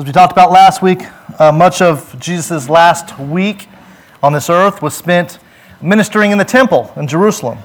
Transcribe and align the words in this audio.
As 0.00 0.06
we 0.06 0.12
talked 0.12 0.32
about 0.32 0.50
last 0.50 0.80
week, 0.80 1.02
uh, 1.38 1.52
much 1.52 1.82
of 1.82 2.18
Jesus' 2.18 2.70
last 2.70 3.18
week 3.18 3.68
on 4.22 4.32
this 4.32 4.48
earth 4.48 4.80
was 4.80 4.96
spent 4.96 5.38
ministering 5.82 6.30
in 6.30 6.38
the 6.38 6.44
temple 6.46 6.90
in 6.96 7.06
Jerusalem. 7.06 7.58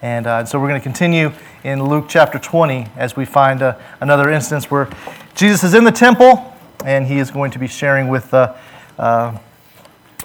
And 0.00 0.26
uh, 0.26 0.46
so 0.46 0.58
we're 0.58 0.68
going 0.68 0.80
to 0.80 0.82
continue 0.82 1.30
in 1.62 1.84
Luke 1.84 2.06
chapter 2.08 2.38
20 2.38 2.86
as 2.96 3.16
we 3.16 3.26
find 3.26 3.60
uh, 3.60 3.76
another 4.00 4.30
instance 4.30 4.70
where 4.70 4.88
Jesus 5.34 5.62
is 5.62 5.74
in 5.74 5.84
the 5.84 5.92
temple 5.92 6.56
and 6.86 7.06
he 7.06 7.18
is 7.18 7.30
going 7.30 7.50
to 7.50 7.58
be 7.58 7.68
sharing 7.68 8.08
with, 8.08 8.32
uh, 8.32 8.54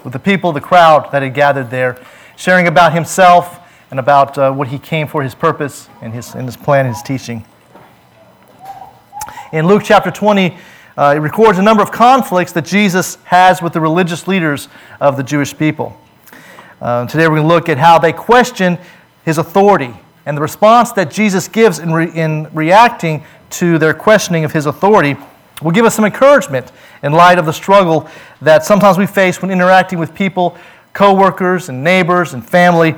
with 0.04 0.14
the 0.14 0.18
people, 0.18 0.52
the 0.52 0.62
crowd 0.62 1.12
that 1.12 1.22
had 1.22 1.34
gathered 1.34 1.68
there, 1.68 2.02
sharing 2.36 2.68
about 2.68 2.94
himself 2.94 3.60
and 3.90 4.00
about 4.00 4.38
uh, 4.38 4.50
what 4.50 4.68
he 4.68 4.78
came 4.78 5.06
for, 5.06 5.22
his 5.22 5.34
purpose, 5.34 5.90
and 6.00 6.14
his, 6.14 6.34
and 6.34 6.46
his 6.46 6.56
plan, 6.56 6.86
his 6.86 7.02
teaching. 7.02 7.44
In 9.52 9.66
Luke 9.66 9.82
chapter 9.84 10.10
20, 10.10 10.56
uh, 10.98 11.14
it 11.14 11.20
records 11.20 11.60
a 11.60 11.62
number 11.62 11.80
of 11.80 11.92
conflicts 11.92 12.50
that 12.50 12.64
Jesus 12.64 13.18
has 13.22 13.62
with 13.62 13.72
the 13.72 13.80
religious 13.80 14.26
leaders 14.26 14.66
of 15.00 15.16
the 15.16 15.22
Jewish 15.22 15.56
people. 15.56 15.96
Uh, 16.82 17.06
today 17.06 17.28
we're 17.28 17.36
going 17.36 17.48
to 17.48 17.54
look 17.54 17.68
at 17.68 17.78
how 17.78 18.00
they 18.00 18.12
question 18.12 18.76
his 19.24 19.38
authority 19.38 19.94
and 20.26 20.36
the 20.36 20.40
response 20.40 20.90
that 20.92 21.08
Jesus 21.08 21.46
gives 21.46 21.78
in, 21.78 21.92
re- 21.92 22.10
in 22.12 22.48
reacting 22.52 23.24
to 23.50 23.78
their 23.78 23.94
questioning 23.94 24.44
of 24.44 24.52
his 24.52 24.66
authority 24.66 25.16
will 25.62 25.70
give 25.70 25.84
us 25.84 25.94
some 25.94 26.04
encouragement 26.04 26.72
in 27.04 27.12
light 27.12 27.38
of 27.38 27.46
the 27.46 27.52
struggle 27.52 28.08
that 28.42 28.64
sometimes 28.64 28.98
we 28.98 29.06
face 29.06 29.40
when 29.40 29.52
interacting 29.52 30.00
with 30.00 30.12
people, 30.16 30.58
co-workers 30.94 31.68
and 31.68 31.84
neighbors 31.84 32.34
and 32.34 32.44
family 32.44 32.96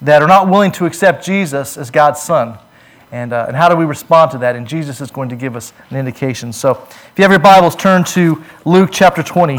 that 0.00 0.22
are 0.22 0.28
not 0.28 0.48
willing 0.48 0.70
to 0.70 0.86
accept 0.86 1.24
Jesus 1.24 1.76
as 1.76 1.90
God's 1.90 2.22
son. 2.22 2.60
And, 3.12 3.32
uh, 3.32 3.46
and 3.48 3.56
how 3.56 3.68
do 3.68 3.74
we 3.74 3.84
respond 3.84 4.30
to 4.32 4.38
that? 4.38 4.54
And 4.54 4.66
Jesus 4.66 5.00
is 5.00 5.10
going 5.10 5.28
to 5.30 5.36
give 5.36 5.56
us 5.56 5.72
an 5.90 5.96
indication. 5.96 6.52
So 6.52 6.72
if 6.72 7.12
you 7.16 7.22
have 7.22 7.32
your 7.32 7.40
Bibles, 7.40 7.74
turn 7.74 8.04
to 8.04 8.42
Luke 8.64 8.90
chapter 8.92 9.22
20. 9.22 9.58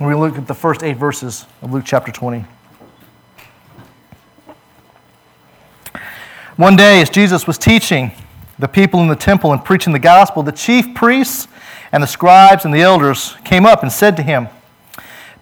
We 0.00 0.14
look 0.14 0.38
at 0.38 0.46
the 0.46 0.54
first 0.54 0.82
eight 0.82 0.96
verses 0.96 1.44
of 1.60 1.72
Luke 1.72 1.84
chapter 1.84 2.10
20. 2.10 2.44
One 6.56 6.76
day, 6.76 7.02
as 7.02 7.10
Jesus 7.10 7.46
was 7.46 7.58
teaching 7.58 8.12
the 8.58 8.68
people 8.68 9.00
in 9.00 9.08
the 9.08 9.16
temple 9.16 9.52
and 9.52 9.62
preaching 9.64 9.92
the 9.92 9.98
gospel, 9.98 10.42
the 10.42 10.52
chief 10.52 10.94
priests 10.94 11.48
and 11.92 12.02
the 12.02 12.06
scribes 12.06 12.64
and 12.64 12.72
the 12.72 12.80
elders 12.80 13.34
came 13.44 13.66
up 13.66 13.82
and 13.82 13.92
said 13.92 14.16
to 14.16 14.22
him, 14.22 14.48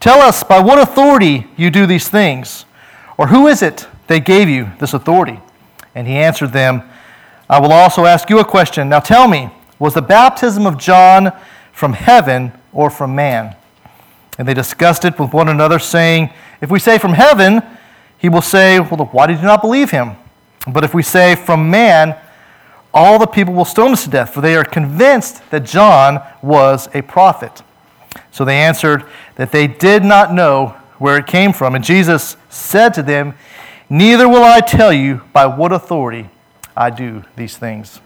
Tell 0.00 0.20
us 0.20 0.44
by 0.44 0.60
what 0.60 0.78
authority 0.78 1.46
you 1.56 1.70
do 1.70 1.86
these 1.86 2.08
things, 2.08 2.64
or 3.16 3.28
who 3.28 3.48
is 3.48 3.62
it 3.62 3.86
that 4.06 4.24
gave 4.24 4.48
you 4.48 4.70
this 4.78 4.94
authority? 4.94 5.40
And 5.94 6.06
he 6.06 6.14
answered 6.14 6.52
them, 6.52 6.88
I 7.48 7.60
will 7.60 7.72
also 7.72 8.04
ask 8.04 8.28
you 8.28 8.38
a 8.38 8.44
question. 8.44 8.88
Now 8.88 9.00
tell 9.00 9.26
me, 9.26 9.50
was 9.78 9.94
the 9.94 10.02
baptism 10.02 10.66
of 10.66 10.76
John 10.76 11.32
from 11.72 11.94
heaven 11.94 12.52
or 12.72 12.90
from 12.90 13.14
man? 13.14 13.56
And 14.38 14.46
they 14.46 14.54
discussed 14.54 15.04
it 15.04 15.18
with 15.18 15.32
one 15.32 15.48
another, 15.48 15.78
saying, 15.78 16.30
If 16.60 16.70
we 16.70 16.78
say 16.78 16.98
from 16.98 17.14
heaven, 17.14 17.62
he 18.18 18.28
will 18.28 18.42
say, 18.42 18.78
Well, 18.78 19.06
why 19.12 19.26
did 19.26 19.38
you 19.38 19.44
not 19.44 19.62
believe 19.62 19.90
him? 19.90 20.16
But 20.66 20.84
if 20.84 20.94
we 20.94 21.02
say 21.02 21.34
from 21.34 21.70
man, 21.70 22.16
all 22.92 23.18
the 23.18 23.26
people 23.26 23.54
will 23.54 23.64
stone 23.64 23.92
us 23.92 24.04
to 24.04 24.10
death, 24.10 24.34
for 24.34 24.40
they 24.40 24.56
are 24.56 24.64
convinced 24.64 25.48
that 25.50 25.64
John 25.64 26.20
was 26.42 26.88
a 26.94 27.02
prophet. 27.02 27.62
So 28.30 28.44
they 28.44 28.56
answered 28.56 29.04
that 29.36 29.52
they 29.52 29.66
did 29.66 30.04
not 30.04 30.32
know 30.32 30.76
where 30.98 31.16
it 31.16 31.26
came 31.26 31.52
from. 31.52 31.74
And 31.74 31.84
Jesus 31.84 32.36
said 32.48 32.94
to 32.94 33.02
them, 33.02 33.34
Neither 33.90 34.28
will 34.28 34.44
I 34.44 34.60
tell 34.60 34.92
you 34.92 35.22
by 35.32 35.46
what 35.46 35.72
authority 35.72 36.28
I 36.78 36.90
do 36.90 37.24
these 37.36 37.56
things. 37.56 38.00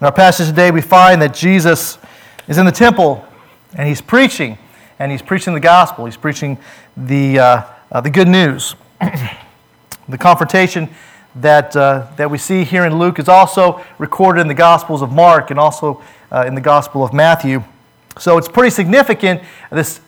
In 0.00 0.06
our 0.06 0.12
passage 0.12 0.46
today, 0.48 0.70
we 0.70 0.80
find 0.80 1.20
that 1.22 1.34
Jesus 1.34 1.98
is 2.48 2.58
in 2.58 2.66
the 2.66 2.72
temple 2.72 3.26
and 3.74 3.88
he's 3.88 4.00
preaching, 4.00 4.58
and 4.98 5.12
he's 5.12 5.22
preaching 5.22 5.54
the 5.54 5.60
gospel. 5.60 6.04
He's 6.04 6.16
preaching 6.16 6.58
the. 6.96 7.38
Uh, 7.38 7.62
uh, 7.92 8.00
the 8.00 8.10
good 8.10 8.28
news. 8.28 8.76
the 10.08 10.18
confrontation 10.18 10.88
that, 11.34 11.74
uh, 11.74 12.06
that 12.16 12.30
we 12.30 12.38
see 12.38 12.64
here 12.64 12.84
in 12.84 12.98
Luke 12.98 13.18
is 13.18 13.28
also 13.28 13.84
recorded 13.98 14.40
in 14.40 14.48
the 14.48 14.54
Gospels 14.54 15.02
of 15.02 15.12
Mark 15.12 15.50
and 15.50 15.58
also 15.58 16.02
uh, 16.30 16.44
in 16.46 16.54
the 16.54 16.60
Gospel 16.60 17.02
of 17.02 17.12
Matthew. 17.12 17.64
So 18.18 18.38
it's 18.38 18.48
pretty 18.48 18.70
significant, 18.70 19.42
this 19.70 20.00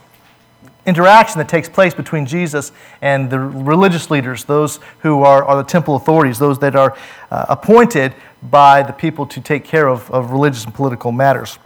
interaction 0.87 1.38
that 1.38 1.48
takes 1.48 1.69
place 1.69 1.94
between 1.94 2.26
Jesus 2.26 2.72
and 3.00 3.31
the 3.31 3.38
religious 3.38 4.10
leaders, 4.10 4.44
those 4.44 4.81
who 5.00 5.22
are, 5.22 5.44
are 5.44 5.56
the 5.56 5.69
temple 5.69 5.97
authorities, 5.97 6.38
those 6.38 6.59
that 6.59 6.75
are 6.75 6.97
uh, 7.31 7.47
appointed 7.48 8.15
by 8.43 8.82
the 8.82 8.92
people 8.92 9.26
to 9.26 9.41
take 9.41 9.65
care 9.65 9.88
of, 9.88 10.10
of 10.10 10.32
religious 10.32 10.65
and 10.65 10.75
political 10.75 11.12
matters. 11.12 11.59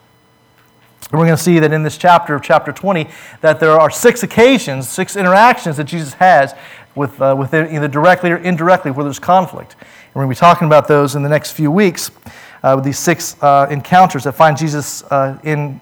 And 1.10 1.20
we're 1.20 1.26
going 1.26 1.36
to 1.36 1.42
see 1.42 1.58
that 1.60 1.72
in 1.72 1.82
this 1.82 1.96
chapter 1.96 2.34
of 2.34 2.42
chapter 2.42 2.72
20 2.72 3.08
that 3.40 3.60
there 3.60 3.78
are 3.78 3.90
six 3.90 4.22
occasions, 4.22 4.88
six 4.88 5.16
interactions 5.16 5.76
that 5.76 5.84
Jesus 5.84 6.14
has 6.14 6.54
with, 6.94 7.20
uh, 7.20 7.34
with 7.38 7.54
either 7.54 7.88
directly 7.88 8.30
or 8.32 8.38
indirectly 8.38 8.90
where 8.90 9.04
there's 9.04 9.18
conflict. 9.18 9.74
And 9.74 10.14
we're 10.14 10.24
going 10.24 10.34
to 10.34 10.38
be 10.38 10.40
talking 10.40 10.66
about 10.66 10.88
those 10.88 11.14
in 11.14 11.22
the 11.22 11.28
next 11.28 11.52
few 11.52 11.70
weeks 11.70 12.10
uh, 12.62 12.72
with 12.74 12.84
these 12.84 12.98
six 12.98 13.40
uh, 13.42 13.68
encounters 13.70 14.24
that 14.24 14.32
find 14.32 14.56
Jesus 14.56 15.04
uh, 15.04 15.38
in, 15.44 15.80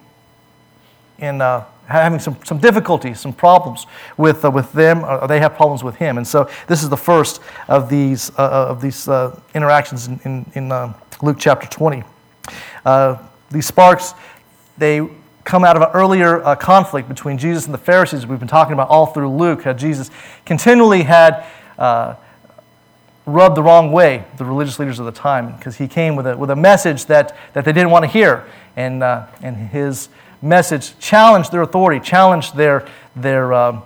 in 1.17 1.41
uh, 1.41 1.65
having 1.87 2.19
some, 2.19 2.37
some 2.43 2.57
difficulties, 2.57 3.19
some 3.19 3.33
problems 3.33 3.85
with, 4.17 4.43
uh, 4.43 4.51
with 4.51 4.71
them, 4.73 5.03
or 5.03 5.27
they 5.27 5.39
have 5.39 5.55
problems 5.55 5.83
with 5.83 5.95
him. 5.95 6.17
And 6.17 6.27
so 6.27 6.49
this 6.67 6.83
is 6.83 6.89
the 6.89 6.97
first 6.97 7.41
of 7.67 7.89
these, 7.89 8.29
of 8.31 8.81
these 8.81 9.07
interactions 9.53 10.07
in, 10.07 10.19
in, 10.25 10.51
in 10.55 10.93
Luke 11.21 11.37
chapter 11.39 11.67
20. 11.67 12.03
these 13.51 13.65
sparks 13.65 14.13
they 14.77 15.07
come 15.43 15.63
out 15.63 15.75
of 15.75 15.83
an 15.83 15.89
earlier 15.93 16.43
uh, 16.43 16.55
conflict 16.55 17.07
between 17.07 17.37
Jesus 17.37 17.65
and 17.65 17.73
the 17.73 17.79
Pharisees 17.79 18.25
we've 18.25 18.39
been 18.39 18.47
talking 18.47 18.73
about 18.73 18.89
all 18.89 19.05
through 19.05 19.29
Luke, 19.29 19.63
how 19.63 19.73
Jesus 19.73 20.09
continually 20.43 21.03
had 21.03 21.45
uh, 21.77 22.15
rubbed 23.25 23.55
the 23.55 23.63
wrong 23.63 23.91
way 23.91 24.25
the 24.37 24.45
religious 24.45 24.79
leaders 24.79 24.99
of 24.99 25.05
the 25.05 25.11
time 25.11 25.55
because 25.55 25.75
he 25.77 25.87
came 25.87 26.15
with 26.15 26.27
a, 26.27 26.35
with 26.35 26.49
a 26.49 26.55
message 26.55 27.05
that, 27.05 27.35
that 27.53 27.63
they 27.63 27.71
didn't 27.71 27.91
want 27.91 28.03
to 28.03 28.09
hear. 28.09 28.45
And, 28.75 29.03
uh, 29.03 29.27
and 29.41 29.55
his 29.55 30.09
message 30.45 30.97
challenged 30.99 31.51
their 31.51 31.63
authority, 31.63 31.99
challenged 31.99 32.55
their, 32.55 32.87
their, 33.15 33.53
um, 33.53 33.83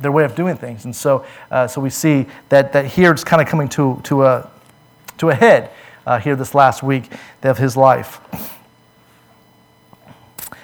their 0.00 0.10
way 0.10 0.24
of 0.24 0.34
doing 0.34 0.56
things. 0.56 0.84
And 0.84 0.96
so, 0.96 1.24
uh, 1.50 1.66
so 1.66 1.80
we 1.80 1.90
see 1.90 2.26
that, 2.48 2.72
that 2.72 2.86
here 2.86 3.12
it's 3.12 3.24
kind 3.24 3.42
of 3.42 3.48
coming 3.48 3.68
to, 3.70 4.00
to, 4.04 4.24
a, 4.24 4.50
to 5.18 5.30
a 5.30 5.34
head 5.34 5.70
uh, 6.06 6.18
here 6.18 6.34
this 6.34 6.54
last 6.54 6.82
week 6.82 7.12
of 7.42 7.58
his 7.58 7.76
life. 7.76 8.20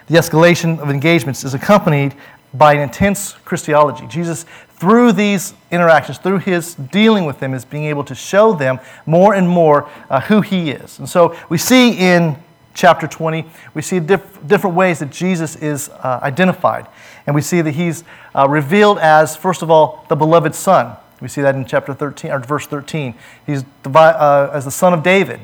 The 0.06 0.14
escalation 0.14 0.78
of 0.80 0.88
engagements 0.88 1.44
is 1.44 1.52
accompanied 1.52 2.14
by 2.54 2.72
an 2.72 2.80
intense 2.80 3.34
Christology. 3.44 4.06
Jesus, 4.06 4.46
through 4.70 5.12
these 5.12 5.52
interactions, 5.70 6.16
through 6.16 6.38
his 6.38 6.74
dealing 6.74 7.26
with 7.26 7.40
them, 7.40 7.52
is 7.52 7.66
being 7.66 7.84
able 7.84 8.04
to 8.04 8.14
show 8.14 8.54
them 8.54 8.80
more 9.04 9.34
and 9.34 9.46
more 9.46 9.88
uh, 10.08 10.22
who 10.22 10.40
he 10.40 10.70
is. 10.70 10.98
And 10.98 11.06
so 11.06 11.36
we 11.50 11.58
see 11.58 11.92
in 11.98 12.42
chapter 12.78 13.08
20, 13.08 13.44
we 13.74 13.82
see 13.82 13.98
diff- 13.98 14.46
different 14.46 14.76
ways 14.76 15.00
that 15.00 15.10
Jesus 15.10 15.56
is 15.56 15.88
uh, 15.88 16.20
identified. 16.22 16.86
And 17.26 17.34
we 17.34 17.42
see 17.42 17.60
that 17.60 17.72
he's 17.72 18.04
uh, 18.34 18.48
revealed 18.48 18.98
as, 18.98 19.36
first 19.36 19.62
of 19.62 19.70
all, 19.70 20.06
the 20.08 20.16
beloved 20.16 20.54
Son. 20.54 20.96
We 21.20 21.26
see 21.26 21.42
that 21.42 21.56
in 21.56 21.64
chapter 21.64 21.92
13, 21.92 22.30
or 22.30 22.38
verse 22.38 22.66
13. 22.66 23.14
He's 23.44 23.64
uh, 23.84 24.50
as 24.52 24.64
the 24.64 24.70
Son 24.70 24.94
of 24.94 25.02
David. 25.02 25.40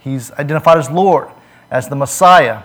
He's 0.00 0.32
identified 0.32 0.78
as 0.78 0.90
Lord, 0.90 1.28
as 1.70 1.88
the 1.88 1.96
Messiah, 1.96 2.62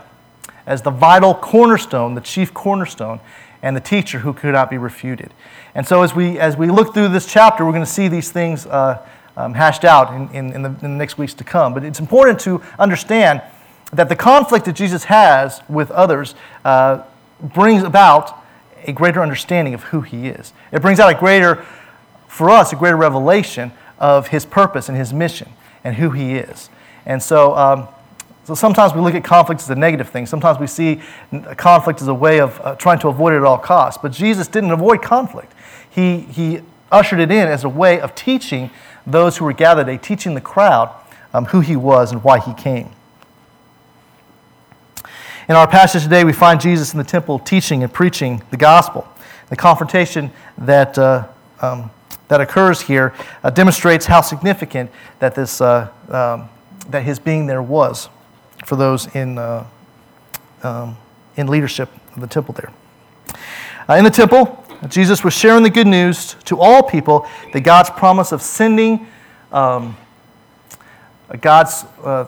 as 0.66 0.82
the 0.82 0.92
vital 0.92 1.36
cornerstone, 1.36 2.16
the 2.16 2.22
chief 2.22 2.54
cornerstone, 2.54 3.20
and 3.62 3.76
the 3.76 3.82
teacher 3.82 4.20
who 4.20 4.32
could 4.32 4.54
not 4.54 4.70
be 4.70 4.78
refuted. 4.78 5.34
And 5.76 5.86
so, 5.86 6.02
as 6.02 6.16
we, 6.16 6.40
as 6.40 6.56
we 6.56 6.68
look 6.68 6.94
through 6.94 7.10
this 7.10 7.26
chapter, 7.26 7.66
we're 7.66 7.72
going 7.72 7.84
to 7.84 7.92
see 7.92 8.08
these 8.08 8.32
things 8.32 8.66
uh, 8.68 9.06
um, 9.36 9.54
hashed 9.54 9.84
out 9.84 10.14
in, 10.14 10.30
in, 10.30 10.54
in, 10.54 10.62
the, 10.62 10.70
in 10.70 10.80
the 10.80 10.88
next 10.88 11.18
weeks 11.18 11.34
to 11.34 11.44
come. 11.44 11.74
But 11.74 11.84
it's 11.84 12.00
important 12.00 12.40
to 12.42 12.62
understand 12.80 13.42
that 13.94 14.10
the 14.10 14.16
conflict 14.16 14.66
that 14.66 14.74
Jesus 14.74 15.06
has 15.06 15.62
with 15.70 15.92
others 15.92 16.36
uh, 16.66 17.04
brings 17.40 17.84
about 17.84 18.44
a 18.86 18.92
greater 18.92 19.22
understanding 19.22 19.74
of 19.74 19.84
who 19.84 20.02
he 20.02 20.28
is. 20.28 20.52
It 20.72 20.82
brings 20.82 21.00
out 21.00 21.16
a 21.16 21.18
greater, 21.18 21.64
for 22.28 22.50
us, 22.50 22.74
a 22.74 22.76
greater 22.76 22.98
revelation 22.98 23.72
of 24.00 24.28
his 24.28 24.46
purpose 24.46 24.90
and 24.90 24.98
his 24.98 25.14
mission 25.14 25.50
and 25.84 25.96
who 25.96 26.10
he 26.10 26.36
is. 26.36 26.70
And 27.06 27.22
so, 27.22 27.56
um, 27.56 27.88
so 28.44 28.56
sometimes 28.56 28.94
we 28.94 29.02
look 29.02 29.14
at 29.14 29.24
conflict 29.24 29.62
as 29.62 29.70
a 29.70 29.76
negative 29.76 30.10
thing. 30.10 30.26
Sometimes 30.26 30.60
we 30.60 30.68
see 30.68 31.02
conflict 31.56 32.02
as 32.02 32.08
a 32.08 32.14
way 32.14 32.40
of 32.40 32.60
uh, 32.62 32.76
trying 32.76 33.00
to 33.00 33.08
avoid 33.08 33.34
it 33.34 33.38
at 33.38 33.44
all 33.44 33.58
costs. 33.58 34.00
But 34.02 34.12
Jesus 34.12 34.48
didn't 34.48 34.72
avoid 34.72 35.02
conflict. 35.02 35.54
He, 35.90 36.22
he 36.22 36.62
ushered 36.92 37.20
it 37.20 37.32
in 37.32 37.48
as 37.48 37.64
a 37.64 37.70
way 37.70 38.00
of 38.00 38.16
teaching 38.16 38.70
those 39.06 39.38
who 39.38 39.46
were 39.46 39.54
gathered, 39.54 39.88
a 39.88 39.98
teaching 39.98 40.34
the 40.34 40.42
crowd 40.42 40.94
um, 41.34 41.46
who 41.46 41.60
he 41.62 41.76
was 41.76 42.12
and 42.12 42.24
why 42.24 42.40
he 42.40 42.54
came. 42.54 42.90
In 45.50 45.58
our 45.58 45.68
passage 45.68 46.04
today, 46.04 46.24
we 46.24 46.32
find 46.32 46.62
Jesus 46.62 46.94
in 46.94 46.98
the 46.98 47.04
temple 47.04 47.38
teaching 47.38 47.84
and 47.84 47.92
preaching 47.92 48.42
the 48.50 48.56
gospel. 48.56 49.06
The 49.50 49.58
confrontation 49.58 50.32
that, 50.58 50.98
uh, 50.98 51.28
um, 51.62 51.92
that 52.30 52.40
occurs 52.40 52.80
here 52.80 53.14
uh, 53.44 53.50
demonstrates 53.50 54.06
how 54.06 54.22
significant 54.22 54.90
that, 55.20 55.36
this, 55.36 55.60
uh, 55.60 55.90
um, 56.08 56.48
that 56.88 57.04
his 57.04 57.20
being 57.20 57.46
there 57.46 57.62
was. 57.62 58.08
for 58.64 58.78
those 58.78 59.14
in, 59.14 59.38
uh, 59.38 59.66
um, 60.64 60.96
in 61.36 61.48
leadership 61.48 61.90
of 62.16 62.22
the 62.22 62.28
temple 62.28 62.54
there. 62.54 62.72
Uh, 63.90 63.96
in 63.96 64.06
the 64.06 64.10
temple, 64.10 64.66
Jesus 64.88 65.26
was 65.26 65.34
sharing 65.34 65.64
the 65.64 65.70
good 65.70 65.88
news 65.88 66.38
to 66.46 66.58
all 66.58 66.82
people 66.82 67.28
that 67.52 67.62
God's 67.62 67.90
promise 67.90 68.32
of 68.32 68.42
sending 68.42 69.08
um, 69.52 69.98
God's, 71.42 71.84
uh, 72.02 72.28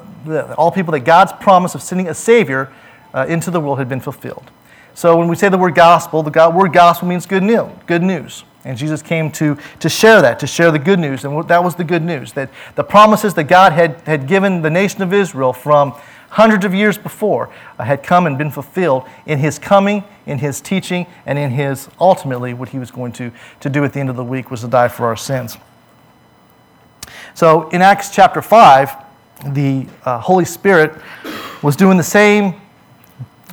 all 0.57 0.69
people 0.69 0.91
that 0.91 1.05
God's 1.05 1.31
promise 1.31 1.75
of 1.75 1.81
sending 1.81 2.09
a 2.09 2.13
Savior 2.13 2.73
uh, 3.15 3.25
into 3.27 3.49
the 3.49 3.59
world 3.59 3.79
had 3.79 3.89
been 3.89 4.01
fulfilled. 4.01 4.51
So 4.93 5.17
when 5.17 5.27
we 5.27 5.35
say 5.35 5.49
the 5.49 5.57
word 5.57 5.75
gospel, 5.75 6.21
the 6.21 6.31
God, 6.31 6.53
word 6.53 6.73
gospel 6.73 7.07
means 7.07 7.25
good 7.25 7.43
news, 7.43 7.69
good 7.87 8.03
news. 8.03 8.43
And 8.63 8.77
Jesus 8.77 9.01
came 9.01 9.31
to, 9.33 9.57
to 9.79 9.89
share 9.89 10.21
that, 10.21 10.39
to 10.39 10.47
share 10.47 10.71
the 10.71 10.79
good 10.79 10.99
news. 10.99 11.23
And 11.23 11.47
that 11.47 11.63
was 11.63 11.75
the 11.75 11.83
good 11.83 12.01
news 12.01 12.33
that 12.33 12.49
the 12.75 12.83
promises 12.83 13.33
that 13.35 13.43
God 13.43 13.73
had, 13.73 14.01
had 14.01 14.27
given 14.27 14.61
the 14.61 14.69
nation 14.69 15.01
of 15.01 15.13
Israel 15.13 15.53
from 15.53 15.91
hundreds 16.29 16.65
of 16.65 16.73
years 16.73 16.97
before 16.97 17.49
uh, 17.77 17.83
had 17.83 18.03
come 18.03 18.25
and 18.25 18.37
been 18.37 18.49
fulfilled 18.49 19.07
in 19.25 19.37
his 19.37 19.59
coming, 19.59 20.03
in 20.25 20.39
his 20.39 20.61
teaching, 20.61 21.05
and 21.25 21.37
in 21.37 21.51
his 21.51 21.89
ultimately 21.99 22.53
what 22.53 22.69
he 22.69 22.79
was 22.79 22.89
going 22.89 23.11
to, 23.13 23.31
to 23.59 23.69
do 23.69 23.83
at 23.83 23.93
the 23.93 23.99
end 23.99 24.09
of 24.09 24.15
the 24.15 24.23
week 24.23 24.49
was 24.49 24.61
to 24.61 24.67
die 24.67 24.87
for 24.87 25.05
our 25.05 25.15
sins. 25.15 25.57
So 27.35 27.69
in 27.69 27.81
Acts 27.81 28.09
chapter 28.09 28.41
5, 28.41 28.95
the 29.53 29.85
uh, 30.05 30.19
Holy 30.19 30.45
Spirit 30.45 30.99
was 31.61 31.75
doing 31.75 31.97
the 31.97 32.03
same 32.03 32.59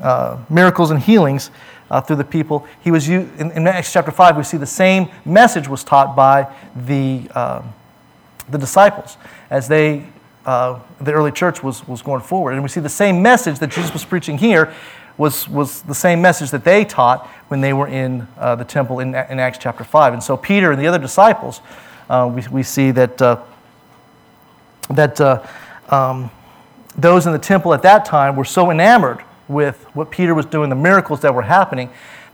uh, 0.02 0.36
miracles 0.50 0.90
and 0.90 1.00
healings 1.00 1.50
uh, 1.90 2.00
through 2.00 2.16
the 2.16 2.24
people. 2.24 2.66
He 2.82 2.90
was 2.90 3.08
in, 3.08 3.30
in, 3.38 3.66
Acts 3.66 3.92
chapter 3.92 4.10
5, 4.10 4.36
we 4.36 4.42
see 4.42 4.56
the 4.56 4.66
same 4.66 5.08
message 5.24 5.68
was 5.68 5.84
taught 5.84 6.16
by 6.16 6.52
the, 6.74 7.28
uh, 7.34 7.62
the 8.48 8.58
disciples 8.58 9.16
as 9.50 9.68
they, 9.68 10.06
uh, 10.44 10.80
the 11.00 11.12
early 11.12 11.30
church 11.30 11.62
was, 11.62 11.86
was 11.86 12.02
going 12.02 12.22
forward. 12.22 12.52
And 12.52 12.62
we 12.62 12.68
see 12.68 12.80
the 12.80 12.88
same 12.88 13.22
message 13.22 13.58
that 13.60 13.70
Jesus 13.70 13.92
was 13.92 14.04
preaching 14.04 14.38
here 14.38 14.74
was, 15.18 15.48
was 15.48 15.82
the 15.82 15.94
same 15.94 16.22
message 16.22 16.50
that 16.50 16.64
they 16.64 16.84
taught 16.84 17.26
when 17.48 17.60
they 17.60 17.72
were 17.72 17.86
in 17.86 18.26
uh, 18.38 18.56
the 18.56 18.64
temple 18.64 19.00
in, 19.00 19.08
in 19.08 19.38
Acts 19.38 19.58
chapter 19.58 19.84
5. 19.84 20.14
And 20.14 20.22
so 20.22 20.36
Peter 20.36 20.72
and 20.72 20.80
the 20.80 20.86
other 20.86 20.98
disciples, 20.98 21.60
uh, 22.08 22.28
we, 22.34 22.42
we 22.50 22.62
see 22.62 22.90
that, 22.92 23.18
that 24.88 25.20
um, 25.90 26.30
those 26.96 27.26
in 27.26 27.32
the 27.32 27.38
temple 27.38 27.74
at 27.74 27.82
that 27.82 28.04
time 28.04 28.34
were 28.34 28.44
so 28.44 28.70
enamored 28.70 29.22
with 29.52 29.84
what 29.94 30.10
Peter 30.10 30.34
was 30.34 30.46
doing, 30.46 30.70
the 30.70 30.76
miracles 30.76 31.20
that 31.20 31.34
were 31.34 31.42
happening, 31.42 31.90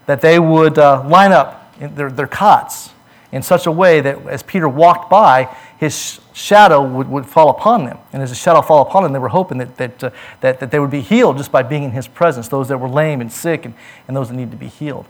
that 0.06 0.20
they 0.20 0.38
would 0.38 0.78
uh, 0.78 1.06
line 1.08 1.32
up 1.32 1.74
their, 1.78 2.10
their 2.10 2.26
cots 2.26 2.90
in 3.30 3.42
such 3.42 3.66
a 3.66 3.72
way 3.72 4.00
that 4.00 4.26
as 4.26 4.42
Peter 4.42 4.68
walked 4.68 5.10
by, 5.10 5.54
his 5.78 6.20
shadow 6.32 6.82
would, 6.82 7.08
would 7.08 7.26
fall 7.26 7.50
upon 7.50 7.84
them. 7.84 7.98
And 8.12 8.22
as 8.22 8.30
the 8.30 8.36
shadow 8.36 8.62
fall 8.62 8.82
upon 8.82 9.02
them, 9.02 9.12
they 9.12 9.18
were 9.18 9.28
hoping 9.28 9.58
that, 9.58 9.76
that, 9.76 10.04
uh, 10.04 10.10
that, 10.40 10.60
that 10.60 10.70
they 10.70 10.78
would 10.78 10.90
be 10.90 11.02
healed 11.02 11.36
just 11.36 11.52
by 11.52 11.62
being 11.62 11.82
in 11.82 11.90
his 11.90 12.08
presence, 12.08 12.48
those 12.48 12.68
that 12.68 12.78
were 12.78 12.88
lame 12.88 13.20
and 13.20 13.30
sick 13.30 13.66
and, 13.66 13.74
and 14.06 14.16
those 14.16 14.28
that 14.28 14.34
needed 14.34 14.52
to 14.52 14.56
be 14.56 14.68
healed. 14.68 15.06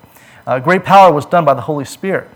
Uh, 0.46 0.58
great 0.58 0.84
power 0.84 1.12
was 1.12 1.26
done 1.26 1.44
by 1.44 1.54
the 1.54 1.60
Holy 1.60 1.84
Spirit. 1.84 2.28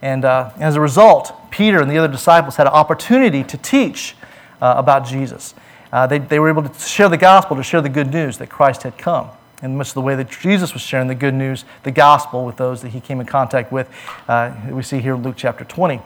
And 0.00 0.24
uh, 0.24 0.52
as 0.58 0.76
a 0.76 0.80
result, 0.80 1.34
Peter 1.50 1.82
and 1.82 1.90
the 1.90 1.98
other 1.98 2.10
disciples 2.10 2.56
had 2.56 2.66
an 2.66 2.72
opportunity 2.72 3.44
to 3.44 3.56
teach 3.58 4.16
uh, 4.62 4.74
about 4.76 5.04
Jesus. 5.06 5.54
Uh, 5.92 6.06
they, 6.06 6.18
they 6.18 6.38
were 6.38 6.48
able 6.48 6.62
to 6.62 6.80
share 6.80 7.08
the 7.08 7.16
gospel, 7.16 7.56
to 7.56 7.62
share 7.62 7.80
the 7.80 7.88
good 7.88 8.12
news 8.12 8.38
that 8.38 8.48
Christ 8.48 8.82
had 8.82 8.98
come. 8.98 9.30
In 9.62 9.76
much 9.76 9.88
of 9.88 9.94
the 9.94 10.02
way 10.02 10.14
that 10.14 10.30
Jesus 10.30 10.72
was 10.72 10.82
sharing 10.82 11.08
the 11.08 11.14
good 11.14 11.34
news, 11.34 11.64
the 11.82 11.90
gospel, 11.90 12.44
with 12.44 12.56
those 12.56 12.82
that 12.82 12.90
he 12.90 13.00
came 13.00 13.20
in 13.20 13.26
contact 13.26 13.72
with, 13.72 13.90
uh, 14.28 14.54
we 14.70 14.82
see 14.82 15.00
here 15.00 15.14
in 15.14 15.22
Luke 15.22 15.34
chapter 15.36 15.64
20. 15.64 16.00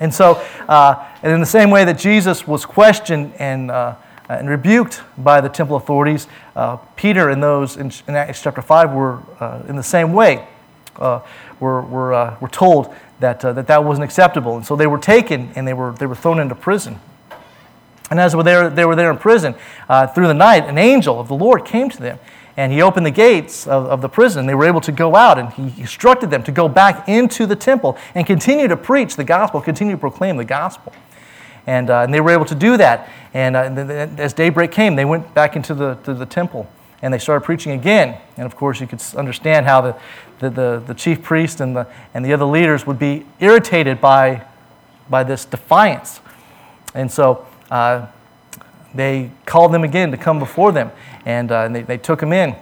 And 0.00 0.12
so, 0.12 0.34
uh, 0.68 1.06
and 1.22 1.32
in 1.32 1.40
the 1.40 1.46
same 1.46 1.70
way 1.70 1.84
that 1.84 1.98
Jesus 1.98 2.46
was 2.46 2.66
questioned 2.66 3.32
and, 3.38 3.70
uh, 3.70 3.96
and 4.28 4.48
rebuked 4.48 5.00
by 5.16 5.40
the 5.40 5.48
temple 5.48 5.76
authorities, 5.76 6.26
uh, 6.56 6.76
Peter 6.96 7.30
and 7.30 7.42
those 7.42 7.76
in, 7.76 7.90
in, 8.06 8.14
Acts 8.14 8.42
chapter 8.42 8.62
5 8.62 8.92
were 8.92 9.22
uh, 9.40 9.62
in 9.66 9.76
the 9.76 9.82
same 9.82 10.12
way, 10.12 10.46
were, 10.98 11.22
were, 11.60 12.36
were 12.40 12.48
told 12.48 12.94
that, 13.20 13.40
that 13.40 13.66
that 13.66 13.84
wasn't 13.84 14.04
acceptable. 14.04 14.56
And 14.56 14.66
so 14.66 14.76
they 14.76 14.86
were 14.86 14.98
taken 14.98 15.50
and 15.56 15.66
they 15.66 15.72
were, 15.72 15.92
they 15.92 16.06
were 16.06 16.14
thrown 16.14 16.38
into 16.38 16.54
prison. 16.54 17.00
And 18.10 18.18
as 18.18 18.32
they 18.32 18.36
were, 18.84 18.96
there 18.96 19.10
in 19.10 19.18
prison, 19.18 19.54
uh, 19.88 20.06
through 20.06 20.28
the 20.28 20.34
night, 20.34 20.64
an 20.64 20.78
angel 20.78 21.20
of 21.20 21.28
the 21.28 21.34
Lord 21.34 21.64
came 21.64 21.90
to 21.90 21.98
them. 21.98 22.18
And 22.56 22.72
he 22.72 22.82
opened 22.82 23.06
the 23.06 23.12
gates 23.12 23.66
of, 23.68 23.86
of 23.86 24.00
the 24.00 24.08
prison. 24.08 24.46
They 24.46 24.54
were 24.54 24.64
able 24.64 24.80
to 24.80 24.92
go 24.92 25.14
out, 25.14 25.38
and 25.38 25.52
he 25.52 25.80
instructed 25.80 26.30
them 26.30 26.42
to 26.42 26.52
go 26.52 26.68
back 26.68 27.08
into 27.08 27.46
the 27.46 27.54
temple 27.54 27.96
and 28.14 28.26
continue 28.26 28.66
to 28.66 28.76
preach 28.76 29.14
the 29.14 29.24
gospel, 29.24 29.60
continue 29.60 29.94
to 29.94 30.00
proclaim 30.00 30.36
the 30.36 30.44
gospel. 30.44 30.92
And, 31.66 31.90
uh, 31.90 32.00
and 32.00 32.12
they 32.12 32.20
were 32.20 32.30
able 32.30 32.46
to 32.46 32.54
do 32.54 32.76
that. 32.78 33.10
And 33.34 33.54
uh, 33.54 34.08
as 34.16 34.32
daybreak 34.32 34.72
came, 34.72 34.96
they 34.96 35.04
went 35.04 35.34
back 35.34 35.54
into 35.54 35.74
the, 35.74 35.94
to 35.96 36.14
the 36.14 36.26
temple 36.26 36.66
and 37.02 37.14
they 37.14 37.18
started 37.18 37.44
preaching 37.44 37.72
again. 37.72 38.18
And 38.36 38.46
of 38.46 38.56
course, 38.56 38.80
you 38.80 38.86
could 38.86 39.02
understand 39.16 39.66
how 39.66 39.80
the, 39.80 39.96
the, 40.40 40.50
the, 40.50 40.82
the 40.86 40.94
chief 40.94 41.22
priest 41.22 41.60
and 41.60 41.76
the, 41.76 41.86
and 42.14 42.24
the 42.24 42.32
other 42.32 42.44
leaders 42.44 42.86
would 42.86 42.98
be 42.98 43.26
irritated 43.38 44.00
by, 44.00 44.44
by 45.08 45.22
this 45.22 45.44
defiance. 45.44 46.20
And 46.94 47.12
so 47.12 47.46
uh, 47.70 48.06
they 48.94 49.30
called 49.46 49.72
them 49.72 49.84
again 49.84 50.10
to 50.10 50.16
come 50.16 50.38
before 50.38 50.72
them, 50.72 50.90
and, 51.24 51.52
uh, 51.52 51.62
and 51.62 51.74
they, 51.74 51.82
they 51.82 51.98
took 51.98 52.20
them 52.20 52.32
in. 52.32 52.56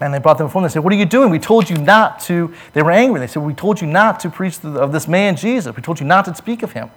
And 0.00 0.14
they 0.14 0.18
brought 0.20 0.38
them 0.38 0.46
before 0.46 0.62
them. 0.62 0.68
They 0.68 0.74
said, 0.74 0.84
What 0.84 0.92
are 0.92 0.96
you 0.96 1.06
doing? 1.06 1.30
We 1.30 1.40
told 1.40 1.68
you 1.68 1.76
not 1.76 2.20
to. 2.20 2.54
They 2.72 2.82
were 2.82 2.92
angry. 2.92 3.18
They 3.18 3.26
said, 3.26 3.42
We 3.42 3.54
told 3.54 3.80
you 3.80 3.86
not 3.86 4.20
to 4.20 4.30
preach 4.30 4.64
of 4.64 4.92
this 4.92 5.08
man 5.08 5.34
Jesus. 5.34 5.74
We 5.74 5.82
told 5.82 5.98
you 5.98 6.06
not 6.06 6.24
to 6.26 6.34
speak 6.36 6.62
of 6.62 6.72
him. 6.72 6.90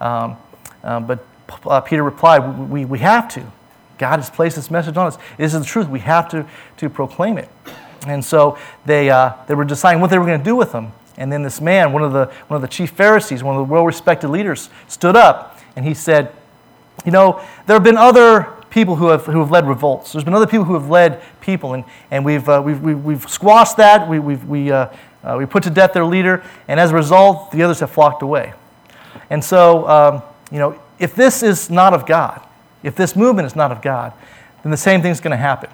Um, 0.00 0.36
um, 0.82 1.06
but 1.06 1.26
uh, 1.66 1.80
Peter 1.80 2.02
replied, 2.02 2.70
we, 2.70 2.84
we 2.84 2.98
have 3.00 3.28
to. 3.28 3.50
God 3.98 4.16
has 4.16 4.30
placed 4.30 4.56
this 4.56 4.70
message 4.70 4.96
on 4.96 5.06
us. 5.06 5.18
This 5.36 5.52
is 5.54 5.60
the 5.60 5.66
truth. 5.66 5.88
We 5.88 6.00
have 6.00 6.28
to, 6.30 6.46
to 6.78 6.88
proclaim 6.88 7.38
it. 7.38 7.48
And 8.06 8.24
so 8.24 8.56
they, 8.86 9.10
uh, 9.10 9.34
they 9.46 9.54
were 9.54 9.64
deciding 9.64 10.00
what 10.00 10.10
they 10.10 10.18
were 10.18 10.24
going 10.24 10.38
to 10.38 10.44
do 10.44 10.56
with 10.56 10.72
them. 10.72 10.92
And 11.18 11.30
then 11.30 11.42
this 11.42 11.60
man, 11.60 11.92
one 11.92 12.02
of 12.02 12.12
the, 12.12 12.26
one 12.48 12.56
of 12.56 12.62
the 12.62 12.68
chief 12.68 12.90
Pharisees, 12.92 13.42
one 13.42 13.56
of 13.56 13.66
the 13.66 13.70
well 13.70 13.84
respected 13.84 14.28
leaders, 14.28 14.70
stood 14.88 15.16
up 15.16 15.58
and 15.76 15.84
he 15.84 15.94
said, 15.94 16.32
You 17.04 17.12
know, 17.12 17.44
there 17.66 17.74
have 17.74 17.84
been 17.84 17.96
other 17.96 18.52
people 18.70 18.96
who 18.96 19.08
have, 19.08 19.26
who 19.26 19.40
have 19.40 19.50
led 19.50 19.66
revolts. 19.66 20.12
There's 20.12 20.24
been 20.24 20.34
other 20.34 20.46
people 20.46 20.64
who 20.64 20.74
have 20.74 20.88
led 20.88 21.20
people, 21.40 21.74
and, 21.74 21.84
and 22.10 22.24
we've, 22.24 22.48
uh, 22.48 22.62
we've, 22.64 22.80
we've, 22.80 23.04
we've, 23.04 23.28
squashed 23.28 23.76
that. 23.76 24.08
We, 24.08 24.18
we've, 24.18 24.44
we, 24.44 24.70
uh, 24.70 24.88
uh, 25.22 25.36
we 25.38 25.46
put 25.46 25.62
to 25.64 25.70
death 25.70 25.92
their 25.92 26.04
leader, 26.04 26.42
and 26.68 26.78
as 26.78 26.92
a 26.92 26.94
result, 26.94 27.50
the 27.50 27.62
others 27.62 27.80
have 27.80 27.90
flocked 27.90 28.22
away. 28.22 28.54
And 29.28 29.44
so, 29.44 29.86
um, 29.88 30.22
you 30.50 30.58
know, 30.58 30.80
if 30.98 31.14
this 31.14 31.42
is 31.42 31.68
not 31.68 31.94
of 31.94 32.06
God, 32.06 32.46
if 32.82 32.94
this 32.94 33.16
movement 33.16 33.46
is 33.46 33.56
not 33.56 33.72
of 33.72 33.82
God, 33.82 34.12
then 34.62 34.70
the 34.70 34.76
same 34.76 35.02
thing's 35.02 35.20
going 35.20 35.32
to 35.32 35.36
happen. 35.36 35.70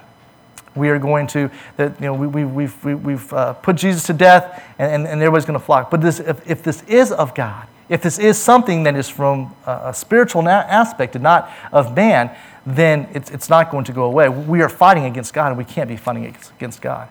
We 0.75 0.90
are 0.90 0.99
going 0.99 1.26
to, 1.28 1.50
that, 1.76 1.99
you 2.00 2.06
know, 2.06 2.14
we, 2.14 2.26
we, 2.26 2.44
we've, 2.44 2.85
we, 2.85 2.90
have 2.92 3.04
we've 3.04 3.32
uh, 3.32 3.52
put 3.54 3.76
Jesus 3.76 4.04
to 4.04 4.12
death, 4.12 4.62
and, 4.78 4.92
and, 4.92 5.06
and 5.06 5.23
everybody's 5.23 5.47
going 5.47 5.59
to 5.59 5.64
flock. 5.64 5.90
But 5.90 6.00
this, 6.00 6.21
if, 6.21 6.50
if 6.50 6.62
this 6.62 6.82
is 6.85 7.12
of 7.12 7.35
God, 7.35 7.66
if 7.88 8.02
this 8.02 8.19
is 8.19 8.38
something 8.38 8.83
that 8.83 8.97
is 8.97 9.09
from 9.09 9.55
a, 9.66 9.95
spiritual 9.95 10.49
aspect 10.49 11.14
and 11.14 11.23
not 11.23 11.50
of 11.73 11.95
man, 11.95 12.35
then 12.64 13.09
it's, 13.14 13.31
it's 13.31 13.49
not 13.49 13.71
going 13.71 13.85
to 13.85 13.93
go 13.93 14.05
away. 14.05 14.28
We 14.28 14.61
are 14.62 14.69
fighting 14.69 15.05
against 15.05 15.33
God, 15.33 15.49
and 15.49 15.59
we 15.59 15.64
can't 15.64 15.88
be 15.88 15.97
fighting 15.97 16.26
against 16.57 16.83
God. 16.83 17.09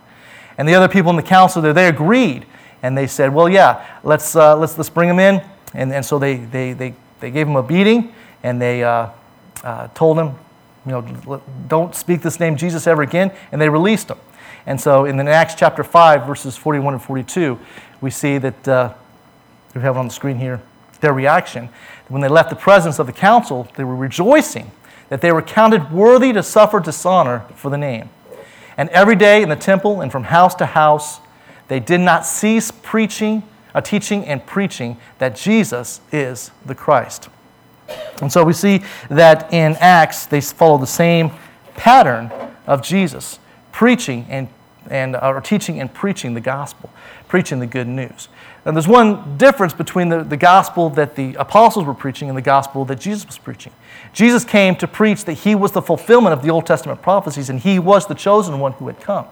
And 0.57 0.67
the 0.67 0.73
other 0.73 0.89
people 0.89 1.09
in 1.11 1.15
the 1.15 1.23
council 1.23 1.61
there, 1.61 1.73
they 1.73 1.87
agreed. 1.87 2.45
And 2.83 2.97
they 2.97 3.07
said, 3.07 3.33
well, 3.33 3.47
yeah, 3.47 3.85
let's, 4.03 4.35
uh, 4.35 4.55
let's, 4.57 4.77
let's 4.77 4.89
bring 4.89 5.09
him 5.09 5.19
in. 5.19 5.41
And, 5.73 5.93
and 5.93 6.05
so 6.05 6.19
they, 6.19 6.37
they, 6.37 6.73
they, 6.73 6.93
they 7.19 7.31
gave 7.31 7.47
him 7.47 7.55
a 7.55 7.63
beating, 7.63 8.13
and 8.43 8.61
they 8.61 8.83
uh, 8.83 9.09
uh, 9.63 9.87
told 9.89 10.19
him, 10.19 10.35
you 10.85 10.91
know, 10.91 11.41
don't 11.67 11.95
speak 11.95 12.21
this 12.21 12.39
name 12.39 12.57
Jesus 12.57 12.85
ever 12.85 13.01
again. 13.01 13.31
And 13.51 13.59
they 13.59 13.69
released 13.69 14.09
him. 14.09 14.19
And 14.65 14.79
so 14.79 15.05
in 15.05 15.17
the 15.17 15.29
Acts 15.29 15.55
chapter 15.55 15.83
5, 15.83 16.27
verses 16.27 16.57
41 16.57 16.95
and 16.95 17.03
42, 17.03 17.59
we 18.01 18.11
see 18.11 18.37
that 18.37 18.67
uh, 18.67 18.93
we 19.75 19.81
have 19.81 19.97
on 19.97 20.07
the 20.07 20.13
screen 20.13 20.37
here, 20.37 20.61
their 21.01 21.13
reaction. 21.13 21.69
When 22.07 22.21
they 22.21 22.27
left 22.27 22.49
the 22.49 22.55
presence 22.55 22.97
of 22.97 23.07
the 23.07 23.13
council, 23.13 23.67
they 23.75 23.83
were 23.83 23.95
rejoicing 23.95 24.71
that 25.09 25.21
they 25.21 25.31
were 25.31 25.41
counted 25.41 25.91
worthy 25.91 26.33
to 26.33 26.41
suffer 26.41 26.79
dishonor 26.79 27.45
for 27.55 27.69
the 27.69 27.77
name. 27.77 28.09
And 28.77 28.89
every 28.89 29.15
day 29.15 29.43
in 29.43 29.49
the 29.49 29.55
temple 29.55 30.01
and 30.01 30.11
from 30.11 30.23
house 30.23 30.55
to 30.55 30.65
house, 30.65 31.19
they 31.67 31.79
did 31.79 31.99
not 31.99 32.25
cease 32.25 32.71
preaching, 32.71 33.43
uh, 33.73 33.81
teaching 33.81 34.25
and 34.25 34.45
preaching 34.45 34.97
that 35.19 35.35
Jesus 35.35 36.01
is 36.11 36.51
the 36.65 36.75
Christ. 36.75 37.29
And 38.21 38.31
so 38.31 38.43
we 38.43 38.53
see 38.53 38.81
that 39.09 39.53
in 39.53 39.75
Acts, 39.79 40.25
they 40.25 40.41
follow 40.41 40.77
the 40.77 40.87
same 40.87 41.31
pattern 41.75 42.31
of 42.65 42.81
Jesus, 42.81 43.39
preaching 43.71 44.25
and, 44.29 44.47
and 44.89 45.15
or 45.15 45.41
teaching 45.41 45.79
and 45.79 45.93
preaching 45.93 46.33
the 46.33 46.41
gospel, 46.41 46.89
preaching 47.27 47.59
the 47.59 47.67
good 47.67 47.87
news. 47.87 48.27
And 48.65 48.75
there's 48.75 48.87
one 48.87 49.37
difference 49.37 49.73
between 49.73 50.09
the, 50.09 50.23
the 50.23 50.37
gospel 50.37 50.89
that 50.91 51.15
the 51.15 51.35
apostles 51.35 51.85
were 51.85 51.93
preaching 51.93 52.29
and 52.29 52.37
the 52.37 52.41
gospel 52.41 52.83
that 52.85 52.99
Jesus 52.99 53.25
was 53.25 53.37
preaching. 53.37 53.73
Jesus 54.11 54.43
came 54.43 54.75
to 54.77 54.87
preach 54.87 55.25
that 55.25 55.33
he 55.33 55.53
was 55.53 55.71
the 55.71 55.81
fulfillment 55.81 56.33
of 56.33 56.41
the 56.41 56.49
Old 56.49 56.65
Testament 56.65 57.01
prophecies 57.01 57.49
and 57.49 57.59
he 57.59 57.77
was 57.77 58.07
the 58.07 58.15
chosen 58.15 58.59
one 58.59 58.73
who 58.73 58.87
had 58.87 58.99
come. 58.99 59.27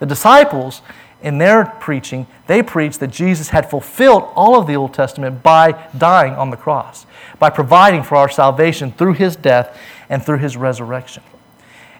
The 0.00 0.06
disciples, 0.06 0.82
in 1.22 1.38
their 1.38 1.64
preaching, 1.64 2.26
they 2.48 2.62
preached 2.62 2.98
that 3.00 3.10
Jesus 3.10 3.50
had 3.50 3.70
fulfilled 3.70 4.28
all 4.34 4.58
of 4.58 4.66
the 4.66 4.74
Old 4.74 4.92
Testament 4.92 5.42
by 5.42 5.88
dying 5.96 6.34
on 6.34 6.50
the 6.50 6.56
cross, 6.56 7.06
by 7.38 7.50
providing 7.50 8.02
for 8.02 8.16
our 8.16 8.28
salvation 8.28 8.90
through 8.92 9.14
his 9.14 9.36
death 9.36 9.78
and 10.08 10.24
through 10.24 10.38
his 10.38 10.56
resurrection. 10.56 11.22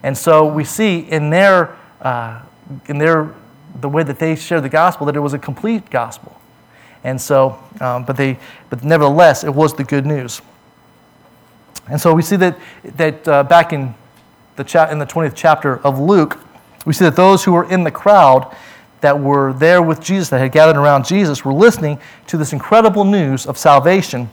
And 0.02 0.18
so 0.18 0.46
we 0.46 0.64
see 0.64 0.98
in 0.98 1.30
their, 1.30 1.76
uh, 2.00 2.42
in 2.86 2.98
their, 2.98 3.34
the 3.80 3.88
way 3.88 4.02
that 4.02 4.18
they 4.18 4.36
shared 4.36 4.62
the 4.62 4.68
gospel 4.68 5.06
that 5.06 5.16
it 5.16 5.20
was 5.20 5.34
a 5.34 5.38
complete 5.38 5.90
gospel. 5.90 6.40
And 7.04 7.20
so, 7.20 7.58
um, 7.80 8.04
but 8.04 8.16
they, 8.16 8.38
but 8.70 8.84
nevertheless, 8.84 9.44
it 9.44 9.54
was 9.54 9.74
the 9.74 9.84
good 9.84 10.06
news. 10.06 10.40
And 11.88 12.00
so 12.00 12.14
we 12.14 12.22
see 12.22 12.36
that, 12.36 12.58
that 12.96 13.26
uh, 13.26 13.42
back 13.42 13.72
in 13.72 13.94
the, 14.56 14.64
cha- 14.64 14.88
in 14.88 14.98
the 14.98 15.06
20th 15.06 15.32
chapter 15.34 15.78
of 15.78 15.98
Luke, 15.98 16.38
we 16.86 16.92
see 16.92 17.04
that 17.04 17.16
those 17.16 17.44
who 17.44 17.52
were 17.52 17.68
in 17.70 17.84
the 17.84 17.90
crowd 17.90 18.54
that 19.00 19.18
were 19.18 19.52
there 19.52 19.82
with 19.82 20.00
Jesus, 20.00 20.28
that 20.30 20.38
had 20.38 20.52
gathered 20.52 20.76
around 20.76 21.04
Jesus, 21.04 21.44
were 21.44 21.52
listening 21.52 21.98
to 22.28 22.36
this 22.36 22.52
incredible 22.52 23.04
news 23.04 23.46
of 23.46 23.58
salvation. 23.58 24.30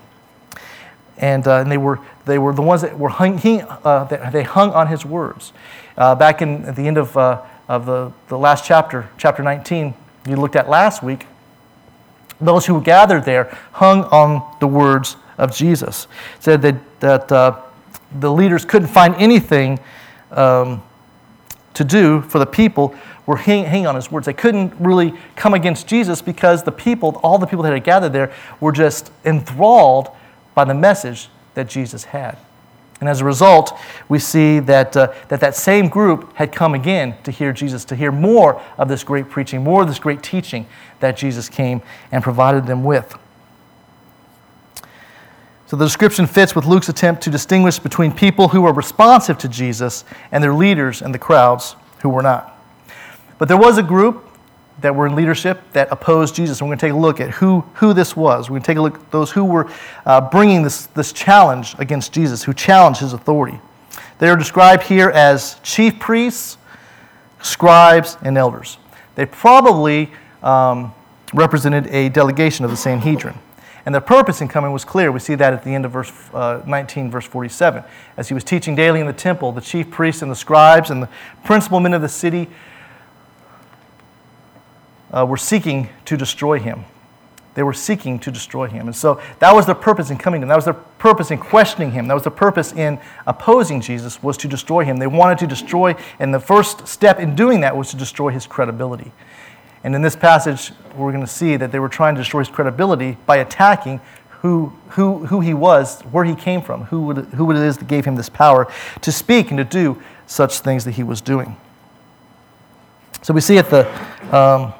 And, 1.17 1.48
uh, 1.48 1.58
and 1.58 1.72
they, 1.72 1.77
were, 1.77 2.00
they 2.25 2.38
were 2.38 2.53
the 2.53 2.62
ones 2.62 2.81
that 2.84 2.98
were 2.98 3.10
hung, 3.10 3.39
he, 3.39 3.62
uh, 3.62 4.03
they 4.29 4.43
hung 4.43 4.72
on 4.72 4.88
his 4.88 5.05
words. 5.05 5.53
Uh, 5.98 6.15
back 6.15 6.41
in, 6.41 6.63
at 6.65 6.75
the 6.75 6.88
end 6.88 6.98
of, 6.98 7.17
uh, 7.17 7.41
of 7.70 7.86
the, 7.86 8.12
the 8.28 8.38
last 8.38 8.66
chapter, 8.66 9.08
chapter 9.18 9.44
19, 9.44 9.94
you 10.28 10.36
looked 10.36 10.56
at 10.56 10.68
last 10.68 11.02
week, 11.02 11.28
those 12.42 12.66
who 12.66 12.82
gathered 12.82 13.24
there 13.24 13.56
hung 13.74 14.04
on 14.06 14.56
the 14.60 14.68
words 14.68 15.16
of 15.38 15.56
Jesus. 15.56 16.08
Said 16.40 16.62
that, 16.64 17.00
that 17.00 17.32
uh, 17.32 17.62
the 18.20 18.32
leaders 18.32 18.66
couldn't 18.66 18.88
find 18.88 19.16
anything 19.16 19.80
um, 20.32 20.82
to 21.76 21.84
do 21.84 22.22
for 22.24 22.40
the 22.40 22.46
people 22.46 22.96
were 23.26 23.38
hanging 23.38 23.66
hang 23.66 23.86
on 23.86 23.94
his 23.94 24.12
words. 24.12 24.26
They 24.26 24.34
couldn't 24.34 24.74
really 24.80 25.14
come 25.36 25.54
against 25.54 25.86
Jesus 25.86 26.20
because 26.20 26.64
the 26.64 26.72
people, 26.72 27.20
all 27.22 27.38
the 27.38 27.46
people 27.46 27.62
that 27.64 27.74
had 27.74 27.84
gathered 27.84 28.12
there, 28.12 28.34
were 28.60 28.72
just 28.72 29.12
enthralled 29.24 30.10
by 30.56 30.64
the 30.64 30.74
message 30.74 31.30
that 31.54 31.70
Jesus 31.70 32.06
had. 32.06 32.40
And 33.00 33.08
as 33.08 33.22
a 33.22 33.25
result, 33.25 33.77
we 34.10 34.20
see 34.20 34.60
that, 34.60 34.96
uh, 34.98 35.13
that 35.29 35.39
that 35.39 35.56
same 35.56 35.88
group 35.88 36.34
had 36.36 36.51
come 36.51 36.74
again 36.74 37.15
to 37.24 37.32
hear 37.32 37.53
Jesus, 37.53 37.86
to 37.86 37.96
hear 37.96 38.12
more 38.12 38.62
of 38.77 38.89
this 38.89 39.03
great 39.03 39.29
preaching, 39.29 39.63
more 39.63 39.84
of 39.84 39.88
this 39.88 40.00
great 40.00 40.22
teaching 40.22 40.68
that 41.00 41.15
Jesus 41.15 41.48
came 41.48 41.82
and 42.12 42.24
provided 42.24 42.68
them 42.68 42.84
with. 42.84 43.18
So 45.68 45.77
the 45.77 45.86
description 45.86 46.25
fits 46.25 46.56
with 46.56 46.65
Luke's 46.65 46.89
attempt 46.89 47.22
to 47.24 47.29
distinguish 47.29 47.77
between 47.79 48.12
people 48.12 48.48
who 48.48 48.62
were 48.62 48.74
responsive 48.74 49.38
to 49.38 49.48
Jesus 49.48 50.03
and 50.32 50.44
their 50.44 50.53
leaders 50.53 51.01
and 51.01 51.13
the 51.13 51.20
crowds 51.20 51.75
who 52.01 52.10
were 52.10 52.24
not. 52.24 52.60
But 53.38 53.48
there 53.48 53.58
was 53.58 53.77
a 53.77 53.84
group 53.84 54.28
that 54.81 54.95
were 54.95 55.07
in 55.07 55.15
leadership 55.15 55.62
that 55.74 55.88
opposed 55.91 56.36
Jesus. 56.36 56.59
And 56.59 56.69
we're 56.69 56.75
going 56.75 56.79
to 56.79 56.86
take 56.88 56.93
a 56.93 56.98
look 56.98 57.19
at 57.19 57.31
who, 57.31 57.62
who 57.75 57.93
this 57.93 58.15
was. 58.15 58.50
We're 58.50 58.55
going 58.55 58.63
to 58.63 58.67
take 58.67 58.77
a 58.77 58.81
look 58.81 58.95
at 58.95 59.12
those 59.12 59.31
who 59.31 59.43
were 59.45 59.69
uh, 60.05 60.21
bringing 60.29 60.63
this, 60.63 60.88
this 60.88 61.12
challenge 61.12 61.75
against 61.79 62.13
Jesus, 62.13 62.43
who 62.43 62.53
challenged 62.53 63.00
his 63.01 63.13
authority. 63.13 63.59
They 64.19 64.29
are 64.29 64.36
described 64.36 64.83
here 64.83 65.09
as 65.09 65.55
chief 65.63 66.00
priests, 66.00 66.57
scribes, 67.41 68.17
and 68.21 68.38
elders. 68.38 68.77
They 69.15 69.25
probably 69.25 70.12
um, 70.43 70.93
represented 71.33 71.88
a 71.88 72.09
delegation 72.09 72.65
of 72.65 72.71
the 72.71 72.77
Sanhedrin. 72.77 73.38
And 73.86 73.95
their 73.95 74.01
purpose 74.01 74.41
in 74.41 74.48
coming 74.48 74.71
was 74.71 74.86
clear. 74.86 75.12
We 75.12 75.19
see 75.19 75.36
that 75.36 75.53
at 75.53 75.63
the 75.63 75.74
end 75.74 75.86
of 75.86 75.91
verse 75.91 76.12
uh, 76.33 76.62
19, 76.67 77.09
verse 77.09 77.25
47. 77.25 77.83
As 78.17 78.27
he 78.27 78.33
was 78.33 78.43
teaching 78.43 78.75
daily 78.75 79.00
in 79.00 79.07
the 79.07 79.13
temple, 79.13 79.51
the 79.51 79.62
chief 79.62 79.89
priests 79.89 80.21
and 80.21 80.29
the 80.29 80.36
scribes 80.36 80.91
and 80.91 81.01
the 81.01 81.09
principal 81.43 81.79
men 81.79 81.93
of 81.93 82.01
the 82.01 82.09
city 82.09 82.50
uh, 85.12 85.25
were 85.25 85.38
seeking 85.38 85.89
to 86.06 86.18
destroy 86.18 86.60
him. 86.60 86.86
They 87.56 87.63
were 87.63 87.74
seeking 87.74 88.20
to 88.20 88.32
destroy 88.32 88.68
him. 88.68 88.88
And 88.88 88.96
so 88.96 89.22
that 89.39 89.54
was 89.54 89.66
their 89.66 89.75
purpose 89.75 90.12
in 90.12 90.18
coming 90.18 90.39
to 90.42 90.46
him. 90.46 90.50
That 90.50 90.56
was 90.56 90.66
their 90.66 90.74
purpose 90.74 91.32
in 91.32 91.39
questioning 91.39 91.92
him. 91.92 92.08
That 92.08 92.13
was 92.13 92.24
their 92.24 92.32
purpose 92.32 92.72
in 92.72 93.00
opposing 93.28 93.82
Jesus 93.82 94.22
was 94.24 94.38
to 94.38 94.48
destroy 94.48 94.86
him. 94.86 94.98
They 94.98 95.08
wanted 95.08 95.39
to 95.39 95.48
destroy, 95.48 95.96
and 96.20 96.34
the 96.34 96.39
first 96.39 96.88
step 96.88 97.20
in 97.20 97.36
doing 97.36 97.62
that 97.62 97.75
was 97.75 97.89
to 97.89 97.98
destroy 97.98 98.30
his 98.30 98.48
credibility. 98.48 99.12
And 99.84 99.96
in 99.96 100.01
this 100.01 100.16
passage, 100.16 100.72
we're 100.96 101.12
going 101.12 101.25
to 101.25 101.28
see 101.28 101.58
that 101.58 101.72
they 101.72 101.80
were 101.80 101.89
trying 101.89 102.16
to 102.16 102.22
destroy 102.22 102.39
his 102.39 102.50
credibility 102.50 103.18
by 103.25 103.38
attacking 103.38 104.00
who, 104.42 104.74
who, 104.89 105.25
who 105.25 105.42
he 105.42 105.54
was, 105.54 106.01
where 106.04 106.24
he 106.24 106.36
came 106.36 106.62
from, 106.62 106.86
who, 106.86 107.01
would, 107.08 107.18
who 107.18 107.51
it 107.51 107.58
is 107.58 107.78
that 107.78 107.88
gave 107.88 108.06
him 108.06 108.16
this 108.16 108.30
power 108.30 108.72
to 109.01 109.12
speak 109.12 109.51
and 109.51 109.58
to 109.58 109.66
do 109.66 110.01
such 110.28 110.60
things 110.60 110.86
that 110.86 110.92
he 110.92 111.04
was 111.04 111.20
doing. 111.20 111.58
So 113.22 113.34
we 113.34 113.42
see 113.42 113.58
at 113.58 113.70
the, 113.70 113.86
um, 114.34 114.74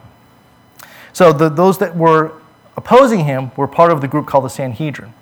so 1.20 1.34
the, 1.34 1.50
those 1.50 1.78
that 1.80 1.98
were 1.98 2.32
opposing 2.78 3.26
him 3.26 3.52
were 3.58 3.68
part 3.68 3.92
of 3.92 4.00
the 4.00 4.08
group 4.08 4.26
called 4.26 4.46
the 4.46 4.50
Sanhedrin. 4.50 5.14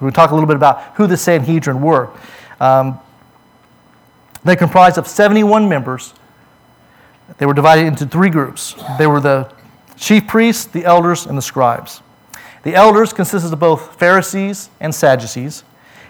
We'll 0.00 0.12
talk 0.12 0.30
a 0.30 0.34
little 0.34 0.46
bit 0.46 0.56
about 0.56 0.80
who 0.94 1.06
the 1.06 1.18
Sanhedrin 1.18 1.82
were. 1.82 2.08
Um, 2.58 2.98
they 4.44 4.56
comprised 4.56 4.96
of 4.96 5.06
71 5.06 5.68
members 5.68 6.14
they 7.36 7.44
were 7.44 7.52
divided 7.52 7.86
into 7.86 8.06
three 8.06 8.30
groups. 8.30 8.74
They 8.96 9.06
were 9.06 9.20
the 9.20 9.52
chief 9.98 10.26
priests, 10.26 10.64
the 10.64 10.86
elders, 10.86 11.26
and 11.26 11.36
the 11.36 11.42
scribes. 11.42 12.00
The 12.62 12.74
elders 12.74 13.12
consisted 13.12 13.52
of 13.52 13.60
both 13.60 13.96
Pharisees 13.96 14.70
and 14.80 14.94
Sadducees, 14.94 15.64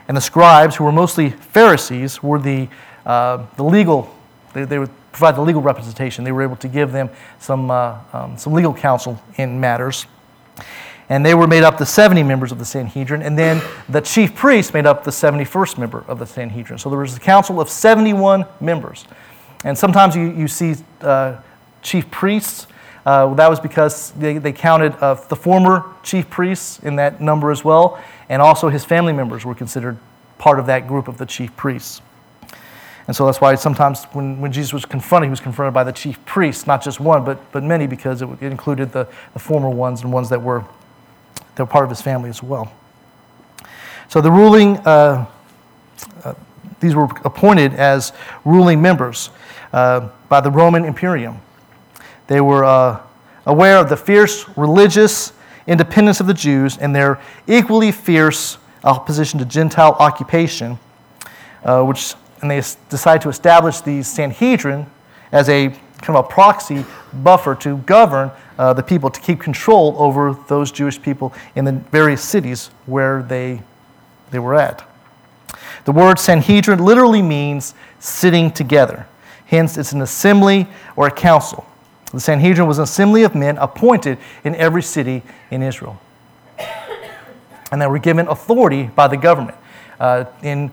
and 0.06 0.16
the 0.16 0.20
scribes, 0.20 0.76
who 0.76 0.84
were 0.84 0.92
mostly 0.92 1.30
Pharisees, 1.30 2.22
were 2.22 2.38
the, 2.38 2.68
uh, 3.04 3.44
the 3.56 3.64
legal, 3.64 4.14
they, 4.54 4.64
they, 4.64 4.78
would 4.78 4.90
provide 5.12 5.36
the 5.36 5.40
legal 5.40 5.62
representation. 5.62 6.24
They 6.24 6.32
were 6.32 6.42
able 6.42 6.56
to 6.56 6.68
give 6.68 6.92
them 6.92 7.10
some, 7.38 7.70
uh, 7.70 7.98
um, 8.12 8.38
some 8.38 8.52
legal 8.52 8.74
counsel 8.74 9.20
in 9.36 9.60
matters. 9.60 10.06
And 11.08 11.26
they 11.26 11.34
were 11.34 11.48
made 11.48 11.64
up 11.64 11.76
the 11.76 11.86
70 11.86 12.22
members 12.22 12.52
of 12.52 12.60
the 12.60 12.64
Sanhedrin, 12.64 13.22
and 13.22 13.36
then 13.36 13.60
the 13.88 14.00
chief 14.00 14.36
priest 14.36 14.72
made 14.72 14.86
up 14.86 15.02
the 15.02 15.10
71st 15.10 15.76
member 15.76 16.04
of 16.06 16.20
the 16.20 16.26
Sanhedrin. 16.26 16.78
So 16.78 16.88
there 16.88 17.00
was 17.00 17.16
a 17.16 17.20
council 17.20 17.60
of 17.60 17.68
71 17.68 18.46
members. 18.60 19.06
And 19.64 19.76
sometimes 19.76 20.14
you, 20.14 20.30
you 20.30 20.46
see 20.46 20.76
uh, 21.00 21.40
chief 21.82 22.08
priests. 22.12 22.68
Uh, 23.04 23.34
that 23.34 23.50
was 23.50 23.58
because 23.58 24.12
they, 24.12 24.38
they 24.38 24.52
counted 24.52 24.94
uh, 24.96 25.14
the 25.14 25.34
former 25.34 25.84
chief 26.04 26.30
priests 26.30 26.78
in 26.80 26.96
that 26.96 27.20
number 27.20 27.50
as 27.50 27.64
well, 27.64 28.00
and 28.28 28.40
also 28.40 28.68
his 28.68 28.84
family 28.84 29.12
members 29.12 29.44
were 29.44 29.54
considered 29.54 29.98
part 30.38 30.60
of 30.60 30.66
that 30.66 30.86
group 30.86 31.08
of 31.08 31.18
the 31.18 31.26
chief 31.26 31.54
priests. 31.56 32.00
And 33.10 33.16
so 33.16 33.26
that's 33.26 33.40
why 33.40 33.56
sometimes 33.56 34.04
when, 34.12 34.40
when 34.40 34.52
Jesus 34.52 34.72
was 34.72 34.84
confronted, 34.84 35.26
he 35.26 35.30
was 35.30 35.40
confronted 35.40 35.74
by 35.74 35.82
the 35.82 35.90
chief 35.90 36.24
priests, 36.26 36.68
not 36.68 36.80
just 36.80 37.00
one, 37.00 37.24
but, 37.24 37.50
but 37.50 37.64
many, 37.64 37.88
because 37.88 38.22
it, 38.22 38.28
included 38.40 38.92
the, 38.92 39.08
the 39.32 39.38
former 39.40 39.68
ones 39.68 40.02
and 40.02 40.12
ones 40.12 40.28
that 40.28 40.40
were, 40.40 40.64
that 41.56 41.64
were 41.64 41.66
part 41.66 41.82
of 41.82 41.90
his 41.90 42.00
family 42.00 42.30
as 42.30 42.40
well. 42.40 42.72
So 44.08 44.20
the 44.20 44.30
ruling, 44.30 44.76
uh, 44.86 45.26
uh, 46.22 46.34
these 46.78 46.94
were 46.94 47.08
appointed 47.24 47.74
as 47.74 48.12
ruling 48.44 48.80
members 48.80 49.30
uh, 49.72 50.08
by 50.28 50.40
the 50.40 50.50
Roman 50.52 50.84
Imperium. 50.84 51.40
They 52.28 52.40
were 52.40 52.64
uh, 52.64 53.00
aware 53.44 53.78
of 53.78 53.88
the 53.88 53.96
fierce 53.96 54.48
religious 54.56 55.32
independence 55.66 56.20
of 56.20 56.28
the 56.28 56.34
Jews 56.34 56.78
and 56.78 56.94
their 56.94 57.20
equally 57.48 57.90
fierce 57.90 58.58
opposition 58.84 59.40
to 59.40 59.44
Gentile 59.44 59.96
occupation, 59.98 60.78
uh, 61.64 61.82
which, 61.82 62.14
and 62.40 62.50
they 62.50 62.62
decided 62.88 63.22
to 63.22 63.28
establish 63.28 63.80
the 63.80 64.02
Sanhedrin 64.02 64.86
as 65.32 65.48
a 65.48 65.68
kind 65.68 66.16
of 66.16 66.24
a 66.24 66.28
proxy 66.28 66.84
buffer 67.12 67.54
to 67.56 67.78
govern 67.78 68.30
uh, 68.58 68.72
the 68.72 68.82
people, 68.82 69.10
to 69.10 69.20
keep 69.20 69.40
control 69.40 69.94
over 69.98 70.36
those 70.48 70.72
Jewish 70.72 71.00
people 71.00 71.32
in 71.54 71.64
the 71.64 71.72
various 71.72 72.22
cities 72.22 72.70
where 72.86 73.22
they, 73.22 73.62
they 74.30 74.38
were 74.38 74.54
at. 74.54 74.86
The 75.84 75.92
word 75.92 76.18
Sanhedrin 76.18 76.84
literally 76.84 77.22
means 77.22 77.74
sitting 77.98 78.50
together. 78.50 79.06
Hence, 79.46 79.76
it's 79.76 79.92
an 79.92 80.02
assembly 80.02 80.68
or 80.96 81.06
a 81.06 81.10
council. 81.10 81.66
The 82.12 82.20
Sanhedrin 82.20 82.66
was 82.66 82.78
an 82.78 82.84
assembly 82.84 83.22
of 83.22 83.34
men 83.34 83.56
appointed 83.58 84.18
in 84.44 84.54
every 84.56 84.82
city 84.82 85.22
in 85.50 85.62
Israel. 85.62 86.00
And 87.72 87.80
they 87.80 87.86
were 87.86 87.98
given 87.98 88.26
authority 88.26 88.84
by 88.84 89.06
the 89.06 89.16
government 89.16 89.56
uh, 90.00 90.24
in 90.42 90.72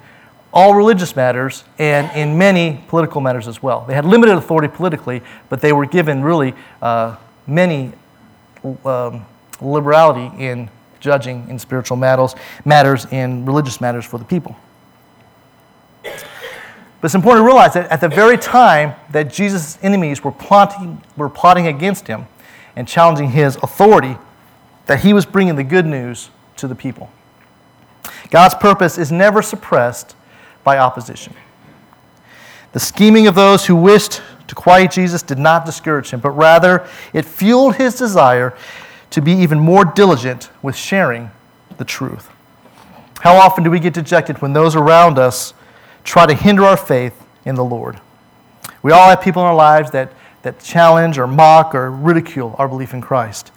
all 0.54 0.74
religious 0.74 1.16
matters 1.16 1.64
and 1.78 2.10
in 2.16 2.38
many 2.38 2.84
political 2.88 3.22
matters 3.22 3.48
as 3.48 3.62
well. 3.62 3.86
They 3.88 3.94
had 3.94 4.06
limited 4.06 4.36
authority 4.36 4.68
politically, 4.68 5.22
but 5.50 5.62
they 5.62 5.74
were 5.74 5.86
given 5.86 6.24
really 6.24 6.54
uh, 6.82 7.16
many 7.46 7.92
um, 8.86 9.26
liberality 9.62 10.32
in 10.44 10.70
judging 11.00 11.48
in 11.50 11.60
spiritual 11.60 11.98
matters, 11.98 12.36
matters 12.66 13.06
in 13.12 13.46
religious 13.46 13.80
matters 13.80 14.06
for 14.06 14.18
the 14.18 14.26
people. 14.26 14.56
But 16.04 17.06
it's 17.06 17.16
important 17.16 17.44
to 17.44 17.46
realize 17.46 17.74
that 17.74 17.92
at 17.92 18.02
the 18.02 18.10
very 18.10 18.38
time 18.38 18.96
that 19.12 19.32
Jesus' 19.32 19.78
enemies 19.84 20.24
were 20.24 20.32
plotting, 20.32 21.02
were 21.16 21.30
plotting 21.30 21.68
against 21.68 22.08
him 22.08 22.26
and 22.76 22.88
challenging 22.88 23.30
his 23.30 23.56
authority, 23.58 24.18
that 24.88 25.02
he 25.02 25.14
was 25.14 25.26
bringing 25.26 25.56
the 25.56 25.64
good 25.64 25.86
news 25.86 26.32
to 26.56 26.68
the 26.68 26.76
people. 26.76 27.12
God's 28.32 28.56
purpose 28.56 28.98
is 28.98 29.12
never 29.12 29.42
suppressed 29.42 30.16
by 30.68 30.80
opposition. 30.80 31.34
The 32.74 32.82
scheming 32.82 33.26
of 33.28 33.36
those 33.36 33.66
who 33.68 33.76
wished 33.78 34.22
to 34.50 34.54
quiet 34.54 34.92
Jesus 34.92 35.24
did 35.24 35.40
not 35.40 35.66
discourage 35.66 36.10
him, 36.10 36.20
but 36.20 36.32
rather 36.32 36.86
it 37.14 37.24
fueled 37.24 37.78
his 37.78 37.96
desire 37.96 38.54
to 39.12 39.22
be 39.22 39.32
even 39.32 39.62
more 39.62 39.86
diligent 39.86 40.50
with 40.62 40.76
sharing 40.76 41.32
the 41.78 41.86
truth. 41.86 42.30
How 43.22 43.38
often 43.38 43.64
do 43.64 43.72
we 43.72 43.80
get 43.80 43.94
dejected 43.94 44.42
when 44.42 44.52
those 44.52 44.76
around 44.76 45.18
us 45.18 45.54
try 46.04 46.26
to 46.26 46.34
hinder 46.34 46.66
our 46.66 46.76
faith 46.76 47.16
in 47.46 47.56
the 47.56 47.64
Lord. 47.64 48.02
We 48.84 48.92
all 48.92 49.08
have 49.08 49.22
people 49.22 49.44
in 49.44 49.48
our 49.48 49.56
lives 49.56 49.92
that, 49.92 50.12
that 50.42 50.60
challenge 50.60 51.18
or 51.18 51.28
mock 51.28 51.74
or 51.74 51.90
ridicule 51.90 52.58
our 52.58 52.68
belief 52.68 52.94
in 52.94 53.00
Christ. 53.00 53.54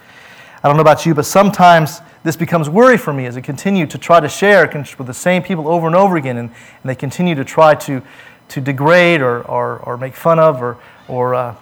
I 0.62 0.68
don't 0.68 0.76
know 0.76 0.82
about 0.82 1.06
you, 1.06 1.14
but 1.14 1.24
sometimes 1.24 2.02
this 2.22 2.36
becomes 2.36 2.68
worry 2.68 2.98
for 2.98 3.14
me 3.14 3.24
as 3.24 3.36
I 3.36 3.40
continue 3.40 3.86
to 3.86 3.96
try 3.96 4.20
to 4.20 4.28
share 4.28 4.70
with 4.98 5.06
the 5.06 5.14
same 5.14 5.42
people 5.42 5.68
over 5.68 5.86
and 5.86 5.96
over 5.96 6.18
again, 6.18 6.36
and, 6.36 6.50
and 6.50 6.90
they 6.90 6.94
continue 6.94 7.34
to 7.34 7.44
try 7.44 7.74
to, 7.76 8.02
to 8.48 8.60
degrade 8.60 9.22
or, 9.22 9.42
or, 9.42 9.78
or 9.78 9.96
make 9.96 10.14
fun 10.14 10.38
of 10.38 10.60
or, 10.60 10.76
or, 11.08 11.34
uh, 11.34 11.54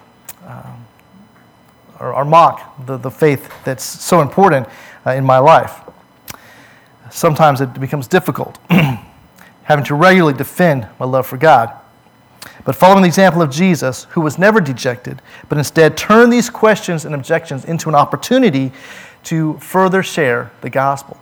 uh, 0.45 0.75
or, 1.99 2.13
or, 2.13 2.25
mock 2.25 2.85
the, 2.85 2.97
the 2.97 3.11
faith 3.11 3.49
that's 3.63 3.83
so 3.83 4.19
important 4.21 4.67
uh, 5.05 5.11
in 5.11 5.23
my 5.23 5.37
life. 5.37 5.79
Sometimes 7.09 7.61
it 7.61 7.79
becomes 7.79 8.07
difficult, 8.07 8.59
having 9.63 9.85
to 9.85 9.95
regularly 9.95 10.37
defend 10.37 10.87
my 10.99 11.05
love 11.05 11.25
for 11.25 11.37
God. 11.37 11.71
But 12.65 12.75
following 12.75 13.01
the 13.01 13.07
example 13.07 13.41
of 13.41 13.49
Jesus, 13.49 14.05
who 14.11 14.21
was 14.21 14.37
never 14.37 14.61
dejected, 14.61 15.21
but 15.47 15.57
instead 15.57 15.97
turned 15.97 16.31
these 16.31 16.49
questions 16.49 17.05
and 17.05 17.15
objections 17.15 17.65
into 17.65 17.89
an 17.89 17.95
opportunity 17.95 18.71
to 19.23 19.57
further 19.57 20.03
share 20.03 20.51
the 20.61 20.69
gospel. 20.69 21.19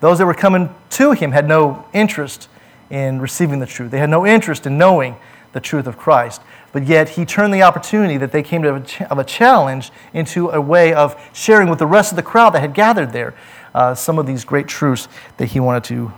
Those 0.00 0.18
that 0.18 0.26
were 0.26 0.34
coming 0.34 0.74
to 0.90 1.12
him 1.12 1.32
had 1.32 1.46
no 1.46 1.86
interest 1.92 2.48
in 2.90 3.20
receiving 3.20 3.60
the 3.60 3.66
truth, 3.66 3.90
they 3.90 3.98
had 3.98 4.10
no 4.10 4.26
interest 4.26 4.66
in 4.66 4.78
knowing 4.78 5.16
the 5.52 5.60
truth 5.60 5.86
of 5.86 5.96
Christ. 5.96 6.40
But 6.72 6.86
yet, 6.86 7.10
he 7.10 7.24
turned 7.24 7.52
the 7.52 7.62
opportunity 7.62 8.16
that 8.18 8.30
they 8.30 8.42
came 8.42 8.62
to 8.62 9.08
of 9.10 9.18
a 9.18 9.24
challenge 9.24 9.90
into 10.14 10.50
a 10.50 10.60
way 10.60 10.92
of 10.92 11.20
sharing 11.32 11.68
with 11.68 11.80
the 11.80 11.86
rest 11.86 12.12
of 12.12 12.16
the 12.16 12.22
crowd 12.22 12.50
that 12.50 12.60
had 12.60 12.74
gathered 12.74 13.12
there 13.12 13.34
uh, 13.74 13.94
some 13.94 14.18
of 14.18 14.26
these 14.26 14.44
great 14.44 14.68
truths 14.68 15.08
that 15.36 15.46
he 15.46 15.58
wanted 15.58 15.82
to, 15.84 16.12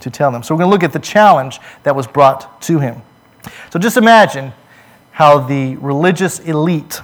to 0.00 0.10
tell 0.10 0.30
them. 0.30 0.42
So, 0.42 0.54
we're 0.54 0.58
going 0.58 0.70
to 0.70 0.74
look 0.74 0.82
at 0.82 0.92
the 0.92 0.98
challenge 0.98 1.60
that 1.84 1.96
was 1.96 2.06
brought 2.06 2.60
to 2.62 2.78
him. 2.78 3.00
So, 3.70 3.78
just 3.78 3.96
imagine 3.96 4.52
how 5.12 5.38
the 5.38 5.76
religious 5.76 6.40
elite 6.40 7.00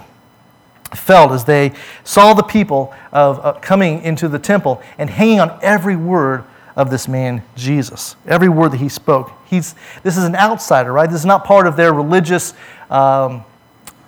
felt 0.95 1.33
as 1.33 1.45
they 1.45 1.73
saw 2.05 2.35
the 2.35 2.43
people 2.43 2.95
of, 3.13 3.41
uh, 3.45 3.53
coming 3.55 4.03
into 4.03 4.29
the 4.29 4.39
temple 4.39 4.83
and 4.99 5.09
hanging 5.09 5.41
on 5.41 5.59
every 5.63 5.97
word 5.97 6.45
of 6.77 6.91
this 6.91 7.09
man 7.09 7.43
Jesus, 7.57 8.17
every 8.27 8.49
word 8.49 8.73
that 8.73 8.81
he 8.81 8.89
spoke. 8.89 9.33
He's, 9.47 9.75
this 10.03 10.17
is 10.17 10.25
an 10.25 10.35
outsider, 10.35 10.93
right? 10.93 11.09
This 11.09 11.21
is 11.21 11.27
not 11.27 11.45
part 11.45 11.67
of 11.67 11.77
their 11.77 11.93
religious 11.93 12.55
um, 12.91 13.45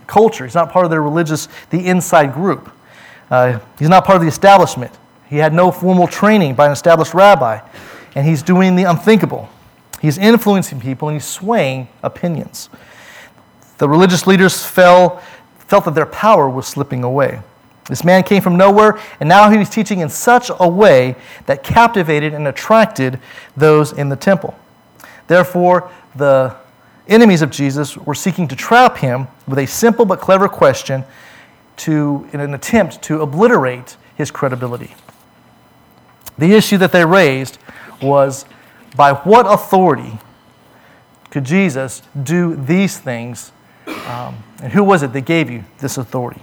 culture. 0.07 0.45
He's 0.45 0.55
not 0.55 0.71
part 0.71 0.85
of 0.85 0.91
their 0.91 1.03
religious, 1.03 1.49
the 1.71 1.87
inside 1.87 2.33
group. 2.33 2.71
Uh, 3.31 3.59
he's 3.79 3.89
not 3.89 4.05
part 4.05 4.17
of 4.17 4.23
the 4.23 4.29
establishment. 4.29 4.93
He 5.29 5.37
had 5.37 5.53
no 5.53 5.71
formal 5.71 6.07
training 6.07 6.55
by 6.55 6.67
an 6.67 6.73
established 6.73 7.15
rabbi, 7.15 7.61
and 8.15 8.27
he's 8.27 8.43
doing 8.43 8.77
the 8.77 8.85
unthinkable. 8.85 9.49
He's 10.05 10.19
influencing 10.19 10.83
people 10.83 11.09
and 11.09 11.17
he's 11.17 11.25
swaying 11.25 11.89
opinions. 12.03 12.69
The 13.79 13.89
religious 13.89 14.27
leaders 14.27 14.63
fell 14.63 15.23
felt 15.61 15.87
that 15.87 15.95
their 15.95 16.05
power 16.05 16.47
was 16.47 16.67
slipping 16.67 17.03
away. 17.05 17.41
This 17.89 18.05
man 18.05 18.23
came 18.23 18.43
from 18.43 18.55
nowhere, 18.55 19.01
and 19.19 19.27
now 19.27 19.49
he 19.49 19.57
was 19.57 19.71
teaching 19.71 20.01
in 20.01 20.11
such 20.11 20.51
a 20.61 20.69
way 20.69 21.17
that 21.47 21.63
captivated 21.63 22.35
and 22.35 22.47
attracted 22.47 23.19
those 23.57 23.93
in 23.93 24.11
the 24.11 24.17
temple. 24.17 24.55
Therefore, 25.27 25.91
the 26.15 26.55
enemies 27.09 27.41
of 27.41 27.49
Jesus 27.49 27.97
were 27.97 28.15
seeking 28.15 28.47
to 28.49 28.57
trap 28.57 28.99
him 28.99 29.27
with 29.49 29.59
a 29.59 29.67
simple 29.67 30.05
but 30.05 30.21
clever 30.21 30.51
question 30.51 31.03
to, 31.79 32.29
in 32.35 32.41
an 32.41 32.53
attempt 32.53 33.01
to 33.05 33.23
obliterate 33.23 33.97
his 34.17 34.31
credibility. 34.31 34.95
The 36.37 36.53
issue 36.53 36.77
that 36.77 36.93
they 36.93 37.07
raised 37.07 37.57
was 38.03 38.45
by 38.95 39.13
what 39.13 39.47
authority 39.47 40.19
could 41.31 41.45
Jesus 41.45 42.03
do 42.23 42.55
these 42.55 42.99
things 42.99 43.53
um, 44.07 44.43
and 44.63 44.73
who 44.73 44.85
was 44.85 45.03
it 45.03 45.13
that 45.13 45.23
gave 45.23 45.51
you 45.51 45.65
this 45.79 45.99
authority? 45.99 46.43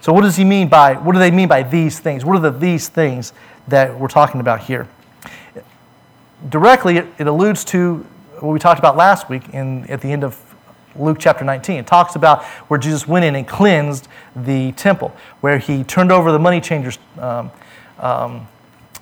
So, 0.00 0.12
what 0.12 0.22
does 0.22 0.36
he 0.36 0.44
mean 0.44 0.68
by, 0.68 0.94
what 0.94 1.12
do 1.12 1.18
they 1.18 1.30
mean 1.30 1.48
by 1.48 1.62
these 1.62 1.98
things? 1.98 2.24
What 2.24 2.36
are 2.36 2.50
the 2.50 2.50
these 2.50 2.88
things 2.88 3.32
that 3.68 3.98
we're 3.98 4.08
talking 4.08 4.40
about 4.40 4.60
here? 4.60 4.88
Directly, 6.48 6.96
it, 6.96 7.26
alludes 7.26 7.64
to 7.66 8.06
what 8.38 8.52
we 8.52 8.58
talked 8.58 8.78
about 8.78 8.96
last 8.96 9.28
week 9.28 9.48
in, 9.50 9.84
at 9.90 10.00
the 10.00 10.10
end 10.10 10.24
of 10.24 10.38
Luke 10.96 11.18
chapter 11.20 11.44
19. 11.44 11.80
It 11.80 11.86
talks 11.86 12.16
about 12.16 12.44
where 12.68 12.80
Jesus 12.80 13.06
went 13.06 13.26
in 13.26 13.36
and 13.36 13.46
cleansed 13.46 14.08
the 14.34 14.72
temple, 14.72 15.14
where 15.42 15.58
he 15.58 15.84
turned 15.84 16.10
over 16.10 16.32
the 16.32 16.38
money 16.38 16.62
changers' 16.62 16.98
um, 17.18 17.50
um, 17.98 18.48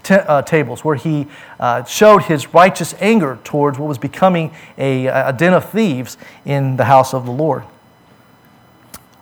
t- 0.08 0.14
uh, 0.14 0.42
tables, 0.42 0.84
where 0.84 0.96
he 0.96 1.26
uh, 1.60 1.84
showed 1.84 2.22
his 2.22 2.54
righteous 2.54 2.94
anger 3.00 3.38
towards 3.44 3.78
what 3.78 3.86
was 3.88 3.98
becoming 3.98 4.54
a, 4.78 5.06
a 5.06 5.32
den 5.32 5.52
of 5.52 5.70
thieves 5.70 6.16
in 6.44 6.76
the 6.76 6.84
house 6.84 7.12
of 7.12 7.26
the 7.26 7.32
Lord. 7.32 7.64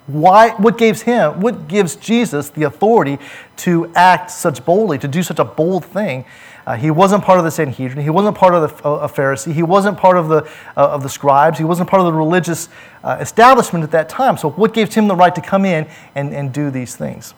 Why, 0.07 0.51
what 0.51 0.79
gives 0.79 1.03
him, 1.03 1.41
what 1.41 1.67
gives 1.67 1.97
Jesus 1.97 2.51
the 2.51 2.63
authority 2.63 3.19
to 3.59 3.93
act 3.97 4.31
such 4.31 4.65
boldly, 4.65 4.99
to 4.99 5.09
do 5.09 5.23
such 5.23 5.41
a 5.41 5.45
bold 5.45 5.85
thing? 5.85 6.25
Uh, 6.65 6.77
he 6.77 6.91
wasn't 6.91 7.25
part 7.25 7.39
of 7.39 7.45
the 7.45 7.51
Sanhedrin. 7.51 8.03
He 8.03 8.11
wasn't 8.11 8.37
part 8.37 8.55
of 8.55 8.63
the 8.63 8.89
uh, 8.89 9.09
Pharisee. 9.09 9.53
He 9.53 9.63
wasn't 9.63 9.99
part 9.99 10.17
of 10.17 10.29
the, 10.29 10.45
uh, 10.77 10.89
of 10.89 11.03
the 11.03 11.09
scribes. 11.09 11.59
He 11.59 11.65
wasn't 11.65 11.89
part 11.89 12.01
of 12.01 12.07
the 12.07 12.13
religious 12.13 12.69
uh, 13.03 13.19
establishment 13.21 13.85
at 13.85 13.91
that 13.93 14.09
time. 14.09 14.37
So, 14.37 14.51
what 14.51 14.75
gives 14.75 14.95
him 14.95 15.07
the 15.09 15.15
right 15.15 15.35
to 15.35 15.41
come 15.41 15.65
in 15.65 15.89
and, 16.15 16.33
and 16.33 16.53
do 16.53 16.71
these 16.71 16.97
things? 16.97 17.35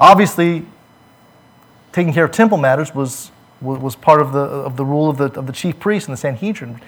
Obviously, 0.00 0.66
taking 1.92 2.12
care 2.12 2.24
of 2.24 2.30
temple 2.30 2.58
matters 2.58 2.94
was, 2.94 3.30
was 3.60 3.94
part 3.94 4.20
of 4.20 4.32
the, 4.32 4.40
of 4.40 4.76
the 4.76 4.84
rule 4.84 5.08
of 5.08 5.18
the, 5.18 5.26
of 5.38 5.46
the 5.46 5.52
chief 5.52 5.78
priests 5.78 6.08
and 6.08 6.16
the 6.16 6.20
Sanhedrin. 6.20 6.80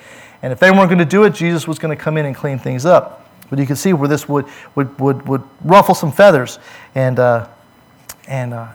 And 0.43 0.53
if 0.53 0.59
they 0.59 0.71
weren't 0.71 0.89
going 0.89 0.99
to 0.99 1.05
do 1.05 1.25
it, 1.25 1.35
Jesus 1.35 1.69
was 1.69 1.79
going 1.79 1.97
to 1.97 2.03
come 2.03 2.17
in 2.17 2.27
and 2.27 2.35
clean 2.35 2.59
things 2.59 2.85
up. 2.85 3.31
But 3.51 3.59
you 3.59 3.67
can 3.67 3.77
see 3.77 3.93
where 3.93 4.09
this 4.09 4.29
would, 4.29 4.47
would, 4.75 4.99
would, 4.99 5.29
would 5.29 5.43
ruffle 5.63 5.95
some 5.95 6.11
feathers 6.11 6.59
and, 6.95 7.19
uh, 7.19 7.49
and, 8.27 8.55
uh, 8.55 8.69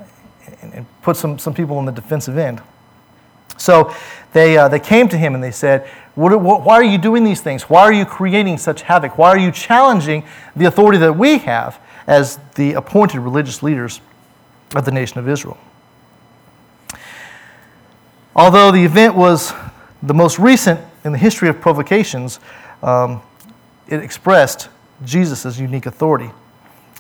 and, 0.62 0.86
put 1.02 1.18
some, 1.18 1.38
some 1.40 1.54
people 1.54 1.78
on 1.78 1.86
the 1.86 1.92
defensive 1.92 2.38
end. 2.38 2.62
So 3.58 3.94
they, 4.32 4.58
uh, 4.58 4.68
they 4.68 4.80
came 4.80 5.10
to 5.10 5.18
him 5.18 5.36
and 5.36 5.44
they 5.44 5.52
said, 5.52 5.88
what, 6.16 6.40
what, 6.42 6.64
Why 6.64 6.76
are 6.76 6.84
you 6.84 6.98
doing 6.98 7.24
these 7.24 7.42
things? 7.42 7.64
Why 7.64 7.82
are 7.82 7.94
you 7.94 8.06
creating 8.06 8.58
such 8.58 8.84
havoc? 8.84 9.18
Why 9.18 9.30
are 9.30 9.38
you 9.38 9.52
challenging 9.52 10.24
the 10.56 10.66
authority 10.66 10.98
that 11.00 11.14
we 11.14 11.40
have 11.40 11.80
as 12.08 12.40
the 12.56 12.74
appointed 12.74 13.20
religious 13.20 13.62
leaders 13.62 14.02
of 14.76 14.86
the 14.86 14.92
nation 14.92 15.20
of 15.20 15.28
Israel? 15.28 15.58
Although 18.40 18.72
the 18.72 18.86
event 18.86 19.16
was 19.16 19.52
the 20.02 20.14
most 20.14 20.40
recent 20.40 20.80
in 21.04 21.12
the 21.12 21.18
history 21.18 21.50
of 21.50 21.60
provocations, 21.60 22.40
um, 22.82 23.22
it 23.90 24.02
expressed 24.02 24.70
Jesus' 25.04 25.60
unique 25.60 25.86
authority. 25.86 26.32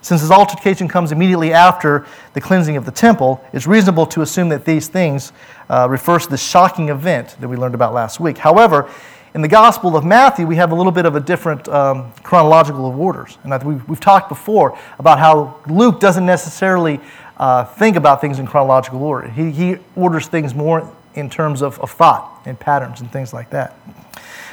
Since 0.01 0.19
his 0.19 0.31
altercation 0.31 0.89
comes 0.89 1.13
immediately 1.13 1.53
after 1.53 2.05
the 2.33 2.41
cleansing 2.41 2.75
of 2.75 2.83
the 2.83 2.91
temple, 2.91 3.41
it's 3.53 3.65
reasonable 3.65 4.05
to 4.07 4.21
assume 4.21 4.49
that 4.49 4.65
these 4.65 4.89
things 4.89 5.31
uh, 5.69 5.87
to 5.87 6.27
the 6.27 6.35
shocking 6.35 6.89
event 6.89 7.37
that 7.39 7.47
we 7.47 7.55
learned 7.55 7.73
about 7.73 7.93
last 7.93 8.19
week. 8.19 8.37
However, 8.37 8.89
in 9.33 9.41
the 9.41 9.47
Gospel 9.47 9.95
of 9.95 10.03
Matthew, 10.03 10.45
we 10.45 10.57
have 10.57 10.73
a 10.73 10.75
little 10.75 10.91
bit 10.91 11.05
of 11.05 11.15
a 11.15 11.21
different 11.21 11.69
um, 11.69 12.11
chronological 12.21 12.85
of 12.89 12.99
orders. 12.99 13.37
And 13.45 13.63
we've, 13.63 13.87
we've, 13.87 13.99
talked 14.01 14.27
before 14.27 14.77
about 14.97 15.19
how 15.19 15.61
Luke 15.69 16.01
doesn't 16.01 16.25
necessarily 16.25 16.99
uh, 17.37 17.63
think 17.63 17.95
about 17.95 18.19
things 18.19 18.39
in 18.39 18.45
chronological 18.45 19.01
order. 19.01 19.29
He, 19.29 19.51
he 19.51 19.77
orders 19.95 20.27
things 20.27 20.53
more 20.53 20.93
in 21.19 21.29
terms 21.29 21.61
of, 21.61 21.79
of 21.79 21.91
thought 21.91 22.41
and 22.45 22.59
patterns 22.59 23.01
and 23.01 23.11
things 23.11 23.33
like 23.33 23.49
that. 23.51 23.77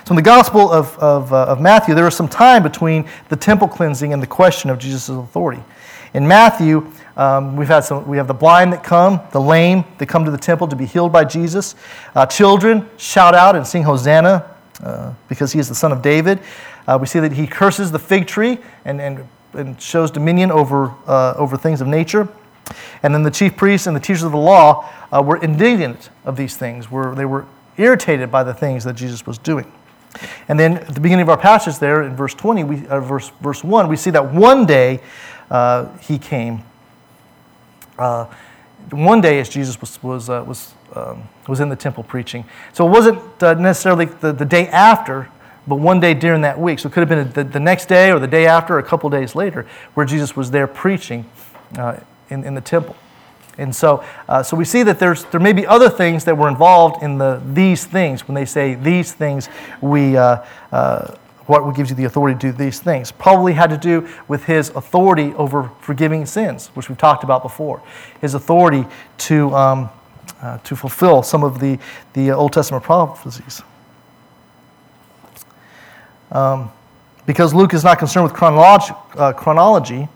So, 0.04 0.12
in 0.12 0.16
the 0.16 0.22
Gospel 0.22 0.70
of, 0.70 0.96
of, 0.98 1.32
uh, 1.32 1.46
of 1.46 1.60
Matthew, 1.60 1.94
there 1.94 2.04
was 2.04 2.14
some 2.14 2.28
time 2.28 2.62
between 2.62 3.08
the 3.28 3.36
temple 3.36 3.66
cleansing 3.66 4.12
and 4.12 4.22
the 4.22 4.26
question 4.26 4.70
of 4.70 4.78
Jesus' 4.78 5.08
authority. 5.08 5.62
In 6.14 6.26
Matthew, 6.26 6.90
um, 7.16 7.56
we've 7.56 7.68
had 7.68 7.80
some, 7.80 8.06
we 8.06 8.16
have 8.16 8.28
the 8.28 8.34
blind 8.34 8.72
that 8.72 8.84
come, 8.84 9.20
the 9.32 9.40
lame 9.40 9.84
that 9.98 10.06
come 10.06 10.24
to 10.24 10.30
the 10.30 10.38
temple 10.38 10.68
to 10.68 10.76
be 10.76 10.86
healed 10.86 11.12
by 11.12 11.24
Jesus. 11.24 11.74
Uh, 12.14 12.24
children 12.24 12.88
shout 12.96 13.34
out 13.34 13.56
and 13.56 13.66
sing 13.66 13.82
Hosanna 13.82 14.48
uh, 14.82 15.12
because 15.28 15.52
he 15.52 15.58
is 15.58 15.68
the 15.68 15.74
son 15.74 15.92
of 15.92 16.02
David. 16.02 16.40
Uh, 16.86 16.96
we 17.00 17.06
see 17.06 17.18
that 17.18 17.32
he 17.32 17.46
curses 17.46 17.90
the 17.90 17.98
fig 17.98 18.26
tree 18.26 18.58
and, 18.84 19.00
and, 19.00 19.26
and 19.54 19.80
shows 19.80 20.10
dominion 20.10 20.50
over, 20.50 20.94
uh, 21.06 21.34
over 21.36 21.56
things 21.56 21.80
of 21.80 21.88
nature. 21.88 22.28
And 23.02 23.14
then 23.14 23.22
the 23.22 23.30
chief 23.30 23.56
priests 23.56 23.86
and 23.86 23.94
the 23.94 24.00
teachers 24.00 24.22
of 24.22 24.32
the 24.32 24.38
law 24.38 24.88
uh, 25.12 25.22
were 25.22 25.36
indignant 25.36 26.10
of 26.24 26.36
these 26.36 26.56
things, 26.56 26.90
were, 26.90 27.14
they 27.14 27.24
were 27.24 27.46
irritated 27.76 28.30
by 28.30 28.42
the 28.42 28.54
things 28.54 28.84
that 28.84 28.94
Jesus 28.96 29.26
was 29.26 29.38
doing. 29.38 29.70
And 30.48 30.58
then 30.58 30.78
at 30.78 30.94
the 30.94 31.00
beginning 31.00 31.22
of 31.22 31.28
our 31.28 31.36
passage 31.36 31.78
there 31.78 32.02
in 32.02 32.16
verse 32.16 32.34
20, 32.34 32.64
we, 32.64 32.86
uh, 32.86 33.00
verse, 33.00 33.30
verse 33.40 33.62
1, 33.62 33.88
we 33.88 33.96
see 33.96 34.10
that 34.10 34.32
one 34.32 34.66
day 34.66 35.00
uh, 35.50 35.96
he 35.98 36.18
came. 36.18 36.62
Uh, 37.98 38.26
one 38.90 39.20
day 39.20 39.40
as 39.40 39.48
Jesus 39.48 39.80
was, 39.80 40.02
was, 40.02 40.30
uh, 40.30 40.44
was, 40.46 40.74
um, 40.94 41.28
was 41.48 41.60
in 41.60 41.68
the 41.68 41.76
temple 41.76 42.02
preaching. 42.02 42.44
So 42.72 42.86
it 42.86 42.90
wasn't 42.90 43.42
uh, 43.42 43.54
necessarily 43.54 44.06
the, 44.06 44.32
the 44.32 44.44
day 44.44 44.68
after, 44.68 45.28
but 45.66 45.76
one 45.76 45.98
day 45.98 46.14
during 46.14 46.42
that 46.42 46.58
week. 46.58 46.78
So 46.78 46.88
it 46.88 46.92
could 46.92 47.08
have 47.08 47.08
been 47.08 47.32
the, 47.32 47.44
the 47.50 47.60
next 47.60 47.86
day 47.86 48.12
or 48.12 48.18
the 48.18 48.28
day 48.28 48.46
after, 48.46 48.74
or 48.74 48.78
a 48.78 48.84
couple 48.84 49.10
days 49.10 49.34
later, 49.34 49.66
where 49.94 50.06
Jesus 50.06 50.36
was 50.36 50.50
there 50.50 50.66
preaching 50.66 51.28
uh, 51.76 51.98
in, 52.30 52.44
in 52.44 52.54
the 52.54 52.60
temple. 52.60 52.96
And 53.58 53.74
so, 53.74 54.04
uh, 54.28 54.42
so 54.42 54.56
we 54.56 54.64
see 54.64 54.82
that 54.82 54.98
there's, 54.98 55.24
there 55.26 55.40
may 55.40 55.52
be 55.52 55.66
other 55.66 55.88
things 55.88 56.24
that 56.24 56.36
were 56.36 56.48
involved 56.48 57.02
in 57.02 57.18
the 57.18 57.40
these 57.52 57.86
things. 57.86 58.28
When 58.28 58.34
they 58.34 58.44
say 58.44 58.74
these 58.74 59.12
things, 59.12 59.48
we, 59.80 60.16
uh, 60.16 60.44
uh, 60.72 61.16
what 61.46 61.74
gives 61.74 61.90
you 61.90 61.96
the 61.96 62.04
authority 62.04 62.38
to 62.38 62.52
do 62.52 62.52
these 62.52 62.80
things? 62.80 63.12
Probably 63.12 63.52
had 63.52 63.70
to 63.70 63.78
do 63.78 64.08
with 64.28 64.44
his 64.44 64.70
authority 64.70 65.32
over 65.34 65.70
forgiving 65.80 66.26
sins, 66.26 66.68
which 66.74 66.88
we've 66.88 66.98
talked 66.98 67.24
about 67.24 67.42
before. 67.42 67.82
His 68.20 68.34
authority 68.34 68.84
to, 69.18 69.54
um, 69.54 69.90
uh, 70.42 70.58
to 70.58 70.76
fulfill 70.76 71.22
some 71.22 71.44
of 71.44 71.60
the, 71.60 71.78
the 72.12 72.32
Old 72.32 72.52
Testament 72.52 72.84
prophecies. 72.84 73.62
Um, 76.30 76.70
because 77.24 77.54
Luke 77.54 77.72
is 77.74 77.84
not 77.84 77.98
concerned 77.98 78.24
with 78.24 78.34
chronolog- 78.34 78.96
uh, 79.16 79.32
chronology, 79.32 80.08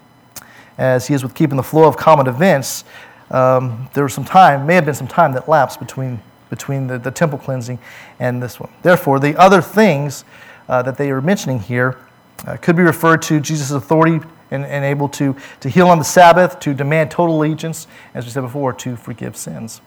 as 0.80 1.06
he 1.06 1.14
is 1.14 1.22
with 1.22 1.34
keeping 1.34 1.58
the 1.58 1.62
flow 1.62 1.86
of 1.86 1.96
common 1.96 2.26
events, 2.26 2.84
um, 3.30 3.88
there 3.92 4.02
was 4.02 4.14
some 4.14 4.24
time, 4.24 4.66
may 4.66 4.74
have 4.74 4.86
been 4.86 4.94
some 4.94 5.06
time 5.06 5.32
that 5.34 5.46
lapsed 5.46 5.78
between, 5.78 6.20
between 6.48 6.86
the, 6.86 6.98
the 6.98 7.10
temple 7.10 7.38
cleansing 7.38 7.78
and 8.18 8.42
this 8.42 8.58
one. 8.58 8.72
Therefore, 8.82 9.20
the 9.20 9.38
other 9.38 9.60
things 9.60 10.24
uh, 10.70 10.80
that 10.82 10.96
they 10.96 11.10
are 11.10 11.20
mentioning 11.20 11.60
here 11.60 11.98
uh, 12.46 12.56
could 12.56 12.76
be 12.76 12.82
referred 12.82 13.20
to 13.20 13.40
Jesus' 13.40 13.70
authority 13.70 14.26
and, 14.50 14.64
and 14.64 14.82
able 14.84 15.08
to, 15.10 15.36
to 15.60 15.68
heal 15.68 15.86
on 15.86 15.98
the 15.98 16.04
Sabbath, 16.04 16.58
to 16.60 16.72
demand 16.72 17.10
total 17.10 17.36
allegiance, 17.36 17.86
as 18.14 18.24
we 18.24 18.30
said 18.30 18.40
before, 18.40 18.72
to 18.72 18.96
forgive 18.96 19.36
sins. 19.36 19.82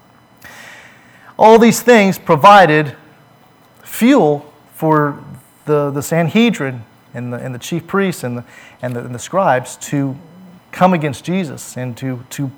All 1.40 1.58
these 1.58 1.82
things 1.82 2.20
provided 2.20 2.96
fuel 3.82 4.54
for 4.76 5.24
the, 5.66 5.90
the 5.90 6.04
Sanhedrin 6.04 6.84
and 7.16 7.34
the, 7.34 7.38
and 7.38 7.54
the 7.54 7.60
chief 7.60 7.88
priests 7.88 8.24
and 8.24 8.38
the, 8.38 8.46
and, 8.84 8.96
the, 8.96 9.04
and 9.04 9.16
the 9.16 9.20
scribes 9.20 9.76
to 9.78 10.16
come 10.74 10.94
against 10.94 11.24
Jesus 11.24 11.78
and 11.78 11.96
to, 11.98 12.26
to 12.32 12.52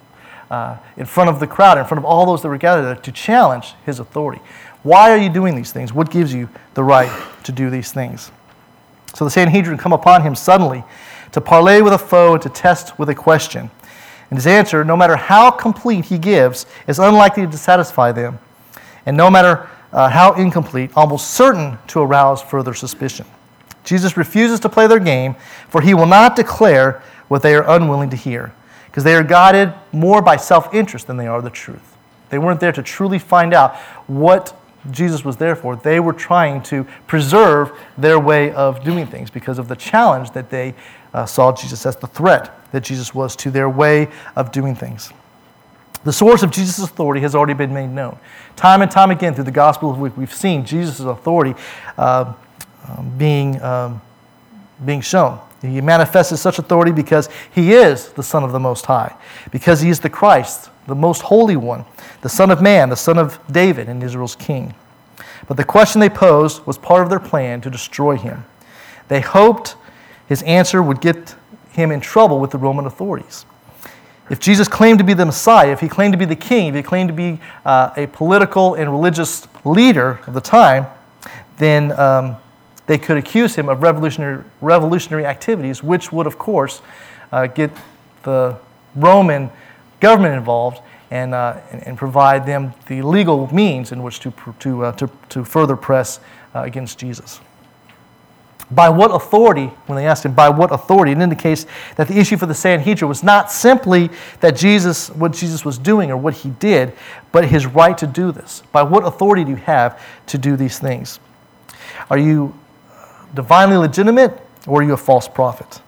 uh, 0.49 0.77
in 0.97 1.05
front 1.05 1.29
of 1.29 1.39
the 1.39 1.47
crowd, 1.47 1.77
in 1.77 1.85
front 1.85 1.99
of 1.99 2.05
all 2.05 2.25
those 2.25 2.41
that 2.41 2.47
were 2.47 2.57
gathered 2.57 2.83
there, 2.83 2.95
to 2.95 3.11
challenge 3.11 3.73
his 3.85 3.99
authority. 3.99 4.41
Why 4.83 5.11
are 5.11 5.17
you 5.17 5.29
doing 5.29 5.55
these 5.55 5.71
things? 5.71 5.93
What 5.93 6.09
gives 6.09 6.33
you 6.33 6.49
the 6.73 6.83
right 6.83 7.11
to 7.43 7.51
do 7.51 7.69
these 7.69 7.91
things? 7.91 8.31
So 9.13 9.25
the 9.25 9.31
Sanhedrin 9.31 9.77
come 9.77 9.93
upon 9.93 10.21
him 10.21 10.35
suddenly 10.35 10.83
to 11.31 11.41
parley 11.41 11.81
with 11.81 11.93
a 11.93 11.97
foe 11.97 12.33
and 12.33 12.41
to 12.43 12.49
test 12.49 12.97
with 12.97 13.09
a 13.09 13.15
question. 13.15 13.69
And 14.29 14.37
his 14.37 14.47
answer, 14.47 14.83
no 14.83 14.97
matter 14.97 15.15
how 15.15 15.51
complete 15.51 16.05
he 16.05 16.17
gives, 16.17 16.65
is 16.87 16.99
unlikely 16.99 17.47
to 17.47 17.57
satisfy 17.57 18.11
them. 18.11 18.39
And 19.05 19.15
no 19.15 19.29
matter 19.29 19.69
uh, 19.91 20.09
how 20.09 20.33
incomplete, 20.33 20.91
almost 20.95 21.31
certain 21.31 21.77
to 21.87 22.01
arouse 22.01 22.41
further 22.41 22.73
suspicion. 22.73 23.25
Jesus 23.83 24.17
refuses 24.17 24.59
to 24.61 24.69
play 24.69 24.87
their 24.87 24.99
game, 24.99 25.35
for 25.69 25.79
he 25.79 25.93
will 25.93 26.07
not 26.07 26.35
declare 26.35 27.01
what 27.27 27.41
they 27.41 27.55
are 27.55 27.67
unwilling 27.67 28.09
to 28.11 28.15
hear, 28.15 28.53
because 28.87 29.03
they 29.03 29.15
are 29.15 29.23
guided 29.23 29.73
more 29.91 30.21
by 30.21 30.37
self 30.37 30.73
interest 30.73 31.07
than 31.07 31.17
they 31.17 31.27
are 31.27 31.41
the 31.41 31.49
truth. 31.49 31.95
They 32.29 32.39
weren't 32.39 32.59
there 32.59 32.71
to 32.71 32.83
truly 32.83 33.19
find 33.19 33.53
out 33.53 33.75
what 34.07 34.59
Jesus 34.91 35.25
was 35.25 35.37
there 35.37 35.55
for. 35.55 35.75
They 35.75 35.99
were 35.99 36.13
trying 36.13 36.61
to 36.63 36.85
preserve 37.07 37.71
their 37.97 38.19
way 38.19 38.51
of 38.51 38.83
doing 38.83 39.07
things 39.07 39.29
because 39.29 39.57
of 39.57 39.67
the 39.67 39.75
challenge 39.75 40.31
that 40.31 40.49
they 40.49 40.75
uh, 41.13 41.25
saw 41.25 41.51
Jesus 41.53 41.85
as 41.85 41.95
the 41.95 42.07
threat 42.07 42.71
that 42.71 42.83
Jesus 42.83 43.13
was 43.13 43.35
to 43.37 43.51
their 43.51 43.69
way 43.69 44.09
of 44.35 44.51
doing 44.51 44.75
things. 44.75 45.11
The 46.03 46.13
source 46.13 46.43
of 46.43 46.51
Jesus' 46.51 46.79
authority 46.79 47.21
has 47.21 47.33
already 47.33 47.55
been 47.55 47.73
made 47.73 47.89
known. 47.89 48.19
Time 48.55 48.83
and 48.83 48.91
time 48.91 49.09
again 49.09 49.33
through 49.33 49.45
the 49.45 49.51
Gospel 49.51 49.89
of 49.89 49.99
Luke, 49.99 50.15
we've 50.15 50.33
seen 50.33 50.63
Jesus' 50.63 50.99
authority 50.99 51.55
uh, 51.97 52.33
um, 52.87 53.17
being, 53.17 53.59
um, 53.61 54.01
being 54.85 55.01
shown. 55.01 55.39
He 55.65 55.81
manifested 55.81 56.37
such 56.37 56.59
authority 56.59 56.91
because 56.91 57.29
he 57.53 57.73
is 57.73 58.09
the 58.13 58.23
Son 58.23 58.43
of 58.43 58.51
the 58.51 58.59
Most 58.59 58.85
High, 58.85 59.15
because 59.51 59.81
he 59.81 59.89
is 59.89 59.99
the 59.99 60.09
Christ, 60.09 60.69
the 60.87 60.95
most 60.95 61.21
holy 61.21 61.55
one, 61.55 61.85
the 62.21 62.29
Son 62.29 62.51
of 62.51 62.61
Man, 62.61 62.89
the 62.89 62.95
Son 62.95 63.17
of 63.17 63.39
David, 63.51 63.89
and 63.89 64.01
Israel's 64.03 64.35
King. 64.35 64.73
But 65.47 65.57
the 65.57 65.63
question 65.63 66.01
they 66.01 66.09
posed 66.09 66.65
was 66.65 66.77
part 66.77 67.03
of 67.03 67.09
their 67.09 67.19
plan 67.19 67.61
to 67.61 67.69
destroy 67.69 68.17
him. 68.17 68.45
They 69.07 69.21
hoped 69.21 69.75
his 70.27 70.41
answer 70.43 70.81
would 70.81 71.01
get 71.01 71.35
him 71.71 71.91
in 71.91 72.01
trouble 72.01 72.39
with 72.39 72.51
the 72.51 72.57
Roman 72.57 72.85
authorities. 72.85 73.45
If 74.29 74.39
Jesus 74.39 74.67
claimed 74.67 74.97
to 74.97 75.05
be 75.05 75.13
the 75.13 75.25
Messiah, 75.25 75.71
if 75.71 75.81
he 75.81 75.87
claimed 75.87 76.13
to 76.13 76.17
be 76.17 76.25
the 76.25 76.35
king, 76.35 76.69
if 76.69 76.75
he 76.75 76.81
claimed 76.81 77.09
to 77.09 77.13
be 77.13 77.39
uh, 77.63 77.91
a 77.95 78.07
political 78.07 78.73
and 78.73 78.89
religious 78.89 79.47
leader 79.63 80.19
of 80.25 80.33
the 80.33 80.41
time, 80.41 80.87
then 81.57 81.91
um, 81.99 82.37
they 82.87 82.97
could 82.97 83.17
accuse 83.17 83.55
him 83.55 83.69
of 83.69 83.81
revolutionary, 83.81 84.43
revolutionary 84.61 85.25
activities, 85.25 85.81
which 85.81 86.11
would, 86.11 86.27
of 86.27 86.37
course, 86.37 86.81
uh, 87.31 87.47
get 87.47 87.71
the 88.23 88.57
Roman 88.95 89.49
government 89.99 90.35
involved 90.35 90.81
and, 91.11 91.33
uh, 91.33 91.59
and, 91.71 91.87
and, 91.87 91.97
provide 91.97 92.45
them 92.45 92.73
the 92.87 93.01
legal 93.01 93.53
means 93.53 93.91
in 93.91 94.01
which 94.01 94.19
to, 94.19 94.33
to, 94.59 94.85
uh, 94.85 94.91
to, 94.93 95.09
to 95.29 95.45
further 95.45 95.75
press 95.75 96.19
uh, 96.53 96.61
against 96.61 96.97
Jesus. 96.97 97.39
By 98.71 98.89
what 98.89 99.11
authority, 99.11 99.67
when 99.85 99.95
they 99.95 100.07
asked 100.07 100.25
him, 100.25 100.33
by 100.33 100.49
what 100.49 100.71
authority, 100.71 101.11
it 101.11 101.19
indicates 101.19 101.67
that 101.97 102.07
the 102.07 102.17
issue 102.17 102.35
for 102.35 102.47
the 102.47 102.55
Sanhedrin 102.55 103.07
was 103.07 103.21
not 103.21 103.51
simply 103.51 104.09
that 104.39 104.55
Jesus, 104.55 105.09
what 105.11 105.33
Jesus 105.33 105.63
was 105.63 105.77
doing 105.77 106.09
or 106.09 106.17
what 106.17 106.33
he 106.33 106.49
did, 106.49 106.93
but 107.31 107.45
his 107.45 107.67
right 107.67 107.95
to 107.99 108.07
do 108.07 108.31
this. 108.31 108.63
By 108.71 108.81
what 108.81 109.05
authority 109.05 109.43
do 109.43 109.51
you 109.51 109.57
have 109.57 110.01
to 110.27 110.39
do 110.39 110.55
these 110.55 110.79
things? 110.79 111.19
Are 112.09 112.17
you 112.17 112.57
divinely 113.35 113.77
legitimate 113.77 114.41
or 114.67 114.81
are 114.81 114.83
you 114.83 114.93
a 114.93 114.97
false 114.97 115.27
prophet? 115.27 115.81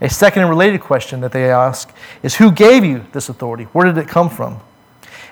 A 0.00 0.10
second 0.10 0.42
and 0.42 0.50
related 0.50 0.80
question 0.80 1.20
that 1.20 1.32
they 1.32 1.50
ask 1.50 1.92
is 2.22 2.36
Who 2.36 2.50
gave 2.50 2.84
you 2.84 3.06
this 3.12 3.28
authority? 3.28 3.64
Where 3.64 3.86
did 3.86 3.98
it 3.98 4.08
come 4.08 4.28
from? 4.28 4.60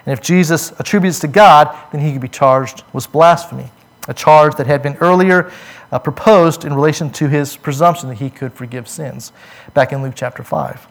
And 0.06 0.12
if 0.12 0.22
Jesus 0.22 0.72
attributes 0.78 1.18
to 1.20 1.28
God, 1.28 1.74
then 1.92 2.00
he 2.00 2.12
could 2.12 2.20
be 2.20 2.28
charged 2.28 2.82
with 2.92 3.10
blasphemy, 3.10 3.70
a 4.08 4.14
charge 4.14 4.56
that 4.56 4.66
had 4.66 4.82
been 4.82 4.96
earlier 4.96 5.50
uh, 5.90 5.98
proposed 5.98 6.64
in 6.64 6.74
relation 6.74 7.10
to 7.10 7.28
his 7.28 7.56
presumption 7.56 8.08
that 8.08 8.16
he 8.16 8.28
could 8.28 8.52
forgive 8.52 8.88
sins, 8.88 9.32
back 9.72 9.92
in 9.92 10.02
Luke 10.02 10.14
chapter 10.16 10.42
5. 10.42 10.88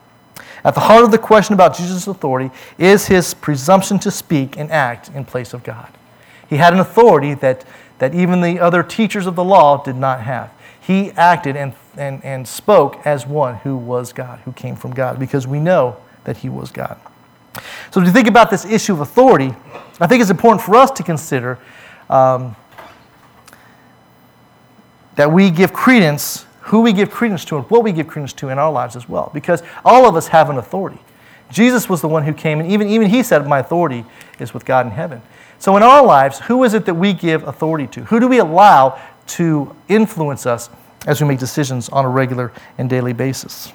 At 0.64 0.74
the 0.74 0.80
heart 0.80 1.04
of 1.04 1.10
the 1.10 1.18
question 1.18 1.52
about 1.52 1.76
Jesus' 1.76 2.06
authority 2.06 2.50
is 2.78 3.06
his 3.06 3.34
presumption 3.34 3.98
to 4.00 4.10
speak 4.10 4.56
and 4.56 4.70
act 4.72 5.10
in 5.14 5.24
place 5.24 5.52
of 5.52 5.62
God. 5.62 5.92
He 6.48 6.56
had 6.56 6.72
an 6.72 6.80
authority 6.80 7.34
that, 7.34 7.64
that 7.98 8.14
even 8.14 8.40
the 8.40 8.58
other 8.58 8.82
teachers 8.82 9.26
of 9.26 9.36
the 9.36 9.44
law 9.44 9.82
did 9.82 9.96
not 9.96 10.22
have. 10.22 10.50
He 10.86 11.12
acted 11.12 11.56
and, 11.56 11.72
and, 11.96 12.22
and 12.22 12.46
spoke 12.46 13.06
as 13.06 13.26
one 13.26 13.56
who 13.56 13.76
was 13.76 14.12
God, 14.12 14.40
who 14.40 14.52
came 14.52 14.76
from 14.76 14.92
God, 14.92 15.18
because 15.18 15.46
we 15.46 15.58
know 15.58 15.96
that 16.24 16.38
he 16.38 16.50
was 16.50 16.70
God. 16.70 16.98
So, 17.90 18.00
you 18.00 18.10
think 18.10 18.28
about 18.28 18.50
this 18.50 18.64
issue 18.64 18.92
of 18.92 19.00
authority, 19.00 19.54
I 20.00 20.06
think 20.06 20.20
it's 20.20 20.30
important 20.30 20.60
for 20.60 20.74
us 20.74 20.90
to 20.92 21.02
consider 21.02 21.58
um, 22.10 22.54
that 25.14 25.30
we 25.30 25.50
give 25.50 25.72
credence, 25.72 26.44
who 26.62 26.82
we 26.82 26.92
give 26.92 27.10
credence 27.10 27.44
to, 27.46 27.56
and 27.56 27.70
what 27.70 27.82
we 27.82 27.92
give 27.92 28.08
credence 28.08 28.32
to 28.34 28.48
in 28.50 28.58
our 28.58 28.72
lives 28.72 28.96
as 28.96 29.08
well. 29.08 29.30
Because 29.32 29.62
all 29.84 30.06
of 30.06 30.16
us 30.16 30.28
have 30.28 30.50
an 30.50 30.58
authority. 30.58 30.98
Jesus 31.50 31.88
was 31.88 32.00
the 32.00 32.08
one 32.08 32.24
who 32.24 32.34
came, 32.34 32.60
and 32.60 32.70
even, 32.70 32.88
even 32.88 33.08
he 33.08 33.22
said, 33.22 33.46
My 33.46 33.60
authority 33.60 34.04
is 34.38 34.52
with 34.52 34.64
God 34.64 34.84
in 34.84 34.92
heaven. 34.92 35.22
So 35.58 35.76
in 35.76 35.82
our 35.82 36.04
lives, 36.04 36.40
who 36.40 36.64
is 36.64 36.74
it 36.74 36.84
that 36.86 36.94
we 36.94 37.12
give 37.14 37.46
authority 37.46 37.86
to? 37.86 38.04
Who 38.06 38.20
do 38.20 38.28
we 38.28 38.38
allow 38.38 39.00
to 39.26 39.74
influence 39.88 40.46
us 40.46 40.70
as 41.06 41.20
we 41.20 41.28
make 41.28 41.38
decisions 41.38 41.88
on 41.88 42.04
a 42.04 42.08
regular 42.08 42.52
and 42.78 42.88
daily 42.88 43.12
basis? 43.12 43.72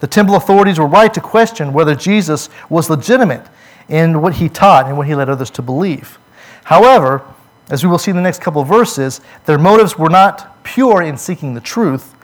The 0.00 0.06
temple 0.06 0.36
authorities 0.36 0.78
were 0.78 0.86
right 0.86 1.12
to 1.14 1.20
question 1.20 1.72
whether 1.72 1.94
Jesus 1.94 2.48
was 2.68 2.90
legitimate 2.90 3.46
in 3.88 4.20
what 4.20 4.34
he 4.34 4.48
taught 4.48 4.86
and 4.86 4.96
what 4.96 5.06
he 5.06 5.14
led 5.14 5.28
others 5.28 5.50
to 5.52 5.62
believe. 5.62 6.18
However, 6.64 7.22
as 7.70 7.82
we 7.82 7.90
will 7.90 7.98
see 7.98 8.10
in 8.10 8.16
the 8.16 8.22
next 8.22 8.40
couple 8.40 8.60
of 8.60 8.68
verses, 8.68 9.20
their 9.44 9.58
motives 9.58 9.98
were 9.98 10.10
not 10.10 10.62
pure 10.64 11.02
in 11.02 11.16
seeking 11.16 11.54
the 11.54 11.60
truth, 11.60 12.14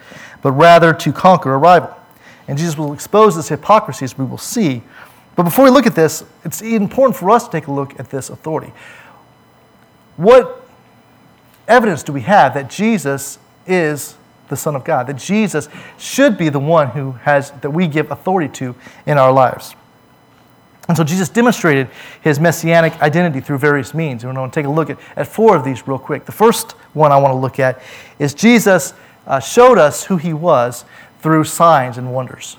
but 0.43 0.53
rather 0.53 0.93
to 0.93 1.13
conquer 1.13 1.55
a 1.55 1.59
rival. 1.59 1.97
And 2.49 2.59
Jesus 2.59 2.77
will 2.77 2.93
expose 2.93 3.37
this 3.37 3.49
hypocrisy 3.49 4.05
as 4.05 4.19
we 4.19 4.25
will 4.25 4.39
see. 4.39 4.83
But 5.37 5.45
before 5.45 5.65
we 5.65 5.71
look 5.71 5.87
at 5.87 5.95
this, 5.95 6.25
it's 6.45 6.61
important 6.61 7.17
for 7.17 7.31
us 7.31 7.47
to 7.47 7.51
take 7.51 7.69
a 7.69 7.73
look 7.73 7.99
at 7.99 8.11
this 8.11 8.29
authority. 8.29 8.73
What 10.17 10.67
evidence 11.69 12.03
do 12.03 12.13
we 12.13 12.23
have 12.23 12.55
that 12.55 12.71
Jesus 12.71 13.39
is 13.67 14.17
the 14.49 14.57
Son 14.57 14.77
of 14.77 14.85
God, 14.85 15.07
that 15.07 15.17
Jesus 15.17 15.69
should 15.99 16.37
be 16.37 16.49
the 16.49 16.59
one 16.59 16.89
who 16.89 17.13
has, 17.13 17.51
that 17.53 17.71
we 17.71 17.89
give 17.89 18.11
authority 18.11 18.53
to 18.55 18.75
in 19.07 19.19
our 19.19 19.33
lives? 19.33 19.75
And 20.89 20.97
so 20.97 21.05
Jesus 21.05 21.29
demonstrated 21.29 21.89
his 22.23 22.41
messianic 22.41 23.01
identity 23.01 23.41
through 23.41 23.59
various 23.59 23.95
means. 23.95 24.25
And 24.25 24.33
we're 24.33 24.41
going 24.41 24.51
to 24.51 24.55
take 24.55 24.67
a 24.67 24.71
look 24.71 24.91
at, 24.91 24.99
at 25.17 25.29
four 25.29 25.57
of 25.57 25.65
these 25.65 25.87
real 25.87 25.99
quick. 25.99 26.27
The 26.27 26.33
first 26.33 26.73
one 26.93 27.13
I 27.13 27.19
want 27.19 27.33
to 27.33 27.39
look 27.39 27.61
at 27.61 27.81
is 28.19 28.35
Jesus 28.35 28.93
uh, 29.27 29.39
showed 29.39 29.79
us 29.79 30.05
who 30.05 30.17
he 30.17 30.33
was 30.33 30.85
through 31.21 31.45
signs 31.45 31.99
and 31.99 32.13
wonders, 32.13 32.57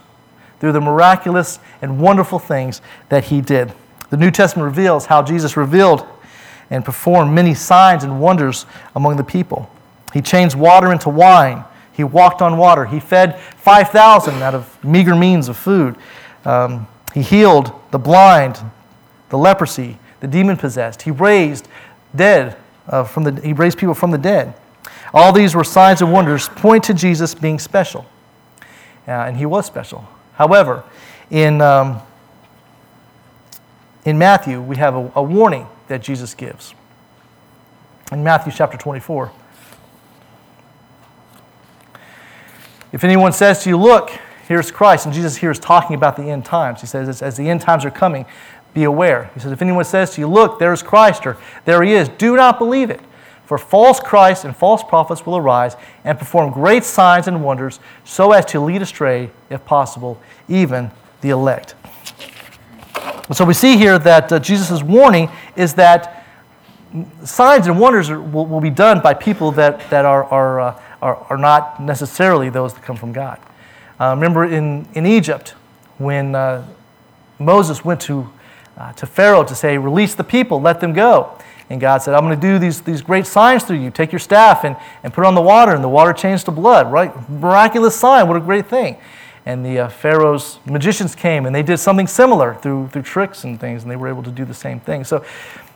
through 0.59 0.71
the 0.71 0.81
miraculous 0.81 1.59
and 1.81 1.99
wonderful 1.99 2.39
things 2.39 2.81
that 3.09 3.25
he 3.25 3.41
did. 3.41 3.73
The 4.09 4.17
New 4.17 4.31
Testament 4.31 4.65
reveals 4.65 5.05
how 5.05 5.21
Jesus 5.21 5.57
revealed 5.57 6.07
and 6.73 6.83
performed 6.83 7.31
many 7.31 7.53
signs 7.53 8.03
and 8.03 8.19
wonders 8.19 8.65
among 8.95 9.15
the 9.15 9.23
people. 9.23 9.69
He 10.11 10.21
changed 10.21 10.55
water 10.55 10.91
into 10.91 11.07
wine. 11.07 11.63
He 11.91 12.03
walked 12.03 12.41
on 12.41 12.57
water. 12.57 12.85
He 12.85 12.99
fed 12.99 13.39
5,000 13.39 14.41
out 14.41 14.55
of 14.55 14.83
meager 14.83 15.15
means 15.15 15.49
of 15.49 15.55
food. 15.55 15.95
Um, 16.45 16.87
he 17.13 17.21
healed 17.21 17.71
the 17.91 17.99
blind, 17.99 18.59
the 19.29 19.37
leprosy, 19.37 19.99
the 20.19 20.27
demon 20.27 20.57
possessed. 20.57 21.03
He 21.03 21.11
raised 21.11 21.67
dead 22.15 22.57
uh, 22.87 23.03
from 23.03 23.23
the, 23.23 23.39
he 23.41 23.53
raised 23.53 23.77
people 23.77 23.93
from 23.93 24.09
the 24.09 24.17
dead. 24.17 24.55
All 25.13 25.31
these 25.31 25.53
were 25.53 25.63
signs 25.63 26.01
and 26.01 26.11
wonders 26.11 26.49
point 26.49 26.83
to 26.85 26.95
Jesus 26.95 27.35
being 27.35 27.59
special. 27.59 28.07
Uh, 29.07 29.11
and 29.11 29.37
he 29.37 29.45
was 29.45 29.67
special. 29.67 30.07
However, 30.33 30.83
in, 31.29 31.61
um, 31.61 32.01
in 34.05 34.17
Matthew, 34.17 34.59
we 34.59 34.77
have 34.77 34.95
a, 34.95 35.11
a 35.15 35.21
warning 35.21 35.67
that 35.87 36.01
Jesus 36.01 36.33
gives. 36.33 36.73
In 38.11 38.23
Matthew 38.23 38.51
chapter 38.55 38.77
24. 38.77 39.31
If 42.91 43.03
anyone 43.03 43.33
says 43.33 43.63
to 43.63 43.69
you, 43.69 43.77
Look, 43.77 44.11
here's 44.47 44.71
Christ, 44.71 45.05
and 45.05 45.13
Jesus 45.13 45.37
here 45.37 45.51
is 45.51 45.59
talking 45.59 45.95
about 45.95 46.15
the 46.15 46.23
end 46.23 46.45
times. 46.45 46.81
He 46.81 46.87
says, 46.87 47.21
As 47.21 47.37
the 47.37 47.49
end 47.49 47.61
times 47.61 47.85
are 47.85 47.91
coming, 47.91 48.25
be 48.73 48.83
aware. 48.83 49.31
He 49.33 49.39
says, 49.39 49.51
If 49.51 49.61
anyone 49.61 49.83
says 49.83 50.13
to 50.15 50.21
you, 50.21 50.27
Look, 50.27 50.59
there's 50.59 50.83
Christ, 50.83 51.25
or 51.25 51.37
there 51.65 51.81
he 51.81 51.93
is, 51.93 52.07
do 52.09 52.35
not 52.35 52.59
believe 52.59 52.89
it. 52.89 53.01
For 53.45 53.57
false 53.57 53.99
Christs 53.99 54.45
and 54.45 54.55
false 54.55 54.83
prophets 54.83 55.25
will 55.25 55.37
arise 55.37 55.75
and 56.03 56.17
perform 56.17 56.51
great 56.51 56.83
signs 56.83 57.27
and 57.27 57.43
wonders 57.43 57.79
so 58.03 58.31
as 58.31 58.45
to 58.45 58.59
lead 58.59 58.81
astray, 58.81 59.31
if 59.49 59.65
possible, 59.65 60.19
even 60.47 60.91
the 61.21 61.29
elect. 61.29 61.75
So 63.31 63.45
we 63.45 63.53
see 63.53 63.77
here 63.77 63.97
that 63.99 64.31
uh, 64.31 64.39
Jesus' 64.39 64.83
warning 64.83 65.29
is 65.55 65.73
that 65.75 66.25
signs 67.23 67.67
and 67.67 67.79
wonders 67.79 68.09
are, 68.09 68.21
will, 68.21 68.45
will, 68.45 68.61
be 68.61 68.69
done 68.69 69.01
by 69.01 69.13
people 69.13 69.51
that, 69.53 69.89
that 69.89 70.05
are, 70.05 70.25
are, 70.25 70.59
uh, 70.59 70.81
are, 71.01 71.15
are, 71.29 71.37
not 71.37 71.81
necessarily 71.81 72.49
those 72.49 72.73
that 72.73 72.83
come 72.83 72.97
from 72.97 73.11
God. 73.11 73.39
Uh, 73.99 74.13
remember 74.15 74.45
in, 74.45 74.87
in 74.93 75.05
Egypt, 75.05 75.55
when 75.97 76.35
uh, 76.35 76.65
Moses 77.39 77.83
went 77.83 78.01
to, 78.01 78.29
uh, 78.77 78.91
to 78.93 79.05
Pharaoh 79.05 79.43
to 79.43 79.55
say, 79.55 79.77
Release 79.77 80.15
the 80.15 80.23
people, 80.23 80.61
let 80.61 80.79
them 80.81 80.93
go. 80.93 81.37
And 81.69 81.79
God 81.79 81.99
said, 81.99 82.13
I'm 82.13 82.25
going 82.25 82.39
to 82.39 82.47
do 82.47 82.59
these, 82.59 82.81
these 82.81 83.01
great 83.01 83.25
signs 83.25 83.63
through 83.63 83.77
you. 83.77 83.89
Take 83.89 84.11
your 84.11 84.19
staff 84.19 84.63
and, 84.63 84.75
and 85.01 85.13
put 85.13 85.23
it 85.23 85.27
on 85.27 85.35
the 85.35 85.41
water, 85.41 85.73
and 85.73 85.83
the 85.83 85.89
water 85.89 86.13
changed 86.13 86.45
to 86.45 86.51
blood, 86.51 86.91
right? 86.91 87.29
Miraculous 87.29 87.95
sign. 87.95 88.27
What 88.27 88.37
a 88.37 88.41
great 88.41 88.67
thing. 88.67 88.97
And 89.45 89.65
the 89.65 89.79
uh, 89.79 89.89
Pharaoh's 89.89 90.59
magicians 90.65 91.15
came 91.15 91.45
and 91.45 91.53
they 91.53 91.63
did 91.63 91.77
something 91.77 92.07
similar 92.07 92.55
through, 92.55 92.89
through 92.89 93.01
tricks 93.01 93.43
and 93.43 93.59
things, 93.59 93.83
and 93.83 93.91
they 93.91 93.95
were 93.95 94.07
able 94.07 94.23
to 94.23 94.31
do 94.31 94.45
the 94.45 94.53
same 94.53 94.79
thing. 94.79 95.03
So, 95.03 95.25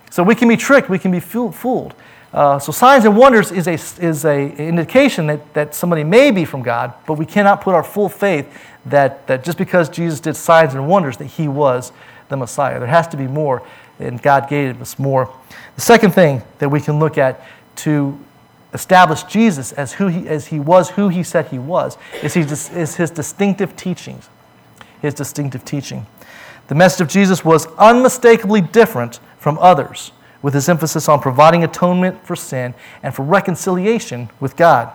so 0.09 0.23
we 0.23 0.35
can 0.35 0.47
be 0.47 0.55
tricked, 0.55 0.89
we 0.89 0.99
can 0.99 1.11
be 1.11 1.19
fooled. 1.19 1.93
Uh, 2.33 2.59
so 2.59 2.71
signs 2.71 3.05
and 3.05 3.15
wonders 3.15 3.51
is 3.51 3.67
a 3.67 3.73
is 4.05 4.25
a 4.25 4.51
indication 4.57 5.27
that, 5.27 5.53
that 5.53 5.73
somebody 5.73 6.03
may 6.03 6.29
be 6.29 6.43
from 6.43 6.61
God, 6.61 6.93
but 7.05 7.13
we 7.13 7.25
cannot 7.25 7.61
put 7.61 7.73
our 7.73 7.83
full 7.83 8.09
faith 8.09 8.47
that, 8.85 9.25
that 9.27 9.43
just 9.43 9.57
because 9.57 9.89
Jesus 9.89 10.19
did 10.19 10.35
signs 10.35 10.73
and 10.73 10.87
wonders 10.87 11.17
that 11.17 11.25
he 11.25 11.47
was 11.47 11.91
the 12.29 12.37
Messiah. 12.37 12.79
There 12.79 12.87
has 12.87 13.07
to 13.09 13.17
be 13.17 13.27
more, 13.27 13.63
and 13.99 14.21
God 14.21 14.49
gave 14.49 14.81
us 14.81 14.99
more. 14.99 15.33
The 15.75 15.81
second 15.81 16.11
thing 16.11 16.43
that 16.59 16.69
we 16.69 16.81
can 16.81 16.99
look 16.99 17.17
at 17.17 17.41
to 17.77 18.19
establish 18.73 19.23
Jesus 19.23 19.71
as, 19.71 19.93
who 19.93 20.07
he, 20.07 20.27
as 20.27 20.47
he 20.47 20.59
was 20.59 20.91
who 20.91 21.09
he 21.09 21.23
said 21.23 21.47
he 21.47 21.59
was 21.59 21.97
is, 22.21 22.33
he, 22.33 22.41
is 22.41 22.95
his 22.95 23.11
distinctive 23.11 23.75
teachings. 23.75 24.29
His 25.01 25.13
distinctive 25.13 25.63
teaching. 25.63 26.05
The 26.67 26.75
message 26.75 27.01
of 27.01 27.07
Jesus 27.07 27.45
was 27.45 27.67
unmistakably 27.77 28.61
different 28.61 29.19
from 29.37 29.57
others, 29.59 30.11
with 30.41 30.53
his 30.53 30.67
emphasis 30.67 31.07
on 31.07 31.19
providing 31.19 31.63
atonement 31.63 32.25
for 32.25 32.35
sin 32.35 32.73
and 33.03 33.15
for 33.15 33.23
reconciliation 33.23 34.29
with 34.39 34.55
God. 34.55 34.91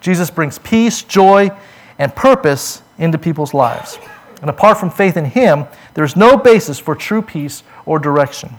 Jesus 0.00 0.30
brings 0.30 0.58
peace, 0.58 1.02
joy, 1.02 1.50
and 1.98 2.14
purpose 2.14 2.82
into 2.98 3.18
people's 3.18 3.54
lives. 3.54 3.98
And 4.40 4.50
apart 4.50 4.78
from 4.78 4.90
faith 4.90 5.16
in 5.16 5.24
him, 5.26 5.66
there 5.94 6.04
is 6.04 6.16
no 6.16 6.36
basis 6.36 6.78
for 6.78 6.94
true 6.94 7.22
peace 7.22 7.62
or 7.84 7.98
direction. 7.98 8.56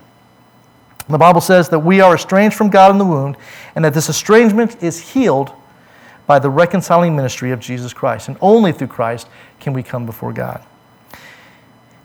The 1.09 1.17
Bible 1.17 1.41
says 1.41 1.69
that 1.69 1.79
we 1.79 2.01
are 2.01 2.15
estranged 2.15 2.55
from 2.55 2.69
God 2.69 2.91
in 2.91 2.97
the 2.97 3.05
womb, 3.05 3.35
and 3.75 3.85
that 3.85 3.93
this 3.93 4.09
estrangement 4.09 4.83
is 4.83 4.99
healed 4.99 5.53
by 6.25 6.39
the 6.39 6.49
reconciling 6.49 7.15
ministry 7.15 7.51
of 7.51 7.59
Jesus 7.59 7.93
Christ. 7.93 8.27
And 8.27 8.37
only 8.41 8.73
through 8.73 8.87
Christ 8.87 9.27
can 9.59 9.71
we 9.71 9.83
come 9.83 10.05
before 10.05 10.33
God. 10.33 10.63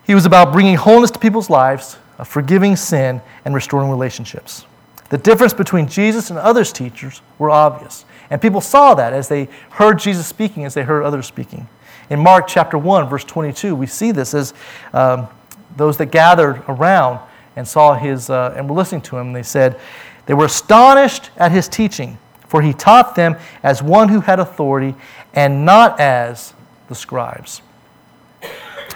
He 0.05 0.15
was 0.15 0.25
about 0.25 0.53
bringing 0.53 0.75
wholeness 0.75 1.11
to 1.11 1.19
people's 1.19 1.49
lives, 1.49 1.97
forgiving 2.23 2.75
sin, 2.75 3.21
and 3.43 3.53
restoring 3.53 3.89
relationships. 3.89 4.65
The 5.09 5.17
difference 5.17 5.53
between 5.53 5.87
Jesus 5.87 6.29
and 6.29 6.39
others' 6.39 6.71
teachers 6.71 7.21
were 7.37 7.49
obvious. 7.49 8.05
And 8.29 8.41
people 8.41 8.61
saw 8.61 8.95
that 8.95 9.13
as 9.13 9.27
they 9.27 9.49
heard 9.71 9.99
Jesus 9.99 10.25
speaking, 10.25 10.65
as 10.65 10.73
they 10.73 10.83
heard 10.83 11.03
others 11.03 11.27
speaking. 11.27 11.67
In 12.09 12.19
Mark 12.19 12.47
chapter 12.47 12.77
1, 12.77 13.09
verse 13.09 13.23
22, 13.23 13.75
we 13.75 13.85
see 13.85 14.11
this 14.11 14.33
as 14.33 14.53
um, 14.93 15.27
those 15.75 15.97
that 15.97 16.07
gathered 16.07 16.63
around 16.67 17.19
and 17.55 17.67
saw 17.67 17.93
his, 17.93 18.29
uh, 18.29 18.53
and 18.55 18.69
were 18.69 18.75
listening 18.75 19.01
to 19.01 19.17
him, 19.17 19.27
and 19.27 19.35
they 19.35 19.43
said, 19.43 19.79
they 20.25 20.33
were 20.33 20.45
astonished 20.45 21.31
at 21.37 21.51
his 21.51 21.67
teaching, 21.67 22.17
for 22.47 22.61
he 22.61 22.73
taught 22.73 23.15
them 23.15 23.35
as 23.61 23.83
one 23.83 24.09
who 24.09 24.21
had 24.21 24.39
authority 24.39 24.95
and 25.33 25.65
not 25.65 25.99
as 25.99 26.53
the 26.87 26.95
scribes. 26.95 27.61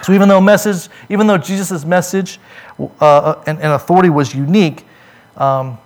So 0.03 0.13
even 0.13 0.29
though 0.29 0.39
message, 0.39 0.89
even 1.09 1.27
though 1.27 1.37
Jesus' 1.37 1.83
message 1.83 2.39
uh, 2.79 2.85
uh, 3.01 3.43
and, 3.47 3.57
and, 3.59 3.73
authority 3.73 4.09
was 4.09 4.33
unique, 4.33 4.85
um, 5.35 5.77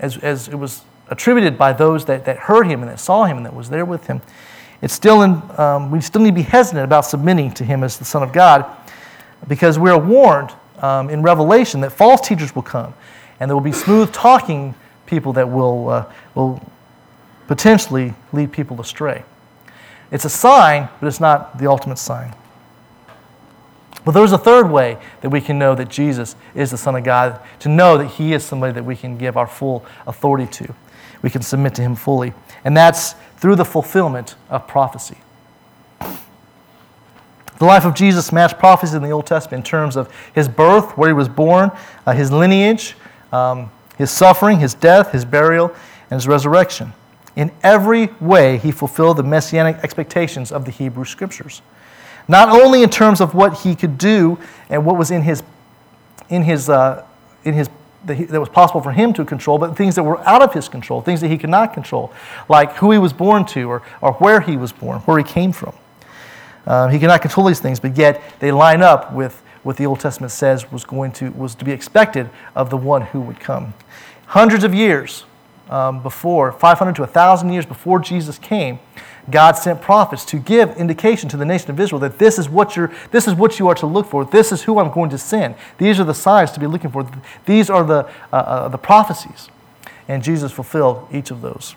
as, 0.00 0.18
as 0.18 0.48
it 0.48 0.56
was 0.56 0.82
attributed 1.08 1.56
by 1.56 1.72
those 1.72 2.04
that, 2.06 2.24
that 2.24 2.36
heard 2.36 2.66
him 2.66 2.82
and 2.82 2.90
that 2.90 2.98
saw 3.00 3.24
him 3.24 3.36
and 3.36 3.46
that 3.46 3.54
was 3.54 3.70
there 3.70 3.84
with 3.84 4.06
him, 4.06 4.20
it's 4.82 4.94
still 4.94 5.22
in, 5.22 5.42
um, 5.58 5.90
we 5.90 6.00
still 6.00 6.20
need 6.20 6.30
to 6.30 6.34
be 6.34 6.42
hesitant 6.42 6.84
about 6.84 7.04
submitting 7.04 7.52
to 7.52 7.64
him 7.64 7.84
as 7.84 7.98
the 7.98 8.04
Son 8.04 8.22
of 8.22 8.32
God 8.32 8.66
because 9.46 9.78
we 9.78 9.90
are 9.90 9.98
warned 9.98 10.50
um, 10.80 11.10
in 11.10 11.22
Revelation 11.22 11.80
that 11.82 11.90
false 11.90 12.26
teachers 12.26 12.54
will 12.54 12.62
come, 12.62 12.94
and 13.38 13.48
there 13.48 13.56
will 13.56 13.62
be 13.62 13.72
smooth 13.72 14.12
talking 14.12 14.74
people 15.06 15.32
that 15.34 15.48
will, 15.48 15.88
uh, 15.88 16.12
will 16.34 16.62
potentially 17.46 18.14
lead 18.32 18.52
people 18.52 18.80
astray. 18.80 19.24
It's 20.10 20.24
a 20.24 20.30
sign, 20.30 20.88
but 21.00 21.06
it's 21.06 21.20
not 21.20 21.58
the 21.58 21.68
ultimate 21.68 21.98
sign. 21.98 22.34
But 24.04 24.12
there's 24.12 24.32
a 24.32 24.38
third 24.38 24.70
way 24.70 24.96
that 25.20 25.28
we 25.28 25.40
can 25.40 25.58
know 25.58 25.74
that 25.74 25.88
Jesus 25.88 26.34
is 26.54 26.70
the 26.70 26.78
Son 26.78 26.96
of 26.96 27.04
God, 27.04 27.40
to 27.60 27.68
know 27.68 27.98
that 27.98 28.06
He 28.06 28.32
is 28.32 28.44
somebody 28.44 28.72
that 28.72 28.84
we 28.84 28.96
can 28.96 29.18
give 29.18 29.36
our 29.36 29.46
full 29.46 29.84
authority 30.06 30.46
to. 30.46 30.74
We 31.22 31.30
can 31.30 31.42
submit 31.42 31.74
to 31.74 31.82
Him 31.82 31.94
fully. 31.94 32.32
And 32.64 32.76
that's 32.76 33.14
through 33.36 33.56
the 33.56 33.64
fulfillment 33.64 34.36
of 34.48 34.66
prophecy. 34.66 35.18
The 37.60 37.66
life 37.66 37.84
of 37.84 37.92
Jesus 37.92 38.32
matched 38.32 38.58
prophecies 38.58 38.94
in 38.94 39.02
the 39.02 39.10
Old 39.10 39.26
Testament 39.26 39.66
in 39.66 39.70
terms 39.70 39.94
of 39.94 40.10
his 40.34 40.48
birth, 40.48 40.96
where 40.96 41.10
he 41.10 41.12
was 41.12 41.28
born, 41.28 41.70
uh, 42.06 42.12
his 42.14 42.32
lineage, 42.32 42.96
um, 43.32 43.70
his 43.98 44.10
suffering, 44.10 44.60
his 44.60 44.72
death, 44.72 45.12
his 45.12 45.26
burial, 45.26 45.68
and 46.10 46.18
his 46.18 46.26
resurrection. 46.26 46.94
In 47.36 47.52
every 47.62 48.06
way, 48.18 48.56
he 48.56 48.72
fulfilled 48.72 49.18
the 49.18 49.22
messianic 49.24 49.76
expectations 49.82 50.50
of 50.50 50.64
the 50.64 50.70
Hebrew 50.70 51.04
Scriptures. 51.04 51.60
Not 52.26 52.48
only 52.48 52.82
in 52.82 52.88
terms 52.88 53.20
of 53.20 53.34
what 53.34 53.58
he 53.58 53.74
could 53.74 53.98
do 53.98 54.38
and 54.70 54.86
what 54.86 54.96
was 54.96 55.10
in 55.10 55.20
his, 55.20 55.42
in 56.30 56.42
his, 56.42 56.70
uh, 56.70 57.04
in 57.44 57.52
his 57.52 57.68
that 58.06 58.40
was 58.40 58.48
possible 58.48 58.80
for 58.80 58.92
him 58.92 59.12
to 59.12 59.26
control, 59.26 59.58
but 59.58 59.76
things 59.76 59.96
that 59.96 60.02
were 60.02 60.26
out 60.26 60.40
of 60.40 60.54
his 60.54 60.66
control, 60.66 61.02
things 61.02 61.20
that 61.20 61.28
he 61.28 61.36
could 61.36 61.50
not 61.50 61.74
control, 61.74 62.10
like 62.48 62.72
who 62.76 62.90
he 62.90 62.96
was 62.96 63.12
born 63.12 63.44
to 63.44 63.68
or, 63.68 63.82
or 64.00 64.14
where 64.14 64.40
he 64.40 64.56
was 64.56 64.72
born, 64.72 65.00
where 65.00 65.18
he 65.18 65.24
came 65.24 65.52
from. 65.52 65.74
Uh, 66.70 66.86
he 66.86 67.00
cannot 67.00 67.20
control 67.20 67.48
these 67.48 67.58
things, 67.58 67.80
but 67.80 67.96
yet 67.96 68.22
they 68.38 68.52
line 68.52 68.80
up 68.80 69.12
with 69.12 69.42
what 69.64 69.76
the 69.76 69.84
Old 69.84 69.98
Testament 69.98 70.30
says 70.30 70.70
was 70.70 70.84
going 70.84 71.10
to 71.10 71.32
was 71.32 71.56
to 71.56 71.64
be 71.64 71.72
expected 71.72 72.30
of 72.54 72.70
the 72.70 72.76
one 72.76 73.02
who 73.02 73.20
would 73.22 73.40
come. 73.40 73.74
Hundreds 74.26 74.62
of 74.62 74.72
years 74.72 75.24
um, 75.68 76.00
before, 76.00 76.52
500 76.52 76.94
to 76.94 77.02
1,000 77.02 77.52
years 77.52 77.66
before 77.66 77.98
Jesus 77.98 78.38
came, 78.38 78.78
God 79.28 79.56
sent 79.56 79.82
prophets 79.82 80.24
to 80.26 80.38
give 80.38 80.76
indication 80.76 81.28
to 81.30 81.36
the 81.36 81.44
nation 81.44 81.72
of 81.72 81.80
Israel 81.80 81.98
that 82.02 82.20
this 82.20 82.38
is 82.38 82.48
what 82.48 82.76
you're, 82.76 82.92
this 83.10 83.26
is 83.26 83.34
what 83.34 83.58
you 83.58 83.66
are 83.66 83.74
to 83.74 83.86
look 83.86 84.06
for. 84.06 84.24
This 84.24 84.52
is 84.52 84.62
who 84.62 84.78
I'm 84.78 84.92
going 84.92 85.10
to 85.10 85.18
send. 85.18 85.56
These 85.76 85.98
are 85.98 86.04
the 86.04 86.14
signs 86.14 86.52
to 86.52 86.60
be 86.60 86.68
looking 86.68 86.90
for. 86.90 87.04
These 87.46 87.68
are 87.68 87.82
the, 87.82 88.08
uh, 88.32 88.36
uh, 88.36 88.68
the 88.68 88.78
prophecies. 88.78 89.48
And 90.06 90.22
Jesus 90.22 90.52
fulfilled 90.52 91.08
each 91.12 91.32
of 91.32 91.40
those. 91.40 91.74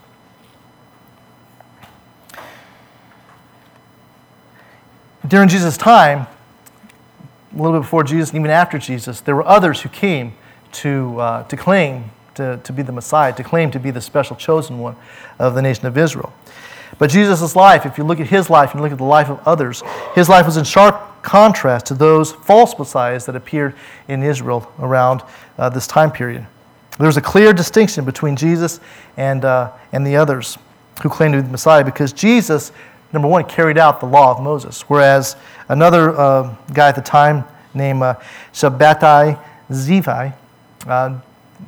During 5.34 5.50
Jesus' 5.50 5.78
time, 5.78 6.28
a 7.52 7.58
little 7.58 7.80
bit 7.80 7.82
before 7.82 8.04
Jesus 8.04 8.30
and 8.30 8.38
even 8.38 8.52
after 8.52 8.78
Jesus, 8.78 9.20
there 9.20 9.36
were 9.36 9.48
others 9.48 9.82
who 9.82 9.90
came 9.90 10.34
to, 10.74 11.20
uh, 11.20 11.44
to 11.46 11.58
claim 11.58 12.12
to, 12.36 12.58
to 12.64 12.72
be 12.72 12.84
the 12.84 12.92
Messiah, 12.92 13.34
to 13.34 13.44
claim 13.44 13.72
to 13.72 13.80
be 13.80 13.90
the 13.90 14.00
special 14.00 14.36
chosen 14.36 14.78
one 14.78 14.96
of 15.40 15.56
the 15.56 15.62
nation 15.64 15.88
of 15.88 15.98
Israel. 15.98 16.32
But 17.00 17.10
Jesus' 17.10 17.56
life, 17.56 17.84
if 17.84 17.98
you 17.98 18.04
look 18.04 18.20
at 18.20 18.28
his 18.28 18.52
life 18.52 18.74
and 18.74 18.82
look 18.84 18.92
at 18.92 19.00
the 19.00 19.06
life 19.06 19.32
of 19.32 19.40
others, 19.48 19.82
his 20.14 20.30
life 20.30 20.46
was 20.46 20.56
in 20.56 20.66
sharp 20.66 21.24
contrast 21.24 21.88
to 21.88 21.96
those 21.96 22.34
false 22.34 22.78
messiahs 22.78 23.26
that 23.26 23.36
appeared 23.36 23.74
in 24.08 24.22
Israel 24.22 24.72
around 24.78 25.24
uh, 25.58 25.68
this 25.68 25.88
time 25.88 26.12
period. 26.12 26.46
There's 27.00 27.18
a 27.18 27.22
clear 27.22 27.54
distinction 27.54 28.06
between 28.06 28.36
Jesus 28.36 28.80
and, 29.18 29.46
uh, 29.46 29.72
and 29.94 30.06
the 30.06 30.16
others 30.16 30.60
who 31.02 31.10
claimed 31.10 31.34
to 31.34 31.40
be 31.40 31.46
the 31.48 31.52
Messiah 31.52 31.84
because 31.84 32.14
Jesus 32.14 32.72
number 33.14 33.28
one, 33.28 33.46
carried 33.46 33.78
out 33.78 34.00
the 34.00 34.06
law 34.06 34.32
of 34.32 34.42
Moses, 34.42 34.82
whereas 34.90 35.36
another 35.70 36.18
uh, 36.18 36.56
guy 36.74 36.90
at 36.90 36.96
the 36.96 37.02
time 37.02 37.46
named 37.74 38.02
uh, 38.02 38.16
Zivi, 39.72 40.34
uh, 40.88 41.20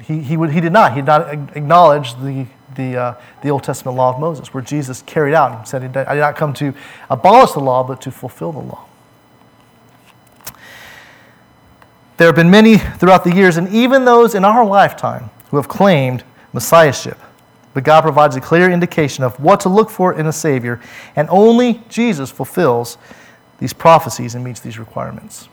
he, 0.03 0.19
he, 0.19 0.35
would, 0.35 0.51
he 0.51 0.59
did 0.59 0.73
not. 0.73 0.93
He 0.93 1.01
did 1.01 1.07
not 1.07 1.31
acknowledge 1.55 2.15
the, 2.15 2.45
the, 2.75 2.97
uh, 2.97 3.15
the 3.41 3.49
Old 3.49 3.63
Testament 3.63 3.97
law 3.97 4.13
of 4.13 4.19
Moses, 4.19 4.53
where 4.53 4.63
Jesus 4.63 5.01
carried 5.03 5.33
out 5.33 5.57
and 5.57 5.67
said, 5.67 5.95
I 5.95 6.15
did 6.15 6.19
not 6.19 6.35
come 6.35 6.53
to 6.55 6.73
abolish 7.09 7.51
the 7.51 7.59
law, 7.59 7.83
but 7.83 8.01
to 8.01 8.11
fulfill 8.11 8.51
the 8.51 8.59
law. 8.59 8.85
There 12.17 12.27
have 12.27 12.35
been 12.35 12.49
many 12.49 12.77
throughout 12.77 13.23
the 13.23 13.33
years, 13.33 13.57
and 13.57 13.67
even 13.69 14.05
those 14.05 14.35
in 14.35 14.45
our 14.45 14.65
lifetime, 14.65 15.29
who 15.49 15.57
have 15.57 15.67
claimed 15.67 16.23
messiahship. 16.53 17.19
But 17.75 17.83
God 17.83 18.03
provides 18.03 18.37
a 18.37 18.41
clear 18.41 18.71
indication 18.71 19.25
of 19.25 19.37
what 19.37 19.59
to 19.59 19.69
look 19.69 19.89
for 19.89 20.17
in 20.17 20.25
a 20.27 20.31
Savior, 20.31 20.79
and 21.17 21.29
only 21.29 21.83
Jesus 21.89 22.31
fulfills 22.31 22.97
these 23.59 23.73
prophecies 23.73 24.33
and 24.33 24.45
meets 24.45 24.61
these 24.61 24.79
requirements. 24.79 25.49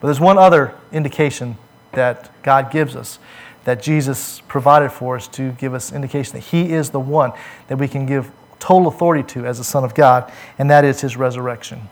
But 0.00 0.06
there's 0.06 0.20
one 0.20 0.38
other 0.38 0.72
indication 0.92 1.58
that 1.92 2.30
God 2.44 2.70
gives 2.70 2.94
us, 2.94 3.18
that 3.64 3.82
Jesus 3.82 4.40
provided 4.46 4.92
for 4.92 5.16
us 5.16 5.26
to 5.28 5.50
give 5.52 5.74
us 5.74 5.92
indication 5.92 6.34
that 6.34 6.44
He 6.44 6.72
is 6.72 6.90
the 6.90 7.00
one 7.00 7.32
that 7.66 7.76
we 7.76 7.88
can 7.88 8.06
give 8.06 8.30
total 8.60 8.86
authority 8.86 9.24
to 9.34 9.44
as 9.44 9.58
the 9.58 9.64
Son 9.64 9.82
of 9.82 9.96
God, 9.96 10.30
and 10.60 10.70
that 10.70 10.84
is 10.84 11.00
His 11.00 11.16
resurrection. 11.16 11.88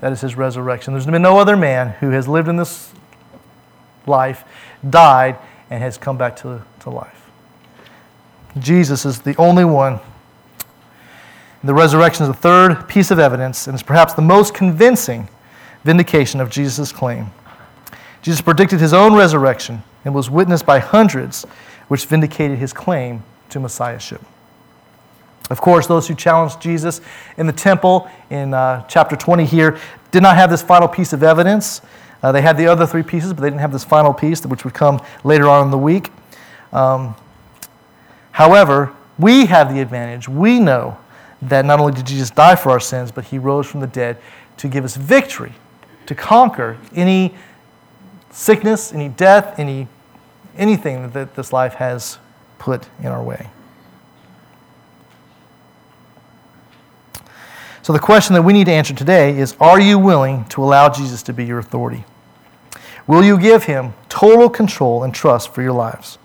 That 0.00 0.10
is 0.10 0.22
His 0.22 0.36
resurrection. 0.36 0.94
There's 0.94 1.04
been 1.04 1.20
no 1.20 1.38
other 1.38 1.56
man 1.56 1.90
who 2.00 2.10
has 2.12 2.26
lived 2.26 2.48
in 2.48 2.56
this 2.56 2.94
life, 4.06 4.44
died, 4.88 5.36
and 5.68 5.82
has 5.82 5.98
come 5.98 6.16
back 6.16 6.34
to, 6.36 6.64
to 6.80 6.88
life. 6.88 7.27
Jesus 8.58 9.04
is 9.04 9.20
the 9.20 9.36
only 9.36 9.64
one. 9.64 10.00
The 11.64 11.74
resurrection 11.74 12.22
is 12.22 12.28
the 12.28 12.34
third 12.34 12.88
piece 12.88 13.10
of 13.10 13.18
evidence 13.18 13.66
and 13.66 13.74
is 13.74 13.82
perhaps 13.82 14.14
the 14.14 14.22
most 14.22 14.54
convincing 14.54 15.28
vindication 15.84 16.40
of 16.40 16.50
Jesus' 16.50 16.92
claim. 16.92 17.30
Jesus 18.22 18.40
predicted 18.40 18.80
his 18.80 18.92
own 18.92 19.14
resurrection 19.14 19.82
and 20.04 20.14
was 20.14 20.30
witnessed 20.30 20.66
by 20.66 20.78
hundreds, 20.78 21.44
which 21.88 22.04
vindicated 22.06 22.58
his 22.58 22.72
claim 22.72 23.22
to 23.50 23.60
messiahship. 23.60 24.20
Of 25.50 25.60
course, 25.60 25.86
those 25.86 26.06
who 26.06 26.14
challenged 26.14 26.60
Jesus 26.60 27.00
in 27.38 27.46
the 27.46 27.52
temple 27.52 28.08
in 28.30 28.52
uh, 28.52 28.84
chapter 28.86 29.16
20 29.16 29.44
here 29.44 29.78
did 30.10 30.22
not 30.22 30.36
have 30.36 30.50
this 30.50 30.62
final 30.62 30.88
piece 30.88 31.12
of 31.12 31.22
evidence. 31.22 31.80
Uh, 32.22 32.32
they 32.32 32.42
had 32.42 32.56
the 32.56 32.66
other 32.66 32.86
three 32.86 33.02
pieces, 33.02 33.32
but 33.32 33.40
they 33.40 33.48
didn't 33.48 33.60
have 33.60 33.72
this 33.72 33.84
final 33.84 34.12
piece, 34.12 34.44
which 34.44 34.64
would 34.64 34.74
come 34.74 35.00
later 35.24 35.48
on 35.48 35.64
in 35.64 35.70
the 35.70 35.78
week. 35.78 36.10
Um, 36.72 37.14
however, 38.38 38.94
we 39.18 39.46
have 39.46 39.74
the 39.74 39.80
advantage. 39.80 40.28
We 40.28 40.60
know 40.60 40.96
that 41.42 41.64
not 41.64 41.80
only 41.80 41.92
did 41.92 42.06
Jesus 42.06 42.30
die 42.30 42.54
for 42.54 42.70
our 42.70 42.78
sins, 42.78 43.10
but 43.10 43.24
he 43.24 43.38
rose 43.38 43.66
from 43.66 43.80
the 43.80 43.88
dead 43.88 44.16
to 44.58 44.68
give 44.68 44.84
us 44.84 44.96
victory, 44.96 45.52
to 46.06 46.14
conquer 46.14 46.78
any 46.94 47.34
sickness, 48.30 48.92
any 48.92 49.08
death, 49.08 49.58
any, 49.58 49.88
anything 50.56 51.10
that 51.10 51.34
this 51.34 51.52
life 51.52 51.74
has 51.74 52.18
put 52.60 52.88
in 53.00 53.06
our 53.06 53.22
way. 53.22 53.50
So, 57.82 57.92
the 57.92 57.98
question 57.98 58.34
that 58.34 58.42
we 58.42 58.52
need 58.52 58.66
to 58.66 58.72
answer 58.72 58.94
today 58.94 59.36
is 59.36 59.56
Are 59.58 59.80
you 59.80 59.98
willing 59.98 60.44
to 60.50 60.62
allow 60.62 60.88
Jesus 60.90 61.22
to 61.24 61.32
be 61.32 61.44
your 61.44 61.58
authority? 61.58 62.04
Will 63.08 63.24
you 63.24 63.36
give 63.38 63.64
him 63.64 63.94
total 64.08 64.48
control 64.48 65.02
and 65.02 65.12
trust 65.12 65.52
for 65.52 65.62
your 65.62 65.72
lives? 65.72 66.18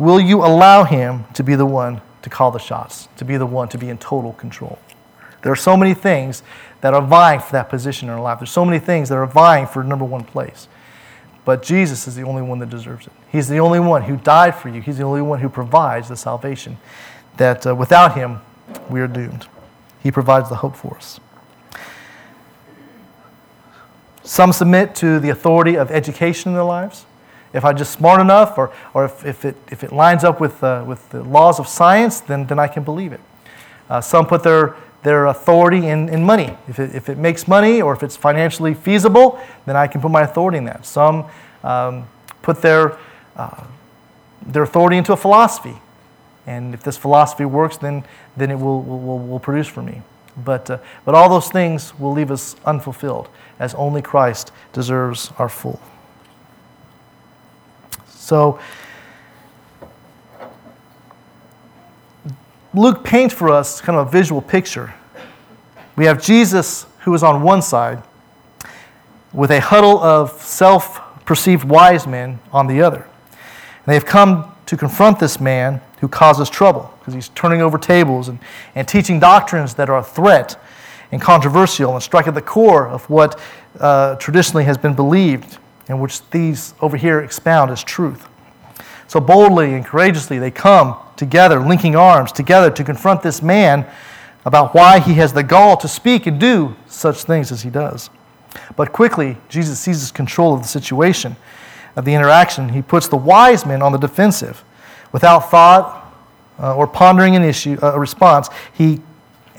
Will 0.00 0.18
you 0.18 0.42
allow 0.42 0.84
him 0.84 1.26
to 1.34 1.44
be 1.44 1.54
the 1.54 1.66
one 1.66 2.00
to 2.22 2.30
call 2.30 2.50
the 2.50 2.58
shots, 2.58 3.10
to 3.18 3.24
be 3.26 3.36
the 3.36 3.44
one 3.44 3.68
to 3.68 3.76
be 3.76 3.90
in 3.90 3.98
total 3.98 4.32
control? 4.32 4.78
There 5.42 5.52
are 5.52 5.56
so 5.56 5.76
many 5.76 5.92
things 5.92 6.42
that 6.80 6.94
are 6.94 7.02
vying 7.02 7.40
for 7.40 7.52
that 7.52 7.68
position 7.68 8.08
in 8.08 8.14
our 8.14 8.20
life. 8.22 8.38
There's 8.38 8.50
so 8.50 8.64
many 8.64 8.78
things 8.78 9.10
that 9.10 9.16
are 9.16 9.26
vying 9.26 9.66
for 9.66 9.84
number 9.84 10.06
one 10.06 10.24
place. 10.24 10.68
But 11.44 11.62
Jesus 11.62 12.08
is 12.08 12.16
the 12.16 12.22
only 12.22 12.40
one 12.40 12.60
that 12.60 12.70
deserves 12.70 13.08
it. 13.08 13.12
He's 13.30 13.46
the 13.46 13.58
only 13.60 13.78
one 13.78 14.00
who 14.00 14.16
died 14.16 14.54
for 14.54 14.70
you. 14.70 14.80
He's 14.80 14.96
the 14.96 15.04
only 15.04 15.20
one 15.20 15.40
who 15.40 15.50
provides 15.50 16.08
the 16.08 16.16
salvation 16.16 16.78
that 17.36 17.66
uh, 17.66 17.74
without 17.74 18.14
him, 18.14 18.40
we 18.88 19.02
are 19.02 19.06
doomed. 19.06 19.48
He 20.02 20.10
provides 20.10 20.48
the 20.48 20.56
hope 20.56 20.76
for 20.76 20.96
us. 20.96 21.20
Some 24.22 24.54
submit 24.54 24.94
to 24.94 25.20
the 25.20 25.28
authority 25.28 25.76
of 25.76 25.90
education 25.90 26.52
in 26.52 26.54
their 26.54 26.64
lives. 26.64 27.04
If 27.52 27.64
I'm 27.64 27.76
just 27.76 27.92
smart 27.92 28.20
enough, 28.20 28.56
or, 28.58 28.72
or 28.94 29.04
if, 29.06 29.24
if, 29.24 29.44
it, 29.44 29.56
if 29.70 29.82
it 29.82 29.92
lines 29.92 30.22
up 30.22 30.40
with, 30.40 30.62
uh, 30.62 30.84
with 30.86 31.08
the 31.10 31.22
laws 31.22 31.58
of 31.58 31.66
science, 31.66 32.20
then, 32.20 32.46
then 32.46 32.58
I 32.58 32.68
can 32.68 32.84
believe 32.84 33.12
it. 33.12 33.20
Uh, 33.88 34.00
some 34.00 34.26
put 34.26 34.42
their, 34.44 34.76
their 35.02 35.26
authority 35.26 35.88
in, 35.88 36.08
in 36.08 36.24
money. 36.24 36.56
If 36.68 36.78
it, 36.78 36.94
if 36.94 37.08
it 37.08 37.18
makes 37.18 37.48
money 37.48 37.82
or 37.82 37.92
if 37.92 38.02
it's 38.02 38.16
financially 38.16 38.74
feasible, 38.74 39.40
then 39.66 39.76
I 39.76 39.88
can 39.88 40.00
put 40.00 40.10
my 40.10 40.22
authority 40.22 40.58
in 40.58 40.64
that. 40.66 40.86
Some 40.86 41.26
um, 41.64 42.08
put 42.42 42.62
their, 42.62 42.98
uh, 43.34 43.64
their 44.46 44.62
authority 44.62 44.96
into 44.96 45.12
a 45.12 45.16
philosophy. 45.16 45.76
And 46.46 46.72
if 46.72 46.82
this 46.82 46.96
philosophy 46.96 47.44
works, 47.44 47.76
then, 47.76 48.04
then 48.36 48.50
it 48.50 48.58
will, 48.58 48.82
will, 48.82 49.18
will 49.18 49.40
produce 49.40 49.66
for 49.66 49.82
me. 49.82 50.02
But, 50.44 50.70
uh, 50.70 50.78
but 51.04 51.14
all 51.14 51.28
those 51.28 51.50
things 51.50 51.98
will 51.98 52.12
leave 52.12 52.30
us 52.30 52.54
unfulfilled, 52.64 53.28
as 53.58 53.74
only 53.74 54.02
Christ 54.02 54.52
deserves 54.72 55.32
our 55.38 55.48
full. 55.48 55.80
So, 58.30 58.60
Luke 62.72 63.02
paints 63.02 63.34
for 63.34 63.48
us 63.48 63.80
kind 63.80 63.98
of 63.98 64.06
a 64.06 64.10
visual 64.12 64.40
picture. 64.40 64.94
We 65.96 66.04
have 66.04 66.22
Jesus, 66.22 66.86
who 67.00 67.12
is 67.12 67.24
on 67.24 67.42
one 67.42 67.60
side, 67.60 68.04
with 69.32 69.50
a 69.50 69.60
huddle 69.60 69.98
of 69.98 70.30
self 70.40 71.00
perceived 71.24 71.64
wise 71.64 72.06
men 72.06 72.38
on 72.52 72.68
the 72.68 72.82
other. 72.82 73.02
And 73.02 73.86
they 73.86 73.94
have 73.94 74.06
come 74.06 74.54
to 74.66 74.76
confront 74.76 75.18
this 75.18 75.40
man 75.40 75.80
who 75.98 76.06
causes 76.06 76.48
trouble 76.48 76.94
because 77.00 77.14
he's 77.14 77.30
turning 77.30 77.60
over 77.60 77.78
tables 77.78 78.28
and, 78.28 78.38
and 78.76 78.86
teaching 78.86 79.18
doctrines 79.18 79.74
that 79.74 79.90
are 79.90 79.98
a 79.98 80.04
threat 80.04 80.56
and 81.10 81.20
controversial 81.20 81.94
and 81.94 82.00
strike 82.00 82.28
at 82.28 82.34
the 82.34 82.42
core 82.42 82.86
of 82.86 83.10
what 83.10 83.40
uh, 83.80 84.14
traditionally 84.14 84.62
has 84.62 84.78
been 84.78 84.94
believed 84.94 85.58
and 85.90 86.00
which 86.00 86.28
these 86.30 86.72
over 86.80 86.96
here 86.96 87.20
expound 87.20 87.70
as 87.70 87.82
truth. 87.82 88.26
So 89.08 89.20
boldly 89.20 89.74
and 89.74 89.84
courageously 89.84 90.38
they 90.38 90.50
come 90.50 90.96
together, 91.16 91.60
linking 91.60 91.96
arms 91.96 92.32
together 92.32 92.70
to 92.70 92.84
confront 92.84 93.22
this 93.22 93.42
man 93.42 93.84
about 94.44 94.74
why 94.74 95.00
he 95.00 95.14
has 95.14 95.32
the 95.32 95.42
gall 95.42 95.76
to 95.76 95.88
speak 95.88 96.26
and 96.26 96.40
do 96.40 96.74
such 96.86 97.24
things 97.24 97.52
as 97.52 97.62
he 97.62 97.70
does. 97.70 98.08
But 98.76 98.92
quickly, 98.92 99.36
Jesus 99.48 99.78
seizes 99.78 100.10
control 100.10 100.54
of 100.54 100.62
the 100.62 100.68
situation, 100.68 101.36
of 101.96 102.04
the 102.04 102.14
interaction. 102.14 102.68
He 102.70 102.82
puts 102.82 103.08
the 103.08 103.16
wise 103.16 103.66
men 103.66 103.82
on 103.82 103.92
the 103.92 103.98
defensive 103.98 104.64
without 105.12 105.50
thought 105.50 106.14
uh, 106.60 106.76
or 106.76 106.86
pondering 106.86 107.36
an 107.36 107.42
issue, 107.42 107.78
uh, 107.82 107.94
a 107.94 107.98
response, 107.98 108.48
he 108.72 109.00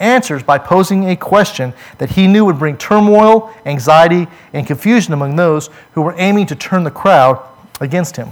answers 0.01 0.43
by 0.43 0.57
posing 0.57 1.09
a 1.09 1.15
question 1.15 1.73
that 1.99 2.11
he 2.11 2.27
knew 2.27 2.43
would 2.45 2.59
bring 2.59 2.77
turmoil, 2.77 3.53
anxiety, 3.65 4.27
and 4.51 4.67
confusion 4.67 5.13
among 5.13 5.35
those 5.35 5.69
who 5.93 6.01
were 6.01 6.15
aiming 6.17 6.47
to 6.47 6.55
turn 6.55 6.83
the 6.83 6.91
crowd 6.91 7.41
against 7.79 8.17
him. 8.17 8.29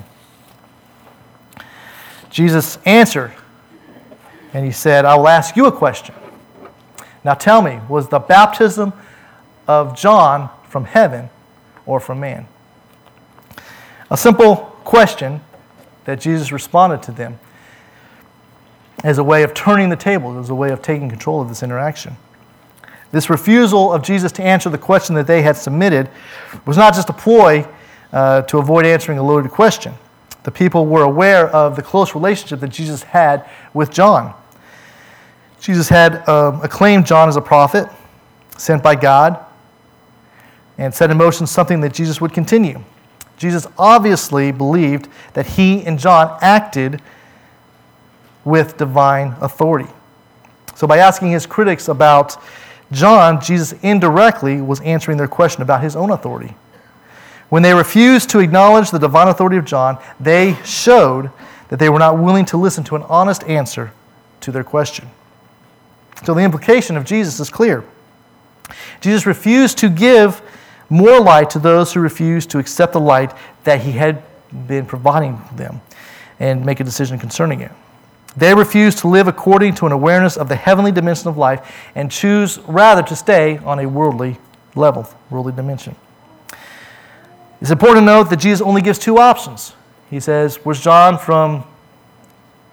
Jesus 2.29 2.77
answered, 2.85 3.33
and 4.53 4.65
he 4.65 4.71
said, 4.71 5.05
I 5.05 5.15
will 5.15 5.27
ask 5.27 5.55
you 5.55 5.65
a 5.65 5.71
question. 5.71 6.15
Now 7.23 7.33
tell 7.33 7.61
me, 7.61 7.79
was 7.87 8.09
the 8.09 8.19
baptism 8.19 8.93
of 9.67 9.95
John 9.95 10.49
from 10.67 10.85
heaven 10.85 11.29
or 11.85 11.99
from 11.99 12.19
man? 12.19 12.47
A 14.09 14.17
simple 14.17 14.55
question 14.83 15.41
that 16.05 16.19
Jesus 16.19 16.51
responded 16.51 17.03
to 17.03 17.11
them 17.11 17.39
as 19.03 19.17
a 19.17 19.23
way 19.23 19.43
of 19.43 19.53
turning 19.53 19.89
the 19.89 19.95
tables, 19.95 20.37
as 20.37 20.49
a 20.49 20.55
way 20.55 20.71
of 20.71 20.81
taking 20.81 21.09
control 21.09 21.41
of 21.41 21.49
this 21.49 21.63
interaction. 21.63 22.15
This 23.11 23.29
refusal 23.29 23.91
of 23.91 24.03
Jesus 24.03 24.31
to 24.33 24.43
answer 24.43 24.69
the 24.69 24.77
question 24.77 25.15
that 25.15 25.25
they 25.25 25.41
had 25.41 25.57
submitted 25.57 26.09
was 26.65 26.77
not 26.77 26.93
just 26.93 27.09
a 27.09 27.13
ploy 27.13 27.65
uh, 28.11 28.43
to 28.43 28.57
avoid 28.57 28.85
answering 28.85 29.17
a 29.17 29.23
loaded 29.23 29.51
question. 29.51 29.93
The 30.43 30.51
people 30.51 30.85
were 30.85 31.03
aware 31.03 31.49
of 31.49 31.75
the 31.75 31.81
close 31.81 32.13
relationship 32.13 32.59
that 32.59 32.69
Jesus 32.69 33.03
had 33.03 33.49
with 33.73 33.91
John. 33.91 34.33
Jesus 35.59 35.89
had 35.89 36.27
um, 36.29 36.61
acclaimed 36.61 37.05
John 37.05 37.27
as 37.27 37.35
a 37.35 37.41
prophet 37.41 37.89
sent 38.57 38.83
by 38.83 38.95
God 38.95 39.43
and 40.77 40.93
set 40.93 41.11
in 41.11 41.17
motion 41.17 41.45
something 41.45 41.81
that 41.81 41.93
Jesus 41.93 42.21
would 42.21 42.33
continue. 42.33 42.81
Jesus 43.37 43.67
obviously 43.77 44.51
believed 44.51 45.09
that 45.33 45.45
he 45.45 45.83
and 45.85 45.97
John 45.99 46.37
acted 46.41 47.01
with 48.45 48.77
divine 48.77 49.35
authority. 49.41 49.89
So, 50.75 50.87
by 50.87 50.97
asking 50.97 51.31
his 51.31 51.45
critics 51.45 51.87
about 51.87 52.41
John, 52.91 53.41
Jesus 53.41 53.73
indirectly 53.83 54.61
was 54.61 54.79
answering 54.81 55.17
their 55.17 55.27
question 55.27 55.61
about 55.61 55.83
his 55.83 55.95
own 55.95 56.11
authority. 56.11 56.55
When 57.49 57.63
they 57.63 57.73
refused 57.73 58.29
to 58.31 58.39
acknowledge 58.39 58.91
the 58.91 58.99
divine 58.99 59.27
authority 59.27 59.57
of 59.57 59.65
John, 59.65 59.97
they 60.19 60.55
showed 60.63 61.31
that 61.69 61.79
they 61.79 61.89
were 61.89 61.99
not 61.99 62.17
willing 62.17 62.45
to 62.45 62.57
listen 62.57 62.83
to 62.85 62.95
an 62.95 63.03
honest 63.03 63.43
answer 63.43 63.91
to 64.41 64.51
their 64.51 64.63
question. 64.63 65.09
So 66.23 66.33
the 66.33 66.41
implication 66.41 66.97
of 66.97 67.05
Jesus 67.05 67.39
is 67.39 67.49
clear. 67.49 67.83
Jesus 69.01 69.25
refused 69.25 69.77
to 69.79 69.89
give 69.89 70.41
more 70.89 71.19
light 71.19 71.49
to 71.51 71.59
those 71.59 71.93
who 71.93 71.99
refused 71.99 72.49
to 72.51 72.59
accept 72.59 72.93
the 72.93 72.99
light 72.99 73.33
that 73.63 73.81
he 73.81 73.91
had 73.91 74.23
been 74.67 74.85
providing 74.85 75.39
them 75.55 75.81
and 76.39 76.65
make 76.65 76.79
a 76.79 76.83
decision 76.83 77.19
concerning 77.19 77.61
it. 77.61 77.71
They 78.37 78.53
refuse 78.53 78.95
to 78.95 79.07
live 79.07 79.27
according 79.27 79.75
to 79.75 79.85
an 79.85 79.91
awareness 79.91 80.37
of 80.37 80.49
the 80.49 80.55
heavenly 80.55 80.91
dimension 80.91 81.27
of 81.27 81.37
life 81.37 81.75
and 81.95 82.11
choose 82.11 82.59
rather 82.59 83.01
to 83.03 83.15
stay 83.15 83.57
on 83.59 83.79
a 83.79 83.87
worldly 83.87 84.37
level, 84.75 85.09
worldly 85.29 85.53
dimension. 85.53 85.95
It's 87.61 87.71
important 87.71 88.03
to 88.03 88.05
note 88.05 88.29
that 88.29 88.37
Jesus 88.37 88.61
only 88.61 88.81
gives 88.81 88.99
two 88.99 89.17
options. 89.17 89.73
He 90.09 90.19
says, 90.19 90.63
Was 90.63 90.79
John 90.79 91.17
from, 91.17 91.63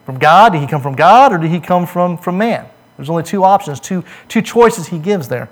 from 0.04 0.18
God? 0.18 0.52
Did 0.52 0.60
he 0.60 0.66
come 0.66 0.82
from 0.82 0.94
God 0.94 1.32
or 1.32 1.38
did 1.38 1.50
he 1.50 1.58
come 1.58 1.86
from, 1.86 2.16
from 2.18 2.38
man? 2.38 2.66
There's 2.96 3.10
only 3.10 3.24
two 3.24 3.44
options, 3.44 3.80
two, 3.80 4.04
two 4.28 4.42
choices 4.42 4.86
he 4.86 4.98
gives 4.98 5.28
there. 5.28 5.50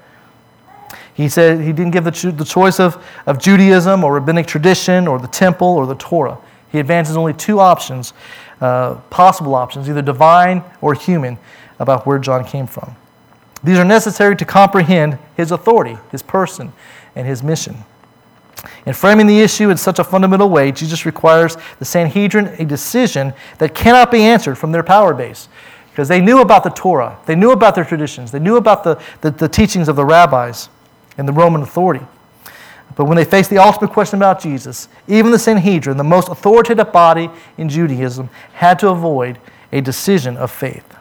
He 1.14 1.28
said 1.28 1.60
he 1.60 1.72
didn't 1.72 1.92
give 1.92 2.04
the, 2.04 2.10
cho- 2.10 2.30
the 2.30 2.44
choice 2.44 2.80
of, 2.80 3.04
of 3.26 3.38
Judaism 3.38 4.02
or 4.02 4.14
rabbinic 4.14 4.46
tradition 4.46 5.06
or 5.06 5.18
the 5.18 5.28
temple 5.28 5.68
or 5.68 5.86
the 5.86 5.94
Torah. 5.94 6.38
He 6.72 6.80
advances 6.80 7.16
only 7.16 7.32
two 7.34 7.60
options, 7.60 8.14
uh, 8.60 8.94
possible 9.10 9.54
options, 9.54 9.88
either 9.88 10.02
divine 10.02 10.62
or 10.80 10.94
human, 10.94 11.38
about 11.78 12.06
where 12.06 12.18
John 12.18 12.44
came 12.44 12.66
from. 12.66 12.96
These 13.62 13.78
are 13.78 13.84
necessary 13.84 14.36
to 14.36 14.44
comprehend 14.44 15.18
his 15.36 15.50
authority, 15.50 15.96
his 16.10 16.22
person, 16.22 16.72
and 17.16 17.26
his 17.26 17.42
mission. 17.42 17.84
In 18.86 18.92
framing 18.92 19.26
the 19.26 19.40
issue 19.40 19.70
in 19.70 19.76
such 19.76 19.98
a 19.98 20.04
fundamental 20.04 20.48
way, 20.48 20.70
Jesus 20.72 21.06
requires 21.06 21.56
the 21.78 21.84
Sanhedrin 21.84 22.48
a 22.58 22.64
decision 22.64 23.32
that 23.58 23.74
cannot 23.74 24.10
be 24.10 24.22
answered 24.22 24.56
from 24.56 24.72
their 24.72 24.82
power 24.82 25.14
base. 25.14 25.48
Because 25.90 26.08
they 26.08 26.20
knew 26.20 26.40
about 26.40 26.64
the 26.64 26.70
Torah, 26.70 27.18
they 27.24 27.36
knew 27.36 27.52
about 27.52 27.74
their 27.74 27.84
traditions, 27.84 28.32
they 28.32 28.40
knew 28.40 28.56
about 28.56 28.84
the, 28.84 29.00
the, 29.20 29.30
the 29.30 29.48
teachings 29.48 29.88
of 29.88 29.96
the 29.96 30.04
rabbis 30.04 30.68
and 31.16 31.28
the 31.28 31.32
Roman 31.32 31.62
authority. 31.62 32.04
But 32.96 33.06
when 33.06 33.16
they 33.16 33.24
faced 33.24 33.50
the 33.50 33.58
ultimate 33.58 33.92
question 33.92 34.18
about 34.18 34.40
Jesus, 34.40 34.88
even 35.08 35.32
the 35.32 35.38
Sanhedrin, 35.38 35.96
the 35.96 36.04
most 36.04 36.28
authoritative 36.28 36.92
body 36.92 37.28
in 37.58 37.68
Judaism, 37.68 38.30
had 38.52 38.78
to 38.80 38.88
avoid 38.88 39.38
a 39.72 39.80
decision 39.80 40.36
of 40.36 40.50
faith. 40.50 40.94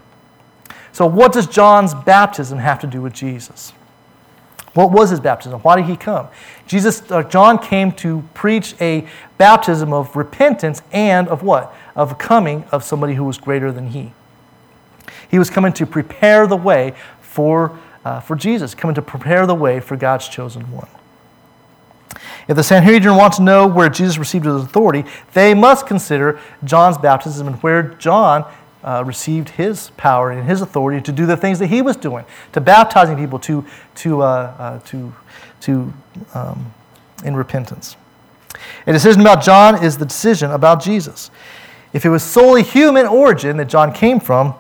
So, 0.92 1.06
what 1.06 1.34
does 1.34 1.48
John's 1.48 1.94
baptism 1.94 2.60
have 2.60 2.80
to 2.80 2.88
do 2.88 3.02
with 3.02 3.14
Jesus? 3.14 3.74
What 4.74 4.92
was 4.92 5.12
his 5.12 5.20
baptism? 5.20 5.60
Why 5.60 5.76
did 5.76 5.86
he 5.86 5.96
come? 5.96 6.28
Jesus, 6.66 7.12
uh, 7.12 7.22
John 7.24 7.60
came 7.60 7.92
to 7.94 8.24
preach 8.34 8.74
a 8.82 9.08
baptism 9.38 9.94
of 9.94 10.16
repentance 10.16 10.82
and 10.92 11.28
of 11.28 11.44
what? 11.44 11.76
Of 11.96 12.18
coming 12.18 12.64
of 12.72 12.84
somebody 12.84 13.14
who 13.14 13.24
was 13.24 13.38
greater 13.38 13.72
than 13.72 13.88
he. 13.90 14.14
He 15.30 15.38
was 15.38 15.50
coming 15.50 15.74
to 15.74 15.86
prepare 15.86 16.48
the 16.48 16.58
way 16.58 16.96
for, 17.22 17.78
uh, 18.04 18.20
for 18.20 18.36
Jesus, 18.36 18.74
coming 18.74 18.96
to 18.96 19.02
prepare 19.02 19.46
the 19.46 19.56
way 19.56 19.80
for 19.80 19.96
God's 19.96 20.28
chosen 20.28 20.72
one. 20.72 20.88
If 22.48 22.56
the 22.56 22.64
Sanhedrin 22.64 23.16
want 23.16 23.34
to 23.36 23.42
know 23.42 23.68
where 23.68 23.90
Jesus 23.90 24.18
received 24.18 24.46
his 24.46 24.56
authority, 24.56 25.06
they 25.34 25.54
must 25.54 25.88
consider 25.88 26.40
John's 26.64 26.98
baptism 26.98 27.48
and 27.48 27.56
where 27.64 27.84
John 27.84 28.46
uh, 28.84 29.04
received 29.06 29.50
his 29.50 29.92
power 29.92 30.32
and 30.32 30.48
his 30.48 30.62
authority 30.62 31.02
to 31.02 31.12
do 31.12 31.26
the 31.26 31.38
things 31.38 31.60
that 31.60 31.68
he 31.68 31.82
was 31.82 31.96
doing, 31.96 32.26
to 32.52 32.62
baptizing 32.62 33.16
people 33.18 33.40
to, 33.40 33.66
to, 33.96 34.22
uh, 34.22 34.26
uh, 34.26 34.80
to, 34.80 35.14
to, 35.62 35.94
um, 36.34 36.74
in 37.24 37.36
repentance. 37.36 37.96
A 38.86 38.92
decision 38.92 39.22
about 39.22 39.44
John 39.44 39.84
is 39.84 39.98
the 39.98 40.06
decision 40.06 40.52
about 40.52 40.82
Jesus. 40.82 41.32
If 41.94 42.06
it 42.06 42.10
was 42.10 42.24
solely 42.24 42.64
human 42.64 43.06
origin 43.06 43.58
that 43.58 43.66
John 43.66 43.94
came 43.94 44.20
from, 44.20 44.56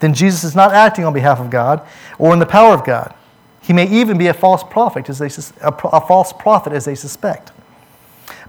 then 0.00 0.12
Jesus 0.12 0.44
is 0.44 0.54
not 0.54 0.72
acting 0.72 1.04
on 1.04 1.14
behalf 1.14 1.40
of 1.40 1.50
God 1.50 1.86
or 2.18 2.32
in 2.32 2.38
the 2.38 2.46
power 2.46 2.74
of 2.74 2.84
God. 2.84 3.14
He 3.64 3.72
may 3.72 3.88
even 3.88 4.18
be 4.18 4.28
a 4.28 4.34
false 4.34 4.62
prophet, 4.62 5.08
as 5.08 5.18
they, 5.18 5.30
a, 5.62 5.70
a 5.70 6.00
false 6.00 6.32
prophet, 6.32 6.72
as 6.72 6.84
they 6.84 6.94
suspect. 6.94 7.50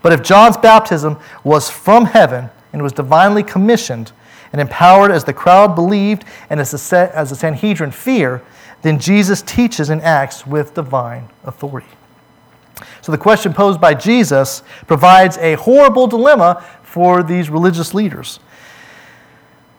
But 0.01 0.13
if 0.13 0.22
John's 0.22 0.57
baptism 0.57 1.18
was 1.43 1.70
from 1.70 2.05
heaven 2.05 2.49
and 2.74 2.84
was 2.84 2.93
divinely 2.93 3.41
commissioned, 3.41 4.11
and 4.55 4.61
empowered 4.61 5.11
as 5.11 5.26
the 5.26 5.34
crowd 5.34 5.76
believed 5.76 6.24
and 6.49 6.61
as 6.61 6.72
the, 6.72 7.11
as 7.13 7.30
the 7.30 7.36
Sanhedrin 7.36 7.91
fear, 7.91 8.41
then 8.84 8.97
Jesus 8.97 9.41
teaches 9.41 9.89
and 9.89 10.01
acts 10.01 10.47
with 10.47 10.74
divine 10.74 11.28
authority. 11.43 11.89
So 13.01 13.11
the 13.11 13.18
question 13.18 13.53
posed 13.53 13.82
by 13.82 13.95
Jesus 13.95 14.63
provides 14.88 15.38
a 15.39 15.55
horrible 15.55 16.07
dilemma 16.07 16.63
for 16.84 17.22
these 17.22 17.49
religious 17.49 17.93
leaders, 17.93 18.39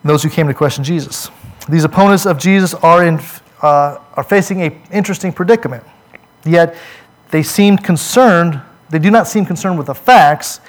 those 0.03 0.21
who 0.21 0.29
came 0.29 0.45
to 0.47 0.53
question 0.53 0.83
Jesus. 0.83 1.31
These 1.67 1.83
opponents 1.83 2.27
of 2.27 2.37
Jesus 2.37 2.75
are, 2.75 3.03
in, 3.03 3.19
uh, 3.61 3.97
are 4.13 4.23
facing 4.23 4.61
an 4.61 4.81
interesting 4.91 5.33
predicament. 5.33 5.83
Yet 6.45 6.75
they 7.31 7.43
seem 7.43 7.77
concerned, 7.77 8.61
they 8.89 8.99
do 8.99 9.11
not 9.11 9.27
seem 9.27 9.45
concerned 9.45 9.77
with 9.77 9.87
the 9.87 9.95
facts 9.95 10.59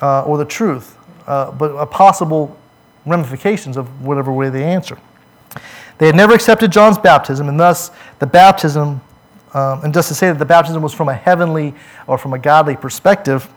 uh, 0.00 0.22
or 0.22 0.38
the 0.38 0.44
truth, 0.44 0.96
uh, 1.26 1.50
but 1.52 1.70
a 1.72 1.86
possible 1.86 2.56
ramifications 3.06 3.76
of 3.76 4.02
whatever 4.02 4.32
way 4.32 4.50
they 4.50 4.64
answer. 4.64 4.98
They 5.98 6.06
had 6.06 6.16
never 6.16 6.34
accepted 6.34 6.72
John's 6.72 6.98
baptism, 6.98 7.48
and 7.48 7.58
thus 7.58 7.90
the 8.18 8.26
baptism, 8.26 9.00
um, 9.54 9.84
and 9.84 9.94
just 9.94 10.08
to 10.08 10.14
say 10.14 10.28
that 10.28 10.38
the 10.38 10.44
baptism 10.44 10.82
was 10.82 10.92
from 10.92 11.08
a 11.08 11.14
heavenly 11.14 11.74
or 12.06 12.18
from 12.18 12.32
a 12.32 12.38
godly 12.38 12.76
perspective, 12.76 13.48